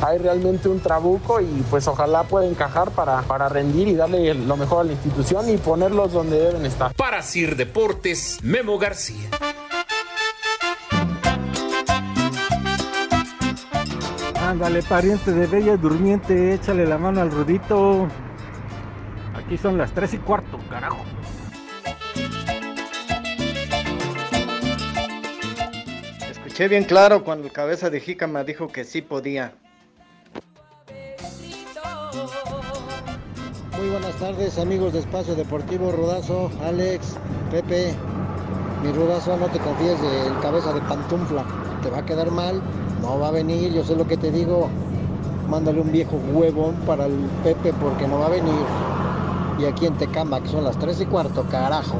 hay 0.00 0.18
realmente 0.18 0.68
un 0.68 0.80
trabuco 0.80 1.40
y 1.40 1.64
pues 1.70 1.88
ojalá 1.88 2.22
pueda 2.24 2.46
encajar 2.46 2.90
para, 2.90 3.22
para 3.22 3.48
rendir 3.48 3.88
y 3.88 3.94
darle 3.94 4.34
lo 4.34 4.56
mejor 4.56 4.82
a 4.82 4.84
la 4.84 4.92
institución 4.92 5.48
y 5.50 5.56
ponerlos 5.56 6.12
donde 6.12 6.38
deben 6.38 6.64
estar. 6.64 6.94
Para 6.94 7.22
Sir 7.22 7.56
Deportes, 7.56 8.38
Memo 8.42 8.78
García. 8.78 9.28
Ándale, 14.40 14.82
pariente 14.82 15.32
de 15.32 15.46
Bella 15.46 15.76
Durmiente, 15.76 16.54
échale 16.54 16.86
la 16.86 16.96
mano 16.96 17.20
al 17.20 17.30
Rudito. 17.30 18.08
Aquí 19.34 19.58
son 19.58 19.76
las 19.76 19.92
3 19.92 20.14
y 20.14 20.18
cuarto, 20.18 20.58
carajo. 20.70 21.04
Escuché 26.30 26.68
bien 26.68 26.84
claro 26.84 27.24
cuando 27.24 27.46
el 27.46 27.52
cabeza 27.52 27.90
de 27.90 28.00
Jícama 28.00 28.42
dijo 28.44 28.68
que 28.68 28.84
sí 28.84 29.02
podía. 29.02 29.52
Muy 33.88 34.00
buenas 34.00 34.20
tardes 34.20 34.58
amigos 34.58 34.92
de 34.92 34.98
Espacio 34.98 35.34
Deportivo, 35.34 35.90
Rudazo, 35.90 36.50
Alex, 36.62 37.14
Pepe. 37.50 37.94
Mi 38.82 38.92
Rudazo, 38.92 39.34
no 39.38 39.46
te 39.46 39.58
confíes 39.60 39.98
del 40.02 40.38
cabeza 40.42 40.74
de 40.74 40.82
pantufla, 40.82 41.42
te 41.82 41.88
va 41.88 42.00
a 42.00 42.04
quedar 42.04 42.30
mal, 42.30 42.60
no 43.00 43.18
va 43.18 43.28
a 43.28 43.30
venir, 43.30 43.72
yo 43.72 43.82
sé 43.82 43.96
lo 43.96 44.06
que 44.06 44.18
te 44.18 44.30
digo. 44.30 44.68
Mándale 45.48 45.80
un 45.80 45.90
viejo 45.90 46.20
huevón 46.34 46.74
para 46.86 47.06
el 47.06 47.16
Pepe 47.42 47.72
porque 47.80 48.06
no 48.06 48.18
va 48.18 48.26
a 48.26 48.28
venir. 48.28 48.66
Y 49.58 49.64
aquí 49.64 49.86
en 49.86 49.96
Tecama, 49.96 50.42
que 50.42 50.48
son 50.48 50.64
las 50.64 50.78
3 50.78 51.00
y 51.00 51.06
cuarto, 51.06 51.46
carajo. 51.50 51.96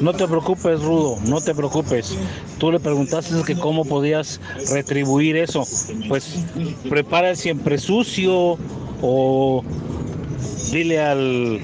No 0.00 0.12
te 0.12 0.26
preocupes, 0.26 0.82
Rudo, 0.82 1.18
no 1.26 1.40
te 1.40 1.54
preocupes. 1.54 2.16
Tú 2.58 2.70
le 2.72 2.80
preguntaste 2.80 3.34
que 3.44 3.54
cómo 3.54 3.84
podías 3.84 4.40
retribuir 4.72 5.36
eso. 5.36 5.64
Pues 6.08 6.44
prepara 6.88 7.30
el 7.30 7.36
siempre 7.36 7.78
sucio 7.78 8.58
o 9.02 9.64
dile 10.70 11.00
al, 11.00 11.60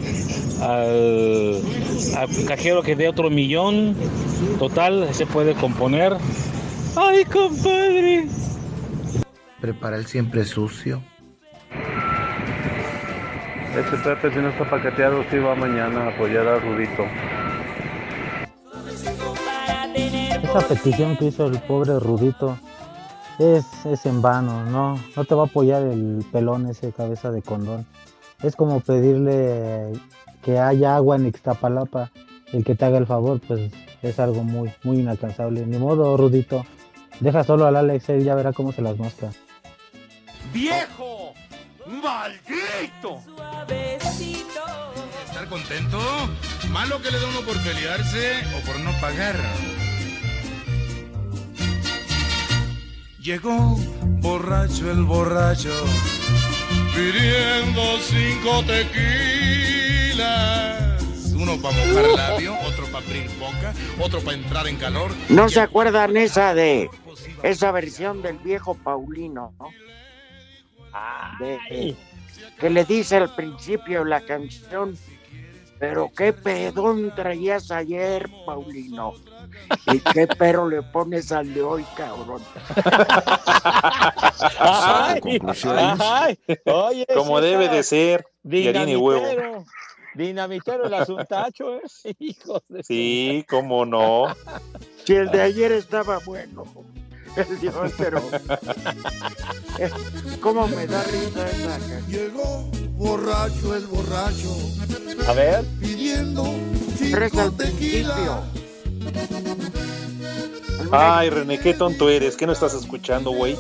al, 0.63 1.61
al 2.17 2.45
cajero 2.47 2.83
que 2.83 2.97
dé 2.97 3.09
otro 3.09 3.31
millón. 3.31 3.97
Total, 4.59 5.09
se 5.13 5.27
puede 5.27 5.55
componer. 5.55 6.17
¡Ay, 6.97 7.25
compadre! 7.25 8.27
Prepara 9.61 9.97
el 9.97 10.07
siempre 10.07 10.45
sucio. 10.45 11.03
Este 13.77 13.97
Pepe, 13.99 14.33
si 14.33 14.39
no 14.39 14.49
está 14.49 14.69
paqueteado, 14.69 15.25
sí 15.31 15.39
va 15.39 15.55
mañana 15.55 16.07
a 16.07 16.09
apoyar 16.09 16.47
a 16.49 16.59
Rudito. 16.59 17.05
Esa 20.51 20.67
petición 20.67 21.17
que 21.17 21.27
hizo 21.27 21.47
el 21.47 21.61
pobre 21.61 22.01
Rudito 22.01 22.59
es, 23.39 23.65
es 23.87 24.05
en 24.05 24.21
vano, 24.21 24.65
no, 24.65 25.01
no 25.15 25.25
te 25.25 25.37
va 25.37 25.45
a 25.45 25.47
apoyar 25.47 25.85
el 25.85 26.27
pelón 26.33 26.69
ese 26.69 26.91
cabeza 26.91 27.31
de 27.31 27.41
condón. 27.41 27.87
Es 28.43 28.57
como 28.57 28.81
pedirle 28.81 29.93
que 30.43 30.59
haya 30.59 30.97
agua 30.97 31.15
en 31.15 31.27
Ixtapalapa, 31.27 32.11
el 32.53 32.65
que 32.65 32.75
te 32.75 32.85
haga 32.85 32.99
el 32.99 33.07
favor, 33.07 33.41
pues 33.47 33.71
es 34.03 34.19
algo 34.19 34.43
muy, 34.43 34.73
muy 34.83 34.99
inalcanzable. 34.99 35.65
Ni 35.65 35.79
modo, 35.79 36.17
Rudito, 36.17 36.67
deja 37.21 37.45
solo 37.45 37.67
al 37.67 37.77
Alex, 37.77 38.09
él 38.09 38.25
ya 38.25 38.35
verá 38.35 38.53
cómo 38.53 38.73
se 38.73 38.83
las 38.83 38.99
muestra. 38.99 39.31
¡Viejo! 40.53 41.33
¡Maldito! 41.87 43.21
¿Estar 45.27 45.49
contento? 45.49 45.99
Malo 46.73 47.01
que 47.01 47.13
le 47.13 47.21
da 47.21 47.29
uno 47.29 47.41
por 47.43 47.57
pelearse 47.63 48.33
o 48.59 48.67
por 48.67 48.81
no 48.81 48.91
pagar. 49.01 49.37
Llegó 53.23 53.77
borracho 54.21 54.91
el 54.91 55.03
borracho, 55.05 55.69
pidiendo 56.95 57.99
cinco 58.01 58.63
tequilas. 58.65 60.23
Uno 61.35 61.61
para 61.61 61.77
mojar 61.77 62.07
labio, 62.17 62.55
otro 62.67 62.87
para 62.87 63.05
abrir 63.05 63.31
boca, 63.39 63.75
otro 64.01 64.21
para 64.21 64.37
entrar 64.39 64.67
en 64.69 64.77
calor. 64.77 65.11
¿No 65.29 65.49
se 65.51 65.61
acuerdan 65.61 66.17
esa 66.17 66.55
de 66.55 66.89
esa 67.43 67.73
versión 67.73 68.23
del 68.23 68.39
viejo 68.39 68.75
Paulino, 68.75 69.53
¿no? 69.59 69.69
De- 71.39 71.97
que 72.59 72.71
le 72.71 72.85
dice 72.85 73.17
al 73.17 73.35
principio 73.35 74.05
la 74.05 74.21
canción, 74.23 74.97
pero 75.81 76.11
qué 76.15 76.35
pedón 76.35 77.13
traías 77.15 77.71
ayer, 77.71 78.31
Paulino. 78.45 79.15
¿Y 79.91 79.99
qué 79.99 80.27
pero 80.27 80.69
le 80.69 80.83
pones 80.83 81.33
al 81.33 81.53
de 81.55 81.63
hoy, 81.63 81.85
cabrón? 81.97 82.43
Ay, 84.59 85.21
ay, 85.99 86.39
oye, 86.67 87.07
Como 87.15 87.41
debe 87.41 87.69
de 87.69 87.83
ser. 87.83 88.27
harina 88.45 88.91
y 88.91 88.97
huevo. 88.97 89.21
Dinamitero, 89.27 89.65
Dinamitero 90.15 90.87
el 90.87 90.95
asuntacho, 90.95 91.77
¿eh? 91.77 91.83
Hijos 92.19 92.63
de 92.69 92.83
Sí, 92.83 93.47
cómo 93.49 93.87
no. 93.87 94.27
Si 95.07 95.15
el 95.15 95.31
de 95.31 95.41
ayer 95.41 95.73
estaba 95.73 96.19
bueno, 96.27 96.65
el 97.37 97.59
de 97.59 97.69
hoy, 97.71 97.91
pero 97.97 98.23
eh, 99.79 99.91
cómo 100.43 100.69
me 100.69 100.87
da 100.87 101.03
risa 101.05 101.49
esa 101.49 101.79
canción. 101.79 102.07
Llegó 102.09 102.71
borracho 103.01 103.75
el 103.75 103.87
borracho. 103.87 104.55
A 105.27 105.33
ver. 105.33 105.65
Pidiendo 105.81 106.45
cinco 106.99 107.51
tequila. 107.53 108.43
Ay, 110.93 111.31
René, 111.31 111.59
qué 111.59 111.73
tonto 111.73 112.11
eres. 112.11 112.37
¿Qué 112.37 112.47
no 112.47 112.53
estás 112.53 112.75
escuchando, 112.75 113.31
güey? 113.31 113.57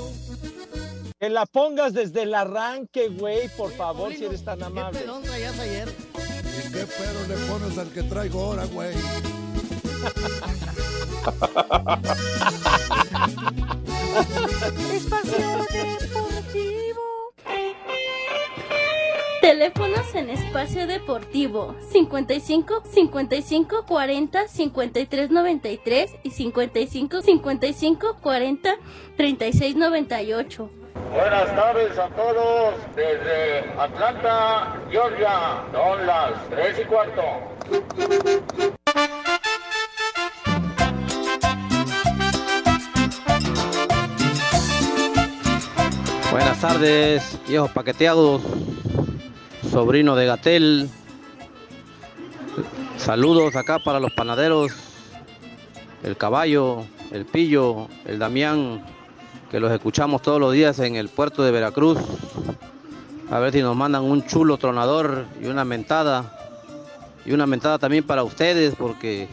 Que 1.18 1.30
la 1.30 1.46
pongas 1.46 1.94
desde 1.94 2.22
el 2.22 2.34
arranque, 2.34 3.08
güey, 3.08 3.48
por 3.56 3.72
favor, 3.72 4.14
si 4.14 4.24
eres 4.24 4.44
tan 4.44 4.62
amable. 4.62 5.04
traías 5.24 5.58
ayer? 5.58 5.88
¿Y 5.88 6.72
qué 6.72 6.86
pero 6.98 7.26
le 7.28 7.36
pones 7.46 7.78
al 7.78 7.88
que 7.90 8.02
traigo 8.02 8.44
ahora, 8.44 8.66
güey? 8.66 8.94
Espacio 14.94 15.66
Teléfonos 19.40 20.14
en 20.14 20.28
espacio 20.30 20.86
deportivo 20.86 21.74
55 21.90 22.82
55 22.84 23.86
40 23.86 24.48
53 24.48 25.30
93 25.30 26.16
y 26.22 26.30
55 26.30 27.22
55 27.22 28.16
40 28.20 28.76
36 29.16 29.76
98. 29.76 30.70
Buenas 31.12 31.56
tardes 31.56 31.98
a 31.98 32.08
todos 32.10 32.74
desde 32.94 33.60
Atlanta, 33.78 34.76
Georgia. 34.90 35.64
Son 35.72 36.06
las 36.06 36.48
3 36.50 36.78
y 36.78 36.84
cuarto. 36.84 37.22
Buenas 46.30 46.60
tardes, 46.60 47.38
viejos 47.48 47.70
paqueteados, 47.72 48.42
sobrino 49.70 50.16
de 50.16 50.26
Gatel. 50.26 50.90
Saludos 52.96 53.54
acá 53.54 53.78
para 53.78 54.00
los 54.00 54.12
panaderos, 54.12 54.72
el 56.02 56.16
caballo, 56.16 56.84
el 57.12 57.24
pillo, 57.24 57.88
el 58.04 58.18
Damián, 58.18 58.84
que 59.50 59.60
los 59.60 59.70
escuchamos 59.70 60.22
todos 60.22 60.40
los 60.40 60.52
días 60.52 60.80
en 60.80 60.96
el 60.96 61.08
puerto 61.08 61.44
de 61.44 61.52
Veracruz. 61.52 61.98
A 63.30 63.38
ver 63.38 63.52
si 63.52 63.62
nos 63.62 63.76
mandan 63.76 64.02
un 64.02 64.26
chulo 64.26 64.56
tronador 64.56 65.26
y 65.40 65.46
una 65.46 65.64
mentada. 65.64 66.36
Y 67.24 67.32
una 67.32 67.46
mentada 67.46 67.78
también 67.78 68.04
para 68.04 68.24
ustedes, 68.24 68.74
porque 68.74 69.28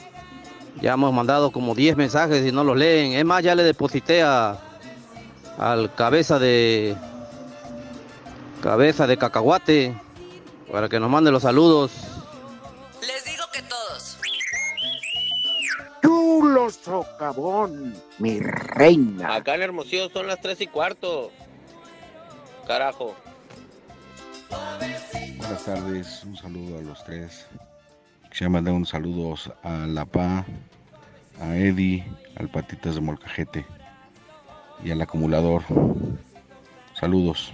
ya 0.81 0.93
hemos 0.93 1.11
mandado 1.11 1.51
como 1.51 1.73
10 1.73 1.97
mensajes 1.97 2.45
y 2.45 2.51
no 2.51 2.63
los 2.63 2.77
leen. 2.77 3.13
Es 3.13 3.25
más, 3.25 3.43
ya 3.43 3.55
le 3.55 3.63
deposité 3.63 4.21
a, 4.21 4.59
al 5.57 5.93
cabeza 5.95 6.37
de 6.37 6.95
cabeza 8.61 9.07
de 9.07 9.17
cacahuate 9.17 9.95
para 10.71 10.89
que 10.89 10.99
nos 10.99 11.09
mande 11.09 11.31
los 11.31 11.43
saludos. 11.43 11.91
Les 13.01 13.23
digo 13.25 13.43
que 13.53 13.61
todos. 13.63 14.17
Chulo 16.01 16.69
socavón, 16.69 17.95
mi 18.19 18.39
reina. 18.39 19.35
Acá 19.35 19.55
en 19.55 19.63
Hermosillo 19.63 20.09
son 20.09 20.27
las 20.27 20.41
3 20.41 20.61
y 20.61 20.67
cuarto. 20.67 21.31
Carajo. 22.67 23.15
Buenas 25.37 25.63
tardes, 25.63 26.23
un 26.25 26.35
saludo 26.35 26.79
a 26.79 26.81
los 26.81 27.03
tres. 27.03 27.47
Quisiera 28.29 28.49
mandar 28.49 28.73
un 28.73 28.85
saludo 28.85 29.35
a 29.63 29.85
La 29.87 30.05
Pa, 30.05 30.45
a 31.41 31.55
Eddie, 31.55 32.05
al 32.35 32.49
Patitas 32.49 32.95
de 32.95 33.01
Molcajete 33.01 33.65
y 34.83 34.91
al 34.91 35.01
acumulador. 35.01 35.63
Saludos. 36.99 37.53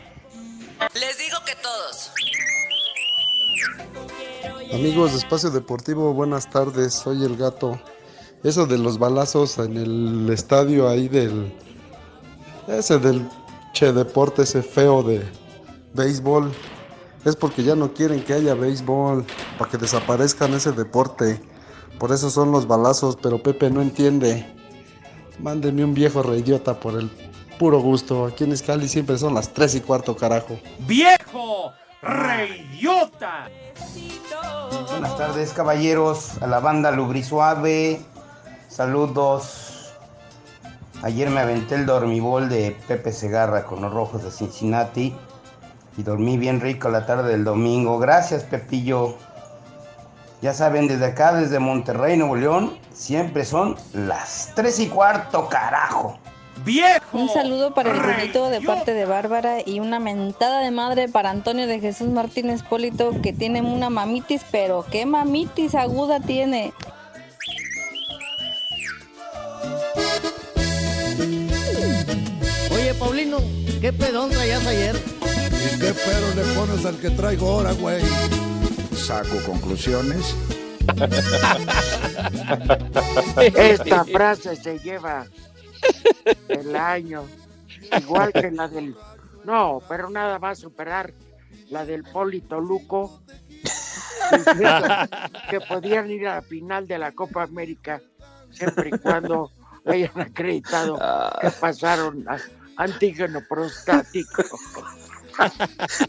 Les 0.95 1.17
digo 1.17 1.37
que 1.45 1.55
todos. 1.55 2.11
Amigos 4.73 5.11
de 5.11 5.19
Espacio 5.19 5.51
Deportivo, 5.51 6.15
buenas 6.15 6.49
tardes, 6.49 6.95
soy 6.95 7.23
el 7.23 7.37
gato. 7.37 7.79
Eso 8.43 8.65
de 8.65 8.79
los 8.79 8.97
balazos 8.97 9.59
en 9.59 9.77
el 9.77 10.27
estadio 10.31 10.89
ahí 10.89 11.07
del... 11.07 11.53
Ese 12.67 12.97
del 12.97 13.29
Che 13.73 13.93
Deporte, 13.93 14.41
ese 14.41 14.63
feo 14.63 15.03
de 15.03 15.23
béisbol. 15.93 16.51
Es 17.23 17.35
porque 17.35 17.63
ya 17.63 17.75
no 17.75 17.93
quieren 17.93 18.23
que 18.23 18.33
haya 18.33 18.55
béisbol, 18.55 19.23
para 19.59 19.69
que 19.69 19.77
desaparezcan 19.77 20.55
ese 20.55 20.71
deporte. 20.71 21.39
Por 21.99 22.11
eso 22.11 22.31
son 22.31 22.51
los 22.51 22.65
balazos, 22.65 23.15
pero 23.21 23.43
Pepe 23.43 23.69
no 23.69 23.79
entiende. 23.79 24.43
Mándenme 25.37 25.85
un 25.85 25.93
viejo 25.93 26.23
reidiota 26.23 26.79
por 26.79 26.99
el 26.99 27.11
puro 27.59 27.79
gusto. 27.79 28.25
Aquí 28.25 28.43
en 28.43 28.53
Escali 28.53 28.87
siempre 28.87 29.19
son 29.19 29.35
las 29.35 29.53
3 29.53 29.75
y 29.75 29.81
cuarto, 29.81 30.15
carajo. 30.15 30.59
¡Viejo! 30.87 31.73
¡Reyota! 32.03 33.47
Buenas 34.89 35.17
tardes, 35.17 35.53
caballeros, 35.53 36.41
a 36.41 36.47
la 36.47 36.59
banda 36.59 36.91
Lubrisuave. 36.91 38.01
Saludos. 38.67 39.93
Ayer 41.01 41.29
me 41.29 41.39
aventé 41.39 41.75
el 41.75 41.85
dormibol 41.85 42.49
de 42.49 42.77
Pepe 42.89 43.13
Segarra 43.13 43.63
con 43.63 43.81
los 43.81 43.93
rojos 43.93 44.21
de 44.21 44.31
Cincinnati 44.31 45.15
y 45.95 46.03
dormí 46.03 46.37
bien 46.37 46.59
rico 46.59 46.89
la 46.89 47.05
tarde 47.05 47.31
del 47.31 47.45
domingo. 47.45 47.97
Gracias, 47.99 48.43
Pepillo. 48.43 49.15
Ya 50.41 50.53
saben, 50.53 50.89
desde 50.89 51.05
acá, 51.05 51.33
desde 51.33 51.59
Monterrey, 51.59 52.17
Nuevo 52.17 52.35
León, 52.35 52.77
siempre 52.93 53.45
son 53.45 53.77
las 53.93 54.51
3 54.55 54.79
y 54.79 54.87
cuarto, 54.89 55.47
carajo. 55.47 56.17
¡Viejo! 56.65 57.17
Un 57.17 57.29
saludo 57.29 57.73
para 57.73 57.91
el 57.91 57.99
Rudito 57.99 58.49
de 58.49 58.61
parte 58.61 58.93
de 58.93 59.05
Bárbara 59.05 59.57
y 59.65 59.79
una 59.79 59.99
mentada 59.99 60.61
de 60.61 60.71
madre 60.71 61.09
para 61.09 61.29
Antonio 61.29 61.67
de 61.67 61.79
Jesús 61.79 62.07
Martínez 62.07 62.63
Polito 62.63 63.21
que 63.21 63.33
tiene 63.33 63.61
una 63.61 63.89
mamitis, 63.89 64.41
pero 64.51 64.85
qué 64.89 65.05
mamitis 65.05 65.75
aguda 65.75 66.19
tiene. 66.21 66.73
Oye, 72.71 72.93
Paulino, 72.97 73.39
¿qué 73.81 73.91
pedón 73.91 74.29
traías 74.29 74.65
ayer? 74.65 74.95
¿Y 74.95 75.79
qué 75.79 75.93
pero 75.93 76.33
le 76.35 76.43
pones 76.53 76.85
al 76.85 76.97
que 76.97 77.09
traigo 77.09 77.49
ahora, 77.49 77.73
güey? 77.73 78.01
Saco 78.95 79.37
conclusiones. 79.45 80.35
Esta 83.55 84.05
frase 84.05 84.55
se 84.55 84.79
lleva 84.79 85.25
el 86.47 86.75
año, 86.75 87.25
igual 87.99 88.31
que 88.33 88.51
la 88.51 88.67
del... 88.67 88.95
No, 89.43 89.81
pero 89.89 90.09
nada 90.09 90.37
va 90.37 90.51
a 90.51 90.55
superar 90.55 91.13
la 91.69 91.85
del 91.85 92.03
Polito 92.03 92.59
Luco, 92.59 93.21
que 95.49 95.59
podían 95.61 96.09
ir 96.09 96.27
a 96.27 96.35
la 96.35 96.41
final 96.41 96.87
de 96.87 96.97
la 96.97 97.11
Copa 97.11 97.43
América 97.43 98.01
siempre 98.51 98.89
y 98.93 98.97
cuando 98.99 99.51
hayan 99.85 100.19
acreditado 100.19 100.97
que 101.41 101.49
pasaron 101.51 102.25
a 102.29 102.37
antígeno 102.77 103.41
prostático. 103.47 104.43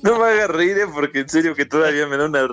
No 0.02 0.18
me 0.18 0.24
hagas 0.26 0.50
reír, 0.50 0.78
eh, 0.78 0.86
porque 0.92 1.20
en 1.20 1.28
serio 1.28 1.54
que 1.54 1.64
todavía 1.64 2.06
me 2.06 2.16
da 2.16 2.26
una... 2.26 2.46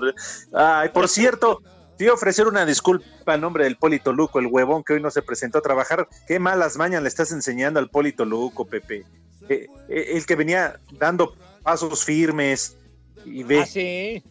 Ay, 0.54 0.88
por 0.88 1.08
cierto, 1.08 1.62
a 2.00 2.12
ofrecer 2.12 2.46
una 2.46 2.66
disculpa 2.66 3.34
en 3.34 3.40
nombre 3.40 3.64
del 3.64 3.76
Polito 3.76 4.12
Luco, 4.12 4.38
el 4.38 4.46
huevón 4.46 4.82
que 4.82 4.94
hoy 4.94 5.00
no 5.00 5.10
se 5.10 5.22
presentó 5.22 5.58
a 5.58 5.62
trabajar. 5.62 6.08
Qué 6.26 6.38
malas 6.38 6.76
mañas 6.76 7.02
le 7.02 7.08
estás 7.08 7.32
enseñando 7.32 7.78
al 7.78 7.90
Polito 7.90 8.24
Luco, 8.24 8.66
Pepe. 8.66 9.04
Eh, 9.48 9.66
eh, 9.88 10.04
el 10.10 10.26
que 10.26 10.36
venía 10.36 10.80
dando 10.92 11.34
pasos 11.62 12.04
firmes 12.04 12.76
y 13.24 13.42
ve... 13.42 13.60
Ah, 13.60 13.66
sí. 13.66 14.22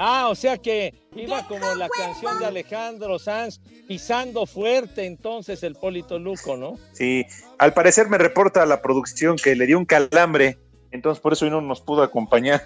Ah, 0.00 0.28
o 0.28 0.34
sea 0.36 0.56
que 0.58 0.94
iba 1.16 1.44
como 1.48 1.74
la 1.74 1.88
canción 1.88 2.38
de 2.38 2.46
Alejandro 2.46 3.18
Sanz, 3.18 3.60
pisando 3.88 4.46
fuerte 4.46 5.06
entonces 5.06 5.64
el 5.64 5.74
Polito 5.74 6.20
Luco, 6.20 6.56
¿no? 6.56 6.78
Sí, 6.92 7.26
al 7.58 7.74
parecer 7.74 8.08
me 8.08 8.16
reporta 8.16 8.64
la 8.64 8.80
producción 8.80 9.36
que 9.36 9.56
le 9.56 9.66
dio 9.66 9.76
un 9.76 9.86
calambre, 9.86 10.56
entonces 10.92 11.20
por 11.20 11.32
eso 11.32 11.46
hoy 11.46 11.50
no 11.50 11.60
nos 11.60 11.80
pudo 11.80 12.04
acompañar. 12.04 12.64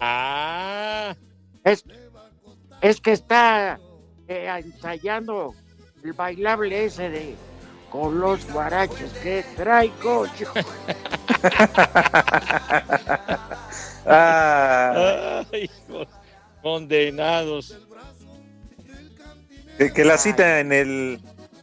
Ah. 0.00 1.16
Es, 1.64 1.84
es 2.80 3.00
que 3.00 3.12
está 3.12 3.78
eh, 4.28 4.46
ensayando 4.64 5.54
el 6.02 6.12
bailable 6.12 6.84
ese 6.84 7.10
de 7.10 7.34
con 7.90 8.20
los 8.20 8.50
guaraches 8.52 9.12
que 9.22 9.44
traigo 9.56 10.26
yo. 10.38 10.48
Ah, 14.06 15.44
Ay, 15.52 15.64
hijos, 15.88 16.08
condenados. 16.62 17.78
que, 19.78 19.92
que 19.92 20.04
la 20.04 20.18
cita 20.18 20.60
en 20.60 20.72
el... 20.72 21.20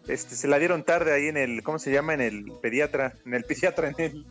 Este, 0.08 0.36
se 0.36 0.48
la 0.48 0.60
dieron 0.60 0.84
tarde 0.84 1.14
ahí 1.14 1.28
en 1.28 1.38
el, 1.38 1.64
¿cómo 1.64 1.80
se 1.80 1.92
llama? 1.92 2.14
En 2.14 2.22
el 2.22 2.52
pediatra, 2.62 3.14
en 3.26 3.34
el 3.34 3.44
pediatra, 3.44 3.88
en 3.90 3.96
el, 3.98 4.26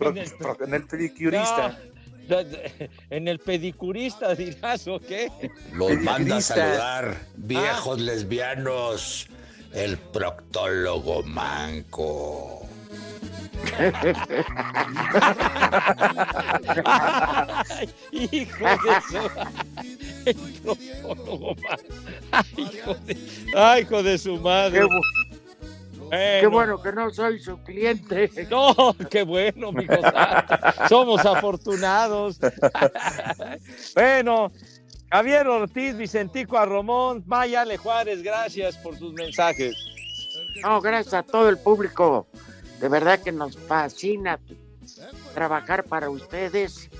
En 0.00 0.16
el- 0.18 0.32
en 0.66 0.74
el 0.74 0.86
pedicurista. 0.86 1.68
No, 1.68 1.91
en 3.10 3.28
el 3.28 3.38
pedicurista 3.38 4.34
dirás 4.34 4.86
o 4.88 4.98
qué. 4.98 5.30
Los 5.72 5.98
manda 6.00 6.38
a 6.38 6.40
saludar, 6.40 7.16
viejos 7.36 8.00
lesbianos, 8.00 9.28
el 9.72 9.98
proctólogo 9.98 11.22
manco. 11.24 12.66
Ay, 16.84 17.88
hijo 18.10 18.64
de 18.64 19.00
su... 19.08 19.18
Ay, 22.32 22.44
hijo 22.56 22.94
de... 23.06 23.16
Ay, 23.56 23.82
hijo 23.82 24.02
de 24.02 24.18
su 24.18 24.36
madre. 24.38 24.80
Qué, 24.80 24.86
qué 26.12 26.46
bueno 26.46 26.82
que 26.82 26.92
no 26.92 27.10
soy 27.10 27.38
su 27.38 27.58
cliente. 27.62 28.30
No, 28.50 28.94
qué 29.10 29.22
bueno, 29.22 29.72
mi 29.72 29.86
Somos 30.88 31.24
afortunados. 31.24 32.38
bueno, 33.94 34.52
Javier 35.10 35.46
Ortiz, 35.48 35.96
Vicentico 35.96 36.58
Arromón, 36.58 37.22
Maya 37.26 37.62
Ale 37.62 37.78
Juárez, 37.78 38.22
gracias 38.22 38.76
por 38.78 38.98
sus 38.98 39.12
mensajes. 39.14 39.74
No, 40.62 40.80
gracias 40.80 41.14
a 41.14 41.22
todo 41.22 41.48
el 41.48 41.58
público. 41.58 42.26
De 42.80 42.88
verdad 42.88 43.20
que 43.20 43.32
nos 43.32 43.56
fascina 43.56 44.38
trabajar 45.34 45.84
para 45.84 46.10
ustedes 46.10 46.90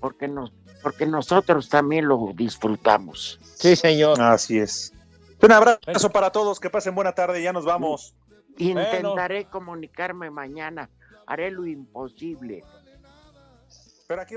porque 0.00 0.28
nos 0.28 0.52
porque 0.82 1.06
nosotros 1.06 1.68
también 1.68 2.08
lo 2.08 2.32
disfrutamos. 2.34 3.38
Sí, 3.54 3.76
señor. 3.76 4.20
Así 4.20 4.58
es. 4.58 4.92
Un 5.42 5.52
abrazo 5.52 6.10
para 6.10 6.30
todos, 6.30 6.58
que 6.58 6.70
pasen 6.70 6.94
buena 6.94 7.12
tarde, 7.14 7.42
ya 7.42 7.52
nos 7.52 7.64
vamos. 7.64 8.14
Intentaré 8.58 9.46
comunicarme 9.46 10.30
mañana. 10.30 10.90
Haré 11.26 11.50
lo 11.50 11.66
imposible. 11.66 12.64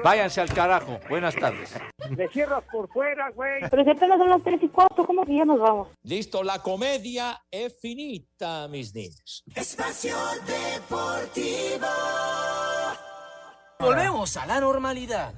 Váyanse 0.03 0.41
al 0.41 0.53
carajo. 0.53 0.99
Buenas 1.09 1.36
tardes. 1.36 1.74
Le 2.16 2.28
cierras 2.30 2.64
por 2.72 2.88
fuera, 2.89 3.32
güey. 3.32 3.61
Pero 3.70 3.84
si 3.84 3.89
apenas 3.89 4.20
son 4.20 4.30
las 4.30 4.43
3 4.43 4.61
y 4.61 4.70
4, 4.70 5.05
¿cómo 5.05 5.26
que 5.26 5.36
ya 5.36 5.45
nos 5.45 5.59
vamos? 5.59 5.88
Listo, 6.03 6.43
la 6.43 6.59
comedia 6.59 7.41
es 7.49 7.76
finita, 7.80 8.68
mis 8.68 8.93
niños. 8.93 9.43
Espacio 9.55 10.16
Deportivo. 10.45 11.88
Volvemos 13.80 14.38
a 14.38 14.45
la 14.45 14.59
normalidad. 14.59 15.34